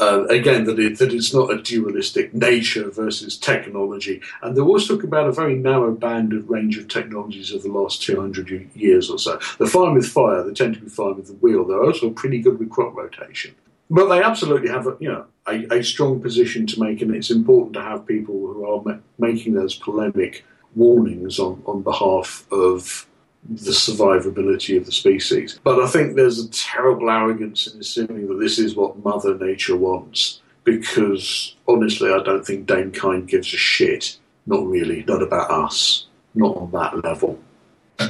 Uh, 0.00 0.24
again, 0.26 0.64
that, 0.64 0.78
it, 0.78 0.98
that 0.98 1.12
it's 1.12 1.34
not 1.34 1.52
a 1.52 1.60
dualistic 1.60 2.32
nature 2.32 2.88
versus 2.90 3.36
technology. 3.36 4.22
And 4.40 4.56
they 4.56 4.60
always 4.60 4.86
talk 4.86 5.02
about 5.02 5.26
a 5.26 5.32
very 5.32 5.56
narrow 5.56 5.92
band 5.92 6.32
of 6.32 6.48
range 6.48 6.78
of 6.78 6.86
technologies 6.86 7.50
of 7.52 7.64
the 7.64 7.72
last 7.72 8.00
200 8.02 8.70
years 8.74 9.10
or 9.10 9.18
so. 9.18 9.40
They're 9.58 9.66
fine 9.66 9.94
with 9.94 10.06
fire, 10.06 10.44
they 10.44 10.52
tend 10.52 10.74
to 10.74 10.80
be 10.80 10.88
fine 10.88 11.16
with 11.16 11.26
the 11.26 11.34
wheel. 11.34 11.64
They're 11.64 11.82
also 11.82 12.10
pretty 12.10 12.40
good 12.40 12.60
with 12.60 12.70
crop 12.70 12.94
rotation. 12.94 13.56
But 13.90 14.08
they 14.08 14.22
absolutely 14.22 14.68
have 14.68 14.86
a, 14.86 14.96
you 15.00 15.08
know, 15.08 15.26
a, 15.48 15.78
a 15.78 15.82
strong 15.82 16.20
position 16.20 16.66
to 16.68 16.80
make, 16.80 17.02
and 17.02 17.12
it's 17.12 17.30
important 17.30 17.74
to 17.74 17.82
have 17.82 18.06
people 18.06 18.34
who 18.34 18.64
are 18.64 18.82
ma- 18.84 19.00
making 19.18 19.54
those 19.54 19.74
polemic 19.74 20.44
warnings 20.74 21.38
on, 21.38 21.62
on 21.66 21.82
behalf 21.82 22.46
of 22.50 23.06
the 23.48 23.70
survivability 23.70 24.76
of 24.76 24.84
the 24.86 24.92
species. 24.92 25.58
But 25.64 25.80
I 25.80 25.86
think 25.86 26.14
there's 26.14 26.38
a 26.38 26.50
terrible 26.50 27.10
arrogance 27.10 27.66
in 27.66 27.80
assuming 27.80 28.28
that 28.28 28.38
this 28.38 28.58
is 28.58 28.76
what 28.76 29.02
Mother 29.02 29.36
Nature 29.38 29.76
wants, 29.76 30.40
because 30.64 31.56
honestly, 31.66 32.10
I 32.10 32.22
don't 32.22 32.44
think 32.44 32.66
Dame 32.66 32.92
Kind 32.92 33.28
gives 33.28 33.52
a 33.54 33.56
shit. 33.56 34.18
Not 34.46 34.66
really, 34.66 35.04
not 35.04 35.22
about 35.22 35.50
us, 35.50 36.06
not 36.34 36.56
on 36.56 36.70
that 36.72 37.04
level. 37.04 37.38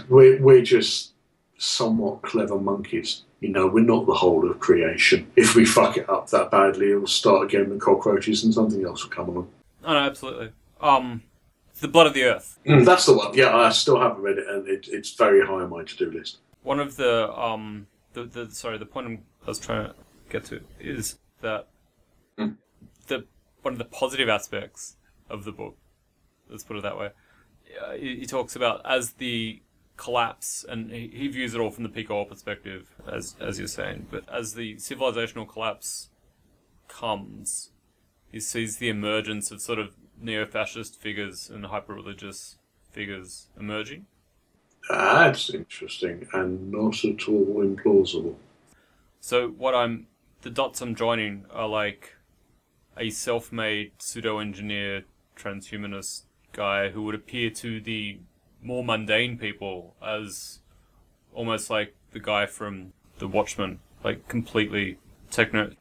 We're, 0.09 0.41
we're 0.41 0.63
just 0.63 1.13
somewhat 1.59 2.23
clever 2.23 2.59
monkeys. 2.59 3.23
You 3.41 3.51
know, 3.51 3.67
we're 3.67 3.85
not 3.85 4.07
the 4.07 4.15
whole 4.15 4.51
of 4.51 4.61
creation. 4.61 5.31
If 5.37 5.55
we 5.55 5.65
fuck 5.65 5.97
it 5.97 6.09
up 6.09 6.29
that 6.31 6.51
badly, 6.51 6.91
it'll 6.91 7.07
start 7.07 7.45
again 7.45 7.71
with 7.71 7.81
cockroaches 7.81 8.45
and 8.45 8.53
something 8.53 8.85
else 8.85 9.03
will 9.03 9.11
come 9.11 9.29
along. 9.29 9.49
Oh, 9.85 9.93
no, 9.93 9.99
absolutely. 9.99 10.51
Um, 10.81 11.23
The 11.81 11.89
Blood 11.89 12.07
of 12.07 12.15
the 12.15 12.25
Earth. 12.25 12.59
Mm, 12.67 12.85
that's 12.85 13.07
the 13.07 13.15
one. 13.17 13.33
Yeah, 13.35 13.57
I 13.57 13.71
still 13.71 13.99
haven't 14.01 14.23
read 14.23 14.39
it, 14.39 14.47
and 14.49 14.69
it, 14.69 14.87
it's 14.91 15.13
very 15.15 15.45
high 15.45 15.55
on 15.63 15.71
my 15.71 15.83
to-do 15.85 16.11
list. 16.11 16.39
One 16.63 16.79
of 16.79 16.97
the 16.97 17.33
um 17.33 17.87
the, 18.13 18.25
the 18.25 18.51
sorry 18.51 18.77
the 18.79 18.87
point 18.87 19.07
I'm- 19.07 19.25
was 19.47 19.59
trying 19.59 19.87
to 19.89 19.95
get 20.29 20.45
to 20.47 20.61
is 20.79 21.19
that 21.41 21.69
Mm. 22.39 22.57
the 23.09 23.25
one 23.63 23.73
of 23.75 23.79
the 23.79 23.85
positive 23.85 24.29
aspects 24.29 24.97
of 25.29 25.45
the 25.45 25.53
book, 25.53 25.77
let's 26.49 26.65
put 26.65 26.77
it 26.77 26.83
that 26.83 26.99
way, 26.99 27.11
uh, 27.83 27.93
he, 27.93 28.17
he 28.21 28.27
talks 28.27 28.55
about 28.57 28.81
as 28.85 29.13
the 29.13 29.63
collapse, 29.97 30.65
and 30.69 30.91
he, 30.91 31.09
he 31.13 31.29
views 31.29 31.55
it 31.55 31.61
all 31.61 31.71
from 31.71 31.83
the 31.85 31.91
peak 31.91 32.11
oil 32.11 32.25
perspective, 32.25 32.89
as 33.11 33.37
as 33.41 33.59
you're 33.59 33.69
saying, 33.69 34.07
but 34.11 34.25
as 34.33 34.55
the 34.55 34.77
civilizational 34.77 35.49
collapse 35.49 36.11
comes, 36.89 37.71
he 38.33 38.41
sees 38.41 38.77
the 38.77 38.89
emergence 38.89 39.51
of 39.51 39.61
sort 39.61 39.79
of 39.79 39.95
neo-fascist 40.21 41.01
figures 41.01 41.51
and 41.51 41.67
hyper-religious 41.67 42.57
figures 42.91 43.47
emerging. 43.59 44.07
That's 44.89 45.51
interesting 45.51 46.27
and 46.33 46.71
not 46.73 47.05
at 47.05 47.29
all 47.29 47.65
implausible. 47.65 48.35
So 49.21 49.49
what 49.49 49.75
I'm 49.75 50.07
the 50.43 50.51
dots 50.51 50.81
I'm 50.81 50.95
joining 50.95 51.45
are 51.53 51.69
like 51.69 52.15
a 52.97 53.11
self-made 53.11 53.93
pseudo-engineer 53.99 55.05
transhumanist 55.37 56.23
guy 56.53 56.89
who 56.91 57.03
would 57.03 57.15
appear 57.15 57.51
to 57.51 57.81
the 57.81 58.19
more 58.63 58.85
mundane 58.85 59.39
people 59.39 59.95
as 60.03 60.61
almost 61.35 61.71
like 61.71 61.95
the 62.13 62.21
guy 62.21 62.47
from 62.47 62.93
The 63.19 63.29
Watchmen, 63.29 63.79
like 64.03 64.29
completely 64.29 64.99
techno. 65.31 65.73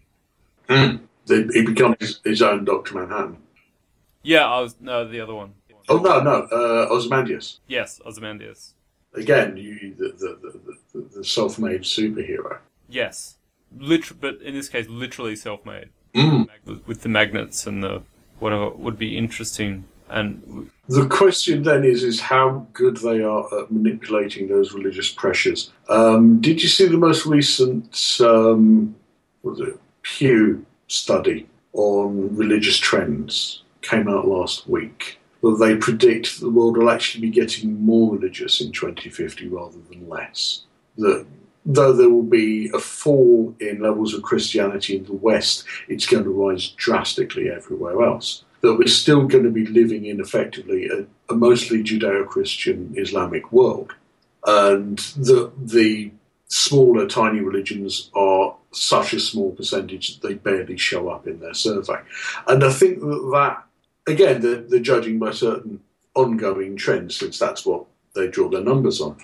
He 0.68 1.00
he 1.28 1.66
becomes 1.66 1.96
his, 2.00 2.20
his 2.24 2.42
own 2.42 2.66
Doctor 2.66 2.96
Manhattan. 2.96 3.38
Yeah, 4.24 4.46
I 4.46 4.60
was 4.62 4.76
no 4.80 5.08
the 5.08 5.20
other 5.22 5.36
one. 5.36 5.54
Oh 5.88 5.98
no, 5.98 6.22
no, 6.22 6.48
uh, 6.52 6.88
Ozymandias. 6.92 7.60
Yes, 7.68 8.00
Ozymandias. 8.06 8.76
Again, 9.16 9.58
you 9.58 9.96
the 9.98 10.10
the, 10.20 10.60
the, 10.94 11.10
the, 11.18 11.24
self-made 11.24 11.82
superhero. 11.82 12.60
Yes, 12.88 13.38
liter- 13.76 14.14
but 14.14 14.40
in 14.42 14.54
this 14.54 14.70
case, 14.70 14.88
literally 14.88 15.36
self-made 15.36 15.90
Mm. 16.16 16.48
with, 16.88 17.04
the 17.04 17.10
magnets 17.10 17.68
and 17.68 17.84
the 17.84 18.02
whatever 18.40 18.70
would 18.72 18.98
be 18.98 19.16
interesting. 19.16 19.86
And 20.10 20.72
The 20.88 21.06
question 21.08 21.62
then 21.62 21.84
is 21.84 22.04
is 22.04 22.20
how 22.20 22.66
good 22.74 22.98
they 22.98 23.22
are 23.22 23.46
at 23.60 23.72
manipulating 23.72 24.48
those 24.48 24.74
religious 24.74 25.12
pressures. 25.12 25.72
Um, 25.88 26.42
did 26.42 26.64
you 26.64 26.68
see 26.68 26.88
the 26.88 26.98
most 26.98 27.28
recent 27.28 28.18
um, 28.22 28.96
what 29.42 29.58
was 29.58 29.68
it 29.70 29.80
Pew 30.02 30.66
study 30.88 31.48
on 31.74 32.36
religious 32.36 32.78
trends? 32.78 33.62
Came 33.82 34.08
out 34.08 34.28
last 34.28 34.68
week. 34.68 35.20
Well, 35.42 35.56
they 35.56 35.76
predict 35.76 36.40
that 36.40 36.46
the 36.46 36.52
world 36.52 36.78
will 36.78 36.90
actually 36.90 37.22
be 37.22 37.30
getting 37.30 37.86
more 37.86 38.14
religious 38.14 38.60
in 38.60 38.72
2050 38.72 39.48
rather 39.48 39.78
than 39.90 40.10
less. 40.10 40.64
That 40.98 41.26
though 41.66 41.94
there 41.94 42.10
will 42.10 42.24
be 42.24 42.70
a 42.74 42.80
fall 42.80 43.56
in 43.60 43.82
levels 43.82 44.14
of 44.14 44.24
Christianity 44.24 44.98
in 44.98 45.06
the 45.06 45.14
West, 45.14 45.64
it's 45.88 46.06
going 46.06 46.24
to 46.24 46.30
rise 46.30 46.70
drastically 46.70 47.50
everywhere 47.50 48.02
else. 48.02 48.44
That 48.62 48.76
we're 48.76 48.88
still 48.88 49.28
going 49.28 49.46
to 49.46 49.52
be 49.52 49.66
living 49.66 50.06
in 50.06 50.20
effectively 50.20 50.90
a, 50.90 51.06
a 51.32 51.36
mostly 51.36 51.84
Judeo 51.84 52.28
Christian 52.28 52.94
Islamic 52.98 53.52
world. 53.52 53.94
And 54.46 54.98
that 54.98 55.52
the 55.58 56.12
smaller, 56.48 57.08
tiny 57.08 57.40
religions 57.40 58.10
are 58.16 58.56
such 58.72 59.14
a 59.14 59.20
small 59.20 59.52
percentage 59.52 60.20
that 60.20 60.28
they 60.28 60.34
barely 60.34 60.78
show 60.78 61.10
up 61.10 61.28
in 61.28 61.40
their 61.40 61.54
survey. 61.54 62.00
And 62.48 62.64
I 62.64 62.72
think 62.72 63.00
that, 63.00 63.30
that 63.34 63.64
again, 64.08 64.42
they're, 64.42 64.62
they're 64.62 64.80
judging 64.80 65.20
by 65.20 65.32
certain 65.32 65.82
ongoing 66.16 66.76
trends, 66.76 67.16
since 67.16 67.40
that's 67.40 67.66
what 67.66 67.86
they 68.16 68.28
draw 68.28 68.50
their 68.50 68.64
numbers 68.64 69.02
on. 69.02 69.18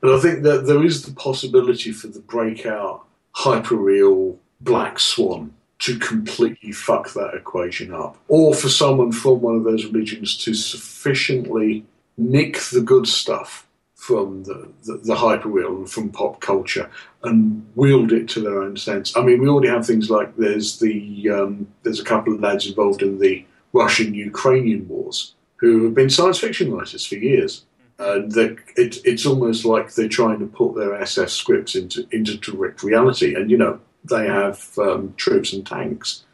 But 0.00 0.14
I 0.14 0.20
think 0.20 0.42
that 0.42 0.66
there 0.66 0.84
is 0.84 1.04
the 1.04 1.12
possibility 1.12 1.92
for 1.92 2.08
the 2.08 2.20
breakout 2.20 3.06
hyperreal 3.36 4.36
black 4.60 4.98
swan 4.98 5.54
to 5.80 5.98
completely 5.98 6.72
fuck 6.72 7.12
that 7.14 7.34
equation 7.34 7.92
up. 7.92 8.16
Or 8.28 8.54
for 8.54 8.68
someone 8.68 9.12
from 9.12 9.40
one 9.40 9.56
of 9.56 9.64
those 9.64 9.84
religions 9.84 10.36
to 10.38 10.54
sufficiently 10.54 11.84
nick 12.16 12.58
the 12.72 12.82
good 12.82 13.06
stuff 13.06 13.66
from 13.94 14.42
the, 14.44 14.68
the, 14.84 14.94
the 14.98 15.14
hyperreal 15.14 15.76
and 15.76 15.90
from 15.90 16.10
pop 16.10 16.40
culture 16.40 16.90
and 17.22 17.66
wield 17.74 18.12
it 18.12 18.28
to 18.28 18.40
their 18.40 18.62
own 18.62 18.76
sense. 18.76 19.14
I 19.16 19.22
mean, 19.22 19.40
we 19.40 19.48
already 19.48 19.68
have 19.68 19.86
things 19.86 20.10
like 20.10 20.36
there's 20.36 20.78
the 20.78 21.30
um, 21.30 21.66
there's 21.82 22.00
a 22.00 22.04
couple 22.04 22.34
of 22.34 22.40
lads 22.40 22.66
involved 22.66 23.02
in 23.02 23.18
the 23.18 23.44
Russian-Ukrainian 23.72 24.88
wars 24.88 25.34
who 25.56 25.84
have 25.84 25.94
been 25.94 26.10
science 26.10 26.38
fiction 26.38 26.72
writers 26.72 27.04
for 27.04 27.16
years. 27.16 27.64
And 27.98 28.34
it, 28.34 28.98
it's 29.04 29.26
almost 29.26 29.64
like 29.64 29.92
they're 29.92 30.08
trying 30.08 30.38
to 30.38 30.46
put 30.46 30.74
their 30.74 30.90
SF 30.90 31.28
scripts 31.28 31.74
into 31.74 32.06
into 32.10 32.38
direct 32.38 32.82
reality. 32.82 33.34
And 33.34 33.50
you 33.50 33.58
know, 33.58 33.78
they 34.04 34.26
have 34.26 34.70
um, 34.78 35.14
troops 35.16 35.52
and 35.52 35.66
tanks. 35.66 36.24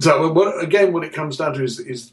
So 0.00 0.32
what, 0.32 0.62
again, 0.62 0.92
what 0.92 1.04
it 1.04 1.12
comes 1.12 1.36
down 1.36 1.54
to 1.54 1.62
is, 1.62 1.78
is 1.78 2.12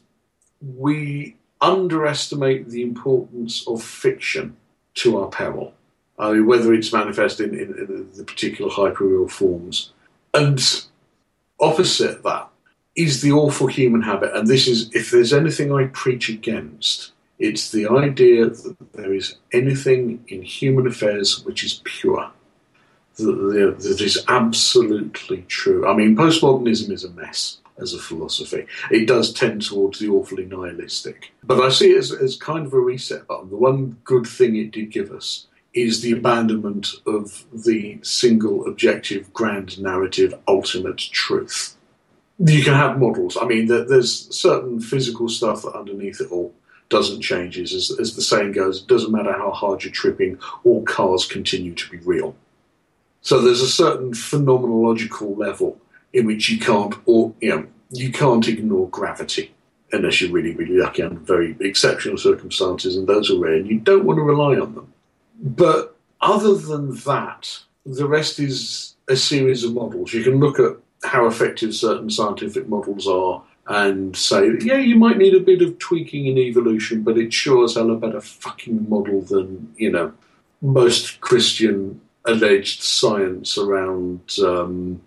we 0.60 1.36
underestimate 1.60 2.68
the 2.68 2.82
importance 2.82 3.66
of 3.66 3.82
fiction 3.82 4.56
to 4.94 5.18
our 5.18 5.28
peril. 5.28 5.74
I 6.18 6.32
mean, 6.32 6.46
whether 6.46 6.72
it's 6.72 6.92
manifest 6.92 7.40
in, 7.40 7.54
in, 7.54 7.74
in 7.76 8.10
the 8.14 8.24
particular 8.24 8.70
hyperreal 8.70 9.28
forms. 9.28 9.92
And 10.32 10.62
opposite 11.58 12.22
that 12.22 12.51
is 12.94 13.22
the 13.22 13.32
awful 13.32 13.66
human 13.66 14.02
habit. 14.02 14.34
And 14.34 14.46
this 14.46 14.66
is, 14.68 14.90
if 14.94 15.10
there's 15.10 15.32
anything 15.32 15.72
I 15.72 15.86
preach 15.86 16.28
against, 16.28 17.12
it's 17.38 17.70
the 17.70 17.88
idea 17.88 18.46
that 18.46 18.76
there 18.92 19.12
is 19.14 19.36
anything 19.52 20.24
in 20.28 20.42
human 20.42 20.86
affairs 20.86 21.44
which 21.44 21.64
is 21.64 21.80
pure, 21.84 22.30
that, 23.16 23.98
is 24.00 24.24
absolutely 24.28 25.44
true. 25.48 25.86
I 25.88 25.94
mean, 25.94 26.16
postmodernism 26.16 26.90
is 26.90 27.04
a 27.04 27.10
mess 27.10 27.58
as 27.78 27.94
a 27.94 27.98
philosophy. 27.98 28.66
It 28.90 29.06
does 29.06 29.32
tend 29.32 29.62
towards 29.62 29.98
the 29.98 30.08
awfully 30.08 30.44
nihilistic. 30.44 31.32
But 31.42 31.60
I 31.60 31.70
see 31.70 31.92
it 31.92 31.98
as, 31.98 32.12
as 32.12 32.36
kind 32.36 32.66
of 32.66 32.74
a 32.74 32.78
reset 32.78 33.26
button. 33.26 33.50
The 33.50 33.56
one 33.56 33.96
good 34.04 34.26
thing 34.26 34.56
it 34.56 34.70
did 34.70 34.90
give 34.90 35.10
us 35.10 35.46
is 35.74 36.02
the 36.02 36.12
abandonment 36.12 36.88
of 37.06 37.44
the 37.52 37.98
single 38.02 38.66
objective, 38.66 39.32
grand 39.32 39.80
narrative, 39.80 40.34
ultimate 40.46 40.98
truth. 40.98 41.76
You 42.44 42.64
can 42.64 42.74
have 42.74 42.98
models. 42.98 43.36
I 43.40 43.44
mean, 43.44 43.66
there's 43.66 44.34
certain 44.34 44.80
physical 44.80 45.28
stuff 45.28 45.62
that 45.62 45.76
underneath 45.76 46.20
it 46.20 46.32
all 46.32 46.52
doesn't 46.88 47.22
change. 47.22 47.58
As, 47.58 47.96
as 47.98 48.16
the 48.16 48.22
saying 48.22 48.52
goes, 48.52 48.82
it 48.82 48.88
doesn't 48.88 49.12
matter 49.12 49.32
how 49.32 49.50
hard 49.52 49.84
you're 49.84 49.92
tripping, 49.92 50.38
all 50.64 50.82
cars 50.82 51.24
continue 51.24 51.74
to 51.74 51.90
be 51.90 51.98
real. 51.98 52.34
So 53.22 53.40
there's 53.40 53.60
a 53.60 53.68
certain 53.68 54.12
phenomenological 54.12 55.38
level 55.38 55.80
in 56.12 56.26
which 56.26 56.50
you 56.50 56.58
can't, 56.58 56.94
or 57.06 57.32
you 57.40 57.50
know, 57.50 57.66
you 57.90 58.10
can't 58.10 58.46
ignore 58.48 58.88
gravity 58.88 59.54
unless 59.92 60.20
you're 60.20 60.32
really, 60.32 60.54
really 60.54 60.78
lucky 60.78 61.02
under 61.02 61.20
very 61.20 61.56
exceptional 61.60 62.16
circumstances, 62.16 62.96
and 62.96 63.06
those 63.06 63.30
are 63.30 63.38
rare, 63.38 63.54
and 63.54 63.68
you 63.68 63.78
don't 63.78 64.04
want 64.04 64.18
to 64.18 64.22
rely 64.22 64.58
on 64.58 64.74
them. 64.74 64.92
But 65.40 65.96
other 66.20 66.54
than 66.54 66.96
that, 66.96 67.60
the 67.84 68.06
rest 68.06 68.38
is 68.38 68.94
a 69.08 69.16
series 69.16 69.64
of 69.64 69.74
models. 69.74 70.12
You 70.12 70.24
can 70.24 70.40
look 70.40 70.58
at 70.58 70.76
how 71.04 71.26
effective 71.26 71.74
certain 71.74 72.10
scientific 72.10 72.68
models 72.68 73.06
are 73.06 73.42
and 73.66 74.16
say, 74.16 74.50
yeah, 74.62 74.76
you 74.76 74.96
might 74.96 75.18
need 75.18 75.34
a 75.34 75.40
bit 75.40 75.62
of 75.62 75.78
tweaking 75.78 76.26
in 76.26 76.38
evolution, 76.38 77.02
but 77.02 77.16
it 77.16 77.32
sure 77.32 77.64
as 77.64 77.74
hell 77.74 77.90
a 77.90 77.96
better 77.96 78.20
fucking 78.20 78.88
model 78.88 79.22
than, 79.22 79.72
you 79.76 79.90
know, 79.90 80.12
most 80.60 81.20
Christian 81.20 82.00
alleged 82.24 82.82
science 82.82 83.58
around, 83.58 84.20
um, 84.44 85.00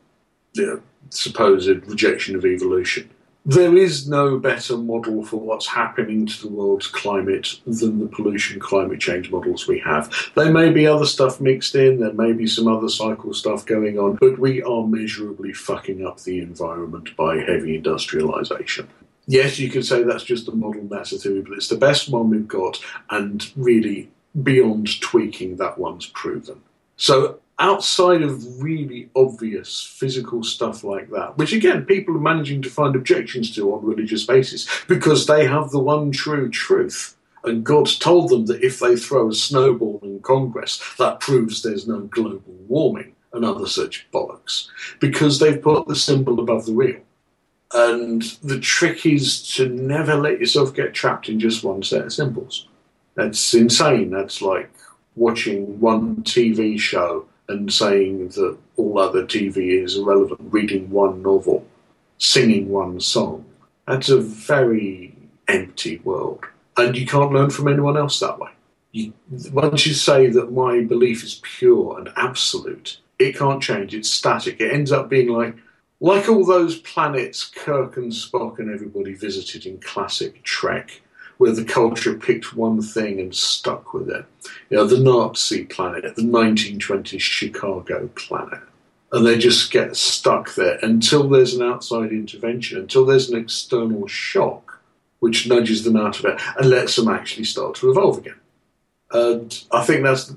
you 0.53 0.65
know, 0.65 0.81
supposed 1.09 1.67
rejection 1.87 2.35
of 2.35 2.45
evolution. 2.45 3.09
There 3.47 3.77
is 3.77 4.09
no 4.09 4.39
better 4.39 4.75
model 4.75 5.23
for 5.23 5.37
what's 5.37 5.67
happening 5.67 6.25
to 6.25 6.41
the 6.41 6.47
world's 6.47 6.87
climate 6.87 7.59
than 7.67 7.99
the 7.99 8.07
pollution 8.07 8.59
climate 8.59 8.99
change 8.99 9.29
models 9.29 9.67
we 9.67 9.77
have. 9.81 10.11
There 10.33 10.51
may 10.51 10.71
be 10.71 10.87
other 10.87 11.05
stuff 11.05 11.39
mixed 11.39 11.75
in, 11.75 11.99
there 11.99 12.13
may 12.13 12.33
be 12.33 12.47
some 12.47 12.67
other 12.67 12.89
cycle 12.89 13.35
stuff 13.35 13.63
going 13.63 13.99
on, 13.99 14.15
but 14.15 14.39
we 14.39 14.63
are 14.63 14.87
measurably 14.87 15.53
fucking 15.53 16.03
up 16.03 16.21
the 16.21 16.39
environment 16.39 17.15
by 17.15 17.37
heavy 17.37 17.75
industrialization. 17.75 18.87
Yes, 19.27 19.59
you 19.59 19.69
could 19.69 19.85
say 19.85 20.01
that's 20.01 20.23
just 20.23 20.47
a 20.47 20.51
model, 20.51 20.87
that's 20.87 21.11
a 21.11 21.19
theory, 21.19 21.41
but 21.41 21.53
it's 21.53 21.67
the 21.67 21.77
best 21.77 22.09
one 22.09 22.31
we've 22.31 22.47
got, 22.47 22.79
and 23.11 23.51
really, 23.55 24.09
beyond 24.41 24.99
tweaking, 25.01 25.57
that 25.57 25.77
one's 25.77 26.07
proven. 26.07 26.63
So 26.97 27.39
outside 27.59 28.21
of 28.21 28.61
really 28.61 29.09
obvious 29.15 29.81
physical 29.81 30.43
stuff 30.43 30.83
like 30.83 31.09
that, 31.11 31.37
which 31.37 31.53
again 31.53 31.85
people 31.85 32.15
are 32.15 32.19
managing 32.19 32.61
to 32.61 32.69
find 32.69 32.95
objections 32.95 33.53
to 33.55 33.73
on 33.73 33.85
religious 33.85 34.25
basis 34.25 34.67
because 34.87 35.25
they 35.25 35.47
have 35.47 35.71
the 35.71 35.79
one 35.79 36.11
true 36.11 36.49
truth. 36.49 37.15
And 37.43 37.63
God's 37.63 37.97
told 37.99 38.29
them 38.29 38.47
that 38.47 38.63
if 38.63 38.79
they 38.79 38.95
throw 38.95 39.29
a 39.29 39.33
snowball 39.33 39.99
in 40.01 40.19
Congress, 40.21 40.81
that 40.97 41.19
proves 41.19 41.61
there's 41.61 41.87
no 41.87 42.01
global 42.01 42.53
warming 42.67 43.13
and 43.33 43.45
other 43.45 43.67
such 43.67 44.07
bollocks. 44.11 44.67
Because 44.99 45.39
they've 45.39 45.61
put 45.61 45.87
the 45.87 45.95
symbol 45.95 46.39
above 46.39 46.65
the 46.65 46.73
real. 46.73 47.01
And 47.71 48.23
the 48.43 48.59
trick 48.59 49.05
is 49.05 49.47
to 49.55 49.69
never 49.69 50.15
let 50.15 50.39
yourself 50.39 50.73
get 50.73 50.95
trapped 50.95 51.29
in 51.29 51.39
just 51.39 51.63
one 51.63 51.83
set 51.83 52.05
of 52.05 52.13
symbols. 52.13 52.67
That's 53.13 53.53
insane. 53.53 54.09
That's 54.09 54.41
like 54.41 54.71
watching 55.15 55.79
one 55.79 56.23
TV 56.23 56.79
show 56.79 57.27
and 57.47 57.71
saying 57.71 58.29
that 58.29 58.57
all 58.77 58.99
other 58.99 59.23
TV 59.25 59.83
is 59.83 59.97
irrelevant, 59.97 60.41
reading 60.51 60.89
one 60.89 61.21
novel, 61.21 61.65
singing 62.17 62.69
one 62.69 62.99
song. 62.99 63.45
That's 63.87 64.09
a 64.09 64.19
very 64.19 65.15
empty 65.47 65.97
world. 65.99 66.45
And 66.77 66.97
you 66.97 67.05
can't 67.05 67.31
learn 67.31 67.49
from 67.49 67.67
anyone 67.67 67.97
else 67.97 68.19
that 68.19 68.39
way. 68.39 68.49
You, 68.91 69.13
once 69.51 69.85
you 69.85 69.93
say 69.93 70.27
that 70.27 70.51
my 70.51 70.81
belief 70.81 71.23
is 71.23 71.41
pure 71.43 71.97
and 71.99 72.09
absolute, 72.15 72.99
it 73.19 73.37
can't 73.37 73.61
change. 73.61 73.93
It's 73.93 74.09
static. 74.09 74.59
It 74.59 74.71
ends 74.71 74.91
up 74.91 75.09
being 75.09 75.29
like 75.29 75.55
like 76.01 76.27
all 76.27 76.45
those 76.45 76.79
planets 76.79 77.45
Kirk 77.45 77.95
and 77.97 78.11
Spock 78.11 78.59
and 78.59 78.69
everybody 78.69 79.13
visited 79.13 79.65
in 79.65 79.79
classic 79.79 80.43
Trek 80.43 81.01
where 81.37 81.51
the 81.51 81.65
culture 81.65 82.13
picked 82.13 82.55
one 82.55 82.81
thing 82.81 83.19
and 83.19 83.35
stuck 83.35 83.93
with 83.93 84.09
it. 84.09 84.25
You 84.69 84.77
know, 84.77 84.85
the 84.85 84.99
Nazi 84.99 85.65
planet, 85.65 86.15
the 86.15 86.21
1920s 86.21 87.19
Chicago 87.19 88.09
planet. 88.15 88.61
And 89.11 89.25
they 89.25 89.37
just 89.37 89.71
get 89.71 89.95
stuck 89.95 90.55
there 90.55 90.77
until 90.81 91.29
there's 91.29 91.53
an 91.53 91.61
outside 91.61 92.11
intervention, 92.11 92.79
until 92.79 93.05
there's 93.05 93.29
an 93.29 93.39
external 93.39 94.07
shock 94.07 94.81
which 95.19 95.47
nudges 95.47 95.83
them 95.83 95.95
out 95.95 96.19
of 96.19 96.25
it 96.25 96.41
and 96.57 96.69
lets 96.69 96.95
them 96.95 97.07
actually 97.07 97.45
start 97.45 97.75
to 97.75 97.89
evolve 97.89 98.17
again. 98.17 98.39
And 99.11 99.63
I 99.71 99.83
think 99.83 100.03
that's 100.03 100.27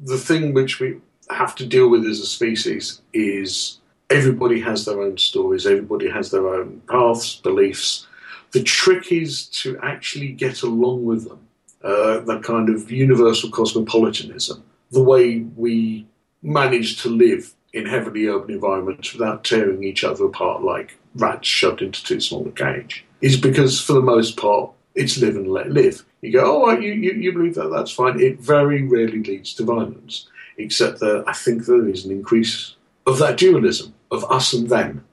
the, 0.00 0.18
thing 0.18 0.54
which 0.54 0.80
we 0.80 0.98
have 1.30 1.54
to 1.56 1.66
deal 1.66 1.88
with 1.90 2.06
as 2.06 2.20
a 2.20 2.26
species 2.26 3.02
is 3.12 3.78
everybody 4.10 4.60
has 4.60 4.84
their 4.84 5.00
own 5.00 5.18
stories, 5.18 5.66
everybody 5.66 6.08
has 6.08 6.30
their 6.30 6.48
own 6.48 6.80
paths, 6.88 7.36
beliefs, 7.36 8.06
the 8.54 8.62
trick 8.62 9.10
is 9.12 9.46
to 9.48 9.76
actually 9.82 10.28
get 10.28 10.62
along 10.62 11.04
with 11.04 11.28
them. 11.28 11.40
Uh, 11.82 12.20
that 12.20 12.42
kind 12.42 12.70
of 12.70 12.90
universal 12.90 13.50
cosmopolitanism, 13.50 14.64
the 14.90 15.02
way 15.02 15.40
we 15.54 16.06
manage 16.42 17.02
to 17.02 17.10
live 17.10 17.52
in 17.74 17.84
heavily 17.84 18.26
urban 18.26 18.54
environments 18.54 19.12
without 19.12 19.44
tearing 19.44 19.84
each 19.84 20.02
other 20.02 20.24
apart 20.24 20.62
like 20.62 20.96
rats 21.16 21.46
shoved 21.46 21.82
into 21.82 22.02
too 22.02 22.20
small 22.20 22.48
a 22.48 22.52
cage. 22.52 23.04
is 23.20 23.36
because, 23.36 23.78
for 23.78 23.92
the 23.92 24.00
most 24.00 24.38
part, 24.38 24.70
it's 24.94 25.18
live 25.18 25.36
and 25.36 25.48
let 25.48 25.72
live. 25.72 26.02
You 26.22 26.32
go, 26.32 26.64
oh, 26.64 26.70
you, 26.70 26.92
you, 26.92 27.12
you 27.12 27.32
believe 27.32 27.56
that, 27.56 27.68
that's 27.68 27.90
fine. 27.90 28.18
It 28.18 28.40
very 28.40 28.82
rarely 28.82 29.22
leads 29.22 29.52
to 29.54 29.64
violence, 29.64 30.26
except 30.56 31.00
that 31.00 31.24
I 31.26 31.34
think 31.34 31.66
there 31.66 31.86
is 31.86 32.06
an 32.06 32.12
increase 32.12 32.76
of 33.06 33.18
that 33.18 33.36
dualism 33.36 33.92
of 34.10 34.24
us 34.30 34.54
and 34.54 34.70
them. 34.70 35.04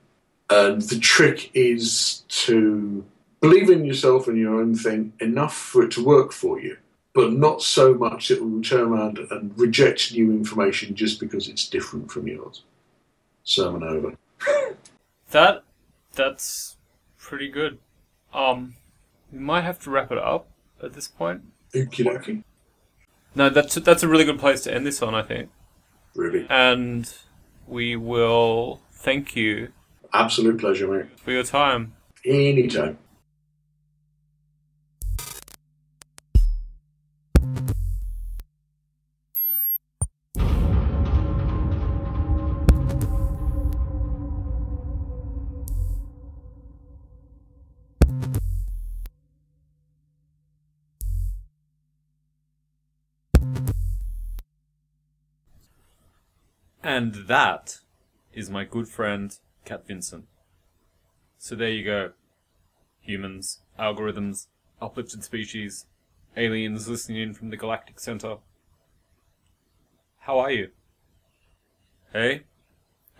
And 0.49 0.81
the 0.83 0.99
trick 0.99 1.49
is 1.53 2.23
to 2.45 3.03
believe 3.41 3.69
in 3.69 3.83
yourself 3.85 4.27
and 4.27 4.37
your 4.37 4.55
own 4.61 4.75
thing 4.75 5.13
enough 5.19 5.55
for 5.55 5.83
it 5.83 5.91
to 5.91 6.05
work 6.05 6.31
for 6.31 6.59
you, 6.59 6.77
but 7.13 7.33
not 7.33 7.61
so 7.61 7.93
much 7.93 8.29
that 8.29 8.37
it 8.37 8.43
will 8.43 8.61
turn 8.61 8.81
around 8.87 9.17
and 9.17 9.57
reject 9.59 10.13
new 10.13 10.31
information 10.31 10.95
just 10.95 11.19
because 11.19 11.47
it's 11.49 11.67
different 11.67 12.11
from 12.11 12.27
yours. 12.27 12.63
Sermon 13.43 13.83
over. 13.83 14.15
That 15.31 15.63
that's 16.13 16.77
pretty 17.17 17.49
good. 17.49 17.79
Um, 18.33 18.75
we 19.31 19.39
might 19.39 19.61
have 19.61 19.79
to 19.79 19.89
wrap 19.89 20.11
it 20.11 20.17
up 20.17 20.47
at 20.81 20.93
this 20.93 21.07
point. 21.07 21.41
Okie 21.73 22.05
dokie. 22.05 22.43
No, 23.33 23.49
that's 23.49 23.75
that's 23.75 24.03
a 24.03 24.07
really 24.07 24.25
good 24.25 24.39
place 24.39 24.61
to 24.63 24.73
end 24.73 24.85
this 24.85 25.01
on, 25.01 25.15
I 25.15 25.23
think. 25.23 25.49
Really. 26.15 26.45
And 26.49 27.11
we 27.65 27.95
will 27.95 28.81
thank 28.91 29.35
you 29.35 29.69
Absolute 30.13 30.59
pleasure, 30.59 30.87
mate. 30.87 31.17
for 31.17 31.31
your 31.31 31.43
time. 31.43 31.93
Anytime. 32.25 32.97
And 56.93 57.15
that 57.29 57.79
is 58.33 58.49
my 58.49 58.65
good 58.65 58.89
friend 58.89 59.33
Cat 59.63 59.87
Vincent. 59.87 60.25
So 61.37 61.55
there 61.55 61.69
you 61.69 61.85
go. 61.85 62.11
Humans, 62.99 63.61
algorithms, 63.79 64.47
uplifted 64.81 65.23
species, 65.23 65.85
aliens 66.35 66.89
listening 66.89 67.21
in 67.21 67.33
from 67.33 67.49
the 67.49 67.55
galactic 67.55 67.97
center. 67.97 68.39
How 70.19 70.37
are 70.39 70.51
you? 70.51 70.71
Hey? 72.11 72.41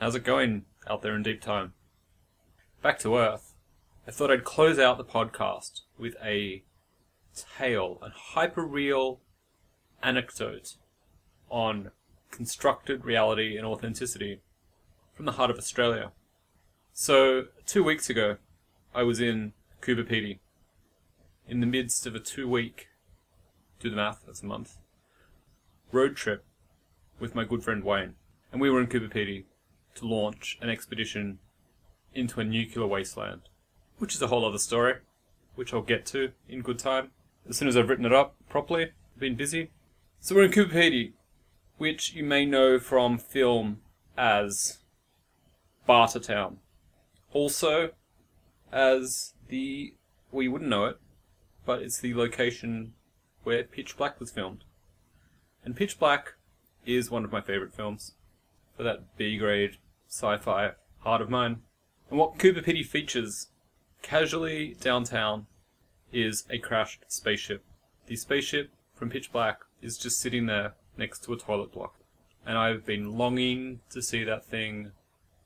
How's 0.01 0.15
it 0.15 0.26
going 0.26 0.65
out 0.89 1.01
there 1.01 1.15
in 1.15 1.24
deep 1.24 1.39
time? 1.39 1.72
Back 2.82 2.99
to 2.99 3.15
Earth. 3.15 3.53
I 4.05 4.11
thought 4.11 4.32
I'd 4.32 4.43
close 4.43 4.80
out 4.80 4.97
the 4.97 5.05
podcast 5.05 5.84
with 5.97 6.17
a 6.22 6.63
tale, 7.57 7.99
a 8.01 8.09
hyper 8.09 8.65
real 8.65 9.22
anecdote 10.03 10.76
on 11.49 11.91
constructed 12.32 13.06
reality 13.06 13.58
and 13.58 13.66
authenticity 13.66 14.42
from 15.14 15.26
the 15.26 15.34
heart 15.34 15.52
of 15.52 15.58
Australia. 15.58 16.12
So, 16.94 17.46
two 17.66 17.84
weeks 17.84 18.10
ago, 18.10 18.38
I 18.94 19.04
was 19.04 19.20
in 19.20 19.54
Pedy 19.82 20.40
in 21.48 21.60
the 21.60 21.66
midst 21.66 22.06
of 22.06 22.16
a 22.16 22.20
two 22.20 22.48
week, 22.48 22.88
do 23.80 23.90
the 23.90 23.96
math, 23.96 24.24
that's 24.26 24.42
a 24.42 24.46
month, 24.46 24.78
road 25.92 26.16
trip 26.16 26.46
with 27.20 27.36
my 27.36 27.44
good 27.44 27.64
friend 27.64 27.84
Wayne. 27.84 28.16
And 28.52 28.62
we 28.62 28.70
were 28.70 28.80
in 28.80 28.88
Pedy 28.88 29.46
to 29.96 30.08
launch 30.08 30.58
an 30.62 30.70
expedition 30.70 31.40
into 32.14 32.40
a 32.40 32.44
nuclear 32.44 32.88
wasteland, 32.88 33.42
which 33.98 34.16
is 34.16 34.22
a 34.22 34.28
whole 34.28 34.46
other 34.46 34.58
story, 34.58 34.96
which 35.56 35.74
I'll 35.74 35.82
get 35.82 36.06
to 36.08 36.32
in 36.48 36.62
good 36.62 36.80
time. 36.80 37.12
As 37.50 37.58
soon 37.58 37.68
as 37.68 37.76
I've 37.76 37.90
written 37.90 38.06
it 38.06 38.14
up 38.14 38.36
properly, 38.50 38.84
I've 39.14 39.20
been 39.20 39.36
busy. 39.36 39.72
So 40.20 40.36
we're 40.36 40.44
in 40.44 40.52
Pedy, 40.52 41.14
which 41.82 42.14
you 42.14 42.24
may 42.24 42.46
know 42.46 42.78
from 42.78 43.18
film 43.18 43.82
as 44.16 44.78
Bartertown. 45.90 46.58
Also, 47.34 47.90
as 48.72 49.34
the 49.48 49.96
you 50.32 50.52
wouldn't 50.52 50.70
know 50.70 50.86
it, 50.86 51.00
but 51.66 51.82
it's 51.82 52.00
the 52.00 52.14
location 52.14 52.94
where 53.42 53.64
Pitch 53.64 53.98
Black 53.98 54.20
was 54.20 54.30
filmed. 54.30 54.64
And 55.66 55.76
Pitch 55.76 55.98
Black 55.98 56.36
is 56.86 57.10
one 57.10 57.26
of 57.26 57.32
my 57.32 57.42
favourite 57.42 57.74
films 57.74 58.14
for 58.78 58.84
that 58.84 59.18
B 59.18 59.40
grade 59.40 59.78
sci-fi 60.08 60.74
heart 61.00 61.22
of 61.22 61.32
mine. 61.32 61.64
And 62.12 62.20
what 62.20 62.38
Coober 62.38 62.64
Pedy 62.64 62.86
features 62.86 63.48
casually 64.04 64.78
downtown 64.80 65.48
is 66.14 66.46
a 66.48 66.60
crashed 66.60 67.06
spaceship. 67.08 67.64
The 68.06 68.18
spaceship 68.18 68.70
from 68.94 69.10
Pitch 69.10 69.32
Black 69.32 69.62
is 69.82 69.98
just 69.98 70.22
sitting 70.22 70.46
there 70.46 70.76
next 70.98 71.24
to 71.24 71.34
a 71.34 71.38
toilet 71.38 71.72
block. 71.72 71.96
And 72.46 72.58
I've 72.58 72.86
been 72.86 73.18
longing 73.18 73.82
to 73.92 74.02
see 74.02 74.24
that 74.24 74.46
thing 74.46 74.92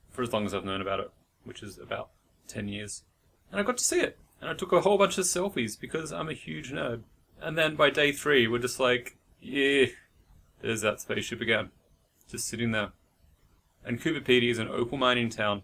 for 0.10 0.22
as 0.22 0.32
long 0.32 0.46
as 0.46 0.54
I've 0.54 0.66
known 0.66 0.82
about 0.82 1.00
it, 1.00 1.12
which 1.44 1.62
is 1.62 1.78
about 1.78 2.10
10 2.48 2.68
years. 2.68 3.04
And 3.52 3.60
I 3.60 3.64
got 3.64 3.78
to 3.78 3.84
see 3.84 4.00
it. 4.00 4.18
And 4.42 4.50
I 4.50 4.54
took 4.54 4.72
a 4.72 4.82
whole 4.82 4.98
bunch 4.98 5.18
of 5.18 5.26
selfies 5.26 5.80
because 5.80 6.12
I'm 6.12 6.30
a 6.30 6.34
huge 6.34 6.72
nerd. 6.72 7.04
And 7.42 7.58
then 7.58 7.76
by 7.76 7.90
day 7.90 8.12
three, 8.12 8.48
we're 8.48 8.60
just 8.60 8.80
like, 8.80 9.18
yeah, 9.42 9.88
there's 10.62 10.82
that 10.82 11.02
spaceship 11.02 11.42
again. 11.42 11.72
Just 12.30 12.48
sitting 12.48 12.72
there. 12.72 12.92
And 13.84 14.02
Coober 14.02 14.50
is 14.50 14.58
an 14.58 14.68
opal 14.68 14.98
mining 14.98 15.30
town. 15.30 15.64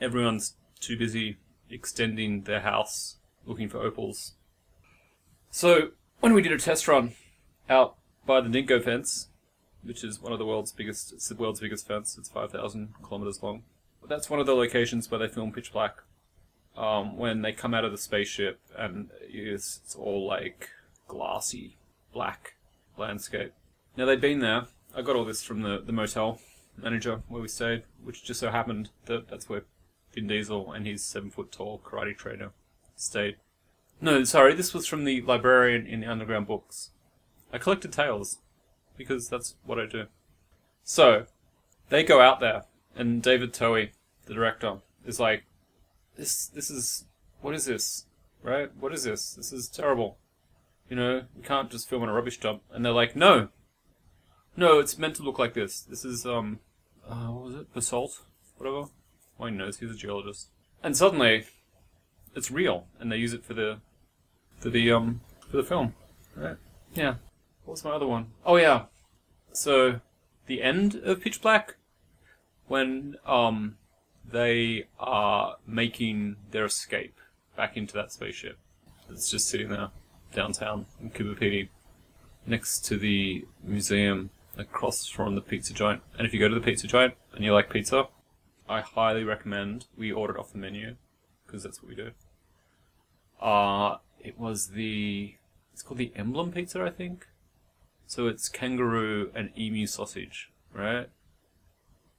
Everyone's 0.00 0.56
too 0.80 0.98
busy 0.98 1.38
extending 1.70 2.42
their 2.42 2.60
house 2.60 3.16
looking 3.46 3.68
for 3.68 3.78
opals. 3.78 4.32
So, 5.50 5.90
when 6.20 6.34
we 6.34 6.42
did 6.42 6.52
a 6.52 6.58
test 6.58 6.86
run 6.86 7.12
out 7.68 7.96
by 8.26 8.40
the 8.40 8.48
Dingo 8.48 8.80
fence, 8.80 9.28
which 9.82 10.04
is 10.04 10.20
one 10.20 10.32
of 10.32 10.38
the 10.38 10.46
world's 10.46 10.72
biggest, 10.72 11.12
it's 11.12 11.28
the 11.28 11.34
world's 11.34 11.60
biggest 11.60 11.86
fence, 11.86 12.16
it's 12.18 12.28
5,000 12.28 12.94
kilometers 13.02 13.42
long. 13.42 13.62
That's 14.08 14.30
one 14.30 14.40
of 14.40 14.46
the 14.46 14.54
locations 14.54 15.10
where 15.10 15.18
they 15.18 15.28
film 15.28 15.52
Pitch 15.52 15.72
Black. 15.72 15.96
Um, 16.76 17.18
when 17.18 17.42
they 17.42 17.52
come 17.52 17.74
out 17.74 17.84
of 17.84 17.92
the 17.92 17.98
spaceship 17.98 18.58
and 18.76 19.10
it's, 19.20 19.80
it's 19.84 19.94
all 19.94 20.26
like 20.26 20.70
glassy, 21.06 21.76
black 22.14 22.54
landscape. 22.96 23.52
Now 23.96 24.06
they'd 24.06 24.20
been 24.20 24.40
there. 24.40 24.66
I 24.96 25.02
got 25.02 25.16
all 25.16 25.24
this 25.24 25.42
from 25.42 25.62
the, 25.62 25.82
the 25.84 25.92
motel 25.92 26.40
manager 26.76 27.22
where 27.28 27.42
we 27.42 27.48
stayed, 27.48 27.82
which 28.02 28.24
just 28.24 28.40
so 28.40 28.50
happened 28.50 28.90
that 29.06 29.28
that's 29.28 29.48
where 29.48 29.64
Vin 30.14 30.26
Diesel 30.26 30.72
and 30.72 30.86
his 30.86 31.04
seven 31.04 31.30
foot 31.30 31.52
tall 31.52 31.80
karate 31.84 32.16
trainer 32.16 32.50
stayed. 32.96 33.36
No, 34.00 34.24
sorry, 34.24 34.54
this 34.54 34.74
was 34.74 34.86
from 34.86 35.04
the 35.04 35.22
librarian 35.22 35.86
in 35.86 36.00
the 36.00 36.06
Underground 36.06 36.46
Books. 36.46 36.90
I 37.52 37.58
collected 37.58 37.92
tales 37.92 38.38
because 38.96 39.28
that's 39.28 39.56
what 39.64 39.78
I 39.78 39.86
do. 39.86 40.06
So 40.84 41.26
they 41.88 42.02
go 42.02 42.20
out 42.20 42.40
there, 42.40 42.64
and 42.96 43.22
David 43.22 43.52
Twohy, 43.52 43.90
the 44.26 44.34
director, 44.34 44.78
is 45.04 45.20
like, 45.20 45.44
"This, 46.16 46.46
this 46.46 46.70
is 46.70 47.04
what 47.40 47.54
is 47.54 47.66
this, 47.66 48.06
right? 48.42 48.74
What 48.76 48.92
is 48.92 49.04
this? 49.04 49.34
This 49.34 49.52
is 49.52 49.68
terrible. 49.68 50.18
You 50.88 50.96
know, 50.96 51.22
we 51.36 51.42
can't 51.42 51.70
just 51.70 51.88
film 51.88 52.02
on 52.02 52.08
a 52.08 52.12
rubbish 52.12 52.40
dump." 52.40 52.62
And 52.72 52.84
they're 52.84 52.92
like, 52.92 53.14
"No, 53.14 53.48
no, 54.56 54.78
it's 54.78 54.98
meant 54.98 55.16
to 55.16 55.22
look 55.22 55.38
like 55.38 55.54
this. 55.54 55.80
This 55.80 56.04
is 56.04 56.26
um, 56.26 56.60
uh, 57.08 57.26
what 57.26 57.44
was 57.44 57.54
it? 57.54 57.74
Basalt, 57.74 58.22
whatever. 58.56 58.86
Wayne 59.38 59.56
knows. 59.56 59.78
He's 59.78 59.90
a 59.90 59.94
geologist." 59.94 60.48
And 60.82 60.96
suddenly, 60.96 61.46
it's 62.34 62.50
real, 62.50 62.86
and 62.98 63.12
they 63.12 63.16
use 63.16 63.32
it 63.32 63.44
for 63.44 63.54
the, 63.54 63.78
for 64.58 64.70
the 64.70 64.90
um, 64.90 65.20
for 65.48 65.58
the 65.58 65.62
film, 65.62 65.94
right? 66.34 66.56
Yeah. 66.94 67.16
What 67.72 67.76
was 67.76 67.84
my 67.86 67.92
other 67.92 68.06
one? 68.06 68.26
Oh 68.44 68.56
yeah. 68.56 68.82
So 69.54 70.02
the 70.44 70.60
end 70.60 70.94
of 70.94 71.22
Pitch 71.22 71.40
Black, 71.40 71.76
when 72.66 73.16
um 73.24 73.78
they 74.30 74.88
are 75.00 75.56
making 75.66 76.36
their 76.50 76.66
escape 76.66 77.18
back 77.56 77.78
into 77.78 77.94
that 77.94 78.12
spaceship 78.12 78.58
that's 79.08 79.30
just 79.30 79.48
sitting 79.48 79.70
there 79.70 79.88
downtown 80.34 80.84
in 81.00 81.08
Pedy, 81.08 81.70
next 82.46 82.84
to 82.84 82.98
the 82.98 83.46
museum 83.64 84.28
across 84.58 85.06
from 85.06 85.34
the 85.34 85.40
pizza 85.40 85.72
joint. 85.72 86.02
And 86.18 86.26
if 86.26 86.34
you 86.34 86.40
go 86.40 86.48
to 86.48 86.54
the 86.54 86.60
pizza 86.60 86.86
joint 86.86 87.14
and 87.34 87.42
you 87.42 87.54
like 87.54 87.70
pizza, 87.70 88.08
I 88.68 88.82
highly 88.82 89.24
recommend 89.24 89.86
we 89.96 90.12
order 90.12 90.34
it 90.34 90.38
off 90.38 90.52
the 90.52 90.58
menu 90.58 90.96
because 91.46 91.62
that's 91.62 91.82
what 91.82 91.88
we 91.88 91.94
do. 91.94 92.10
Uh, 93.40 93.96
it 94.20 94.38
was 94.38 94.72
the 94.72 95.36
it's 95.72 95.80
called 95.80 95.96
the 95.96 96.12
Emblem 96.14 96.52
Pizza, 96.52 96.82
I 96.82 96.90
think. 96.90 97.28
So 98.14 98.26
it's 98.26 98.50
kangaroo 98.50 99.30
and 99.34 99.58
emu 99.58 99.86
sausage, 99.86 100.50
right? 100.70 101.08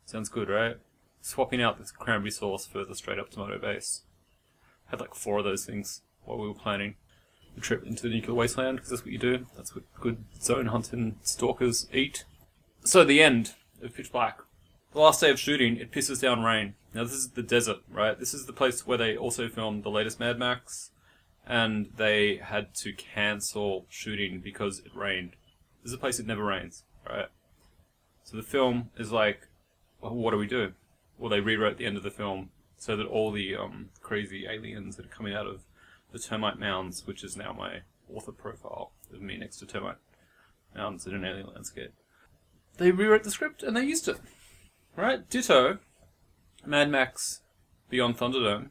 Sounds 0.08 0.28
good, 0.28 0.50
right? 0.50 0.78
Swapping 1.22 1.62
out 1.62 1.78
this 1.78 1.92
cranberry 1.92 2.32
sauce 2.32 2.66
for 2.66 2.84
the 2.84 2.96
straight 2.96 3.20
up 3.20 3.30
tomato 3.30 3.60
base. 3.60 4.02
Had 4.88 5.00
like 5.00 5.14
four 5.14 5.38
of 5.38 5.46
those 5.46 5.68
things 5.68 6.02
while 6.24 6.40
we 6.40 6.48
were 6.48 6.56
planning 6.56 6.96
the 7.54 7.62
trip 7.62 7.86
into 7.86 8.02
the 8.02 8.10
nuclear 8.10 8.34
wasteland, 8.34 8.78
because 8.78 8.90
that's 8.90 9.04
what 9.04 9.12
you 9.12 9.20
do. 9.20 9.46
That's 9.56 9.76
what 9.76 9.84
good 10.02 10.24
zone 10.42 10.66
hunting 10.66 11.18
stalkers 11.22 11.88
eat. 11.94 12.26
So 12.84 13.04
the 13.04 13.22
end 13.22 13.54
of 13.84 13.94
Pitch 13.94 14.12
Black. 14.12 14.40
The 14.94 15.00
last 15.00 15.22
day 15.22 15.30
of 15.30 15.38
shooting, 15.38 15.78
it 15.78 15.92
pisses 15.92 16.20
down 16.20 16.42
rain. 16.42 16.74
Now 16.96 17.04
this 17.04 17.14
is 17.14 17.30
the 17.30 17.44
desert, 17.44 17.82
right? 17.88 18.20
This 18.20 18.34
is 18.34 18.48
the 18.48 18.52
place 18.52 18.88
where 18.88 18.98
they 18.98 19.16
also 19.16 19.48
filmed 19.48 19.84
the 19.84 19.92
latest 19.92 20.20
Mad 20.20 20.40
Max, 20.40 20.90
and 21.46 21.92
they 21.98 22.38
had 22.38 22.74
to 22.78 22.94
cancel 22.94 23.86
shooting 23.90 24.42
because 24.44 24.80
it 24.80 24.96
rained. 24.96 25.36
This 25.84 25.92
is 25.92 25.94
a 25.94 26.00
place 26.00 26.18
that 26.18 26.26
never 26.26 26.46
rains, 26.46 26.84
right? 27.08 27.28
So 28.24 28.38
the 28.38 28.44
film 28.44 28.90
is 28.98 29.12
like, 29.12 29.48
well, 30.02 30.16
what 30.16 30.32
do 30.32 30.38
we 30.38 30.48
do? 30.48 30.74
Well, 31.18 31.30
they 31.30 31.42
rewrote 31.42 31.78
the 31.78 31.86
end 31.86 31.98
of 31.98 32.04
the 32.04 32.12
film 32.12 32.50
so 32.78 32.96
that 32.96 33.06
all 33.06 33.32
the 33.32 33.56
um, 33.56 33.90
crazy 34.02 34.46
aliens 34.50 34.96
that 34.96 35.06
are 35.06 35.10
coming 35.10 35.34
out 35.34 35.46
of 35.46 35.64
the 36.12 36.20
termite 36.20 36.58
mounds, 36.58 37.06
which 37.06 37.24
is 37.24 37.36
now 37.36 37.54
my 37.54 37.82
author 38.14 38.32
profile 38.32 38.92
of 39.14 39.22
me 39.22 39.38
next 39.38 39.58
to 39.58 39.66
termite 39.66 39.98
mounds 40.76 41.06
in 41.06 41.14
an 41.14 41.26
alien 41.26 41.48
landscape, 41.48 41.92
they 42.78 42.92
rewrote 42.92 43.24
the 43.24 43.32
script 43.32 43.62
and 43.62 43.76
they 43.76 43.84
used 43.84 44.08
it. 44.08 44.18
Right? 44.96 45.30
Ditto, 45.30 45.80
Mad 46.66 46.90
Max 46.90 47.42
Beyond 47.90 48.18
Thunderdome. 48.18 48.70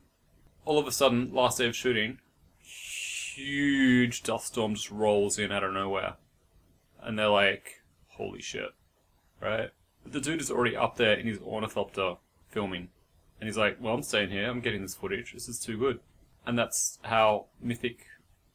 All 0.64 0.78
of 0.78 0.86
a 0.86 0.92
sudden, 0.92 1.32
last 1.32 1.58
day 1.58 1.66
of 1.66 1.76
shooting, 1.76 2.18
huge 2.58 4.22
dust 4.22 4.48
storm 4.48 4.74
just 4.74 4.90
rolls 4.90 5.38
in 5.38 5.52
out 5.52 5.64
of 5.64 5.72
nowhere. 5.74 6.14
And 7.02 7.18
they're 7.18 7.28
like, 7.28 7.82
holy 8.08 8.40
shit. 8.40 8.70
Right? 9.40 9.70
But 10.02 10.12
the 10.12 10.20
dude 10.20 10.40
is 10.40 10.50
already 10.50 10.76
up 10.76 10.96
there 10.96 11.14
in 11.14 11.26
his 11.26 11.38
ornithopter 11.40 12.16
filming. 12.48 12.88
And 13.40 13.48
he's 13.48 13.58
like, 13.58 13.78
well, 13.80 13.94
I'm 13.94 14.02
staying 14.02 14.30
here. 14.30 14.48
I'm 14.48 14.60
getting 14.60 14.82
this 14.82 14.94
footage. 14.94 15.32
This 15.32 15.48
is 15.48 15.58
too 15.58 15.76
good. 15.76 16.00
And 16.46 16.58
that's 16.58 16.98
how 17.02 17.46
mythic 17.60 18.06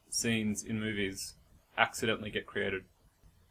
scenes 0.09 0.63
in 0.63 0.79
movies 0.79 1.35
accidentally 1.77 2.29
get 2.29 2.45
created. 2.45 2.83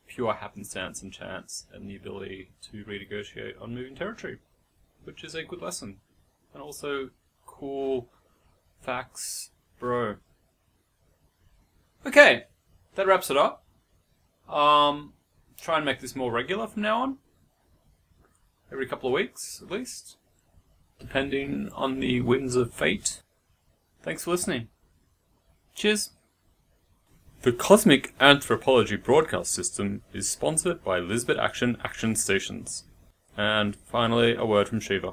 Pure 0.07 0.35
happenstance 0.35 1.03
and 1.03 1.13
chance, 1.13 1.67
and 1.73 1.91
the 1.91 1.97
ability 1.97 2.51
to 2.63 2.85
renegotiate 2.85 3.61
on 3.61 3.75
moving 3.75 3.97
territory, 3.97 4.39
which 5.05 5.25
is 5.25 5.35
a 5.35 5.43
good 5.43 5.61
lesson. 5.61 5.99
And 6.55 6.63
also 6.63 7.11
cool 7.45 8.09
facts, 8.81 9.51
bro. 9.81 10.17
Okay, 12.07 12.45
that 12.95 13.07
wraps 13.07 13.31
it 13.31 13.37
up. 13.37 13.65
Um, 14.49 15.13
try 15.61 15.77
and 15.77 15.85
make 15.85 16.01
this 16.01 16.17
more 16.17 16.31
regular 16.31 16.67
from 16.67 16.83
now 16.83 17.03
on. 17.03 17.19
Every 18.71 18.87
couple 18.87 19.09
of 19.09 19.15
weeks, 19.15 19.61
at 19.63 19.71
least. 19.71 20.17
Depending 20.99 21.71
on 21.75 22.01
the 22.01 22.21
winds 22.21 22.57
of 22.57 22.73
fate. 22.73 23.23
Thanks 24.03 24.25
for 24.25 24.31
listening. 24.31 24.69
Cheers. 25.75 26.11
The 27.43 27.53
Cosmic 27.53 28.15
Anthropology 28.21 28.97
Broadcast 28.97 29.53
System 29.53 30.03
is 30.13 30.29
sponsored 30.29 30.83
by 30.83 30.99
Lisbeth 30.99 31.39
Action 31.39 31.77
Action 31.85 32.17
Stations. 32.17 32.85
And 33.37 33.77
finally, 33.77 34.35
a 34.35 34.47
word 34.47 34.69
from 34.69 34.81
Shiva. 34.81 35.13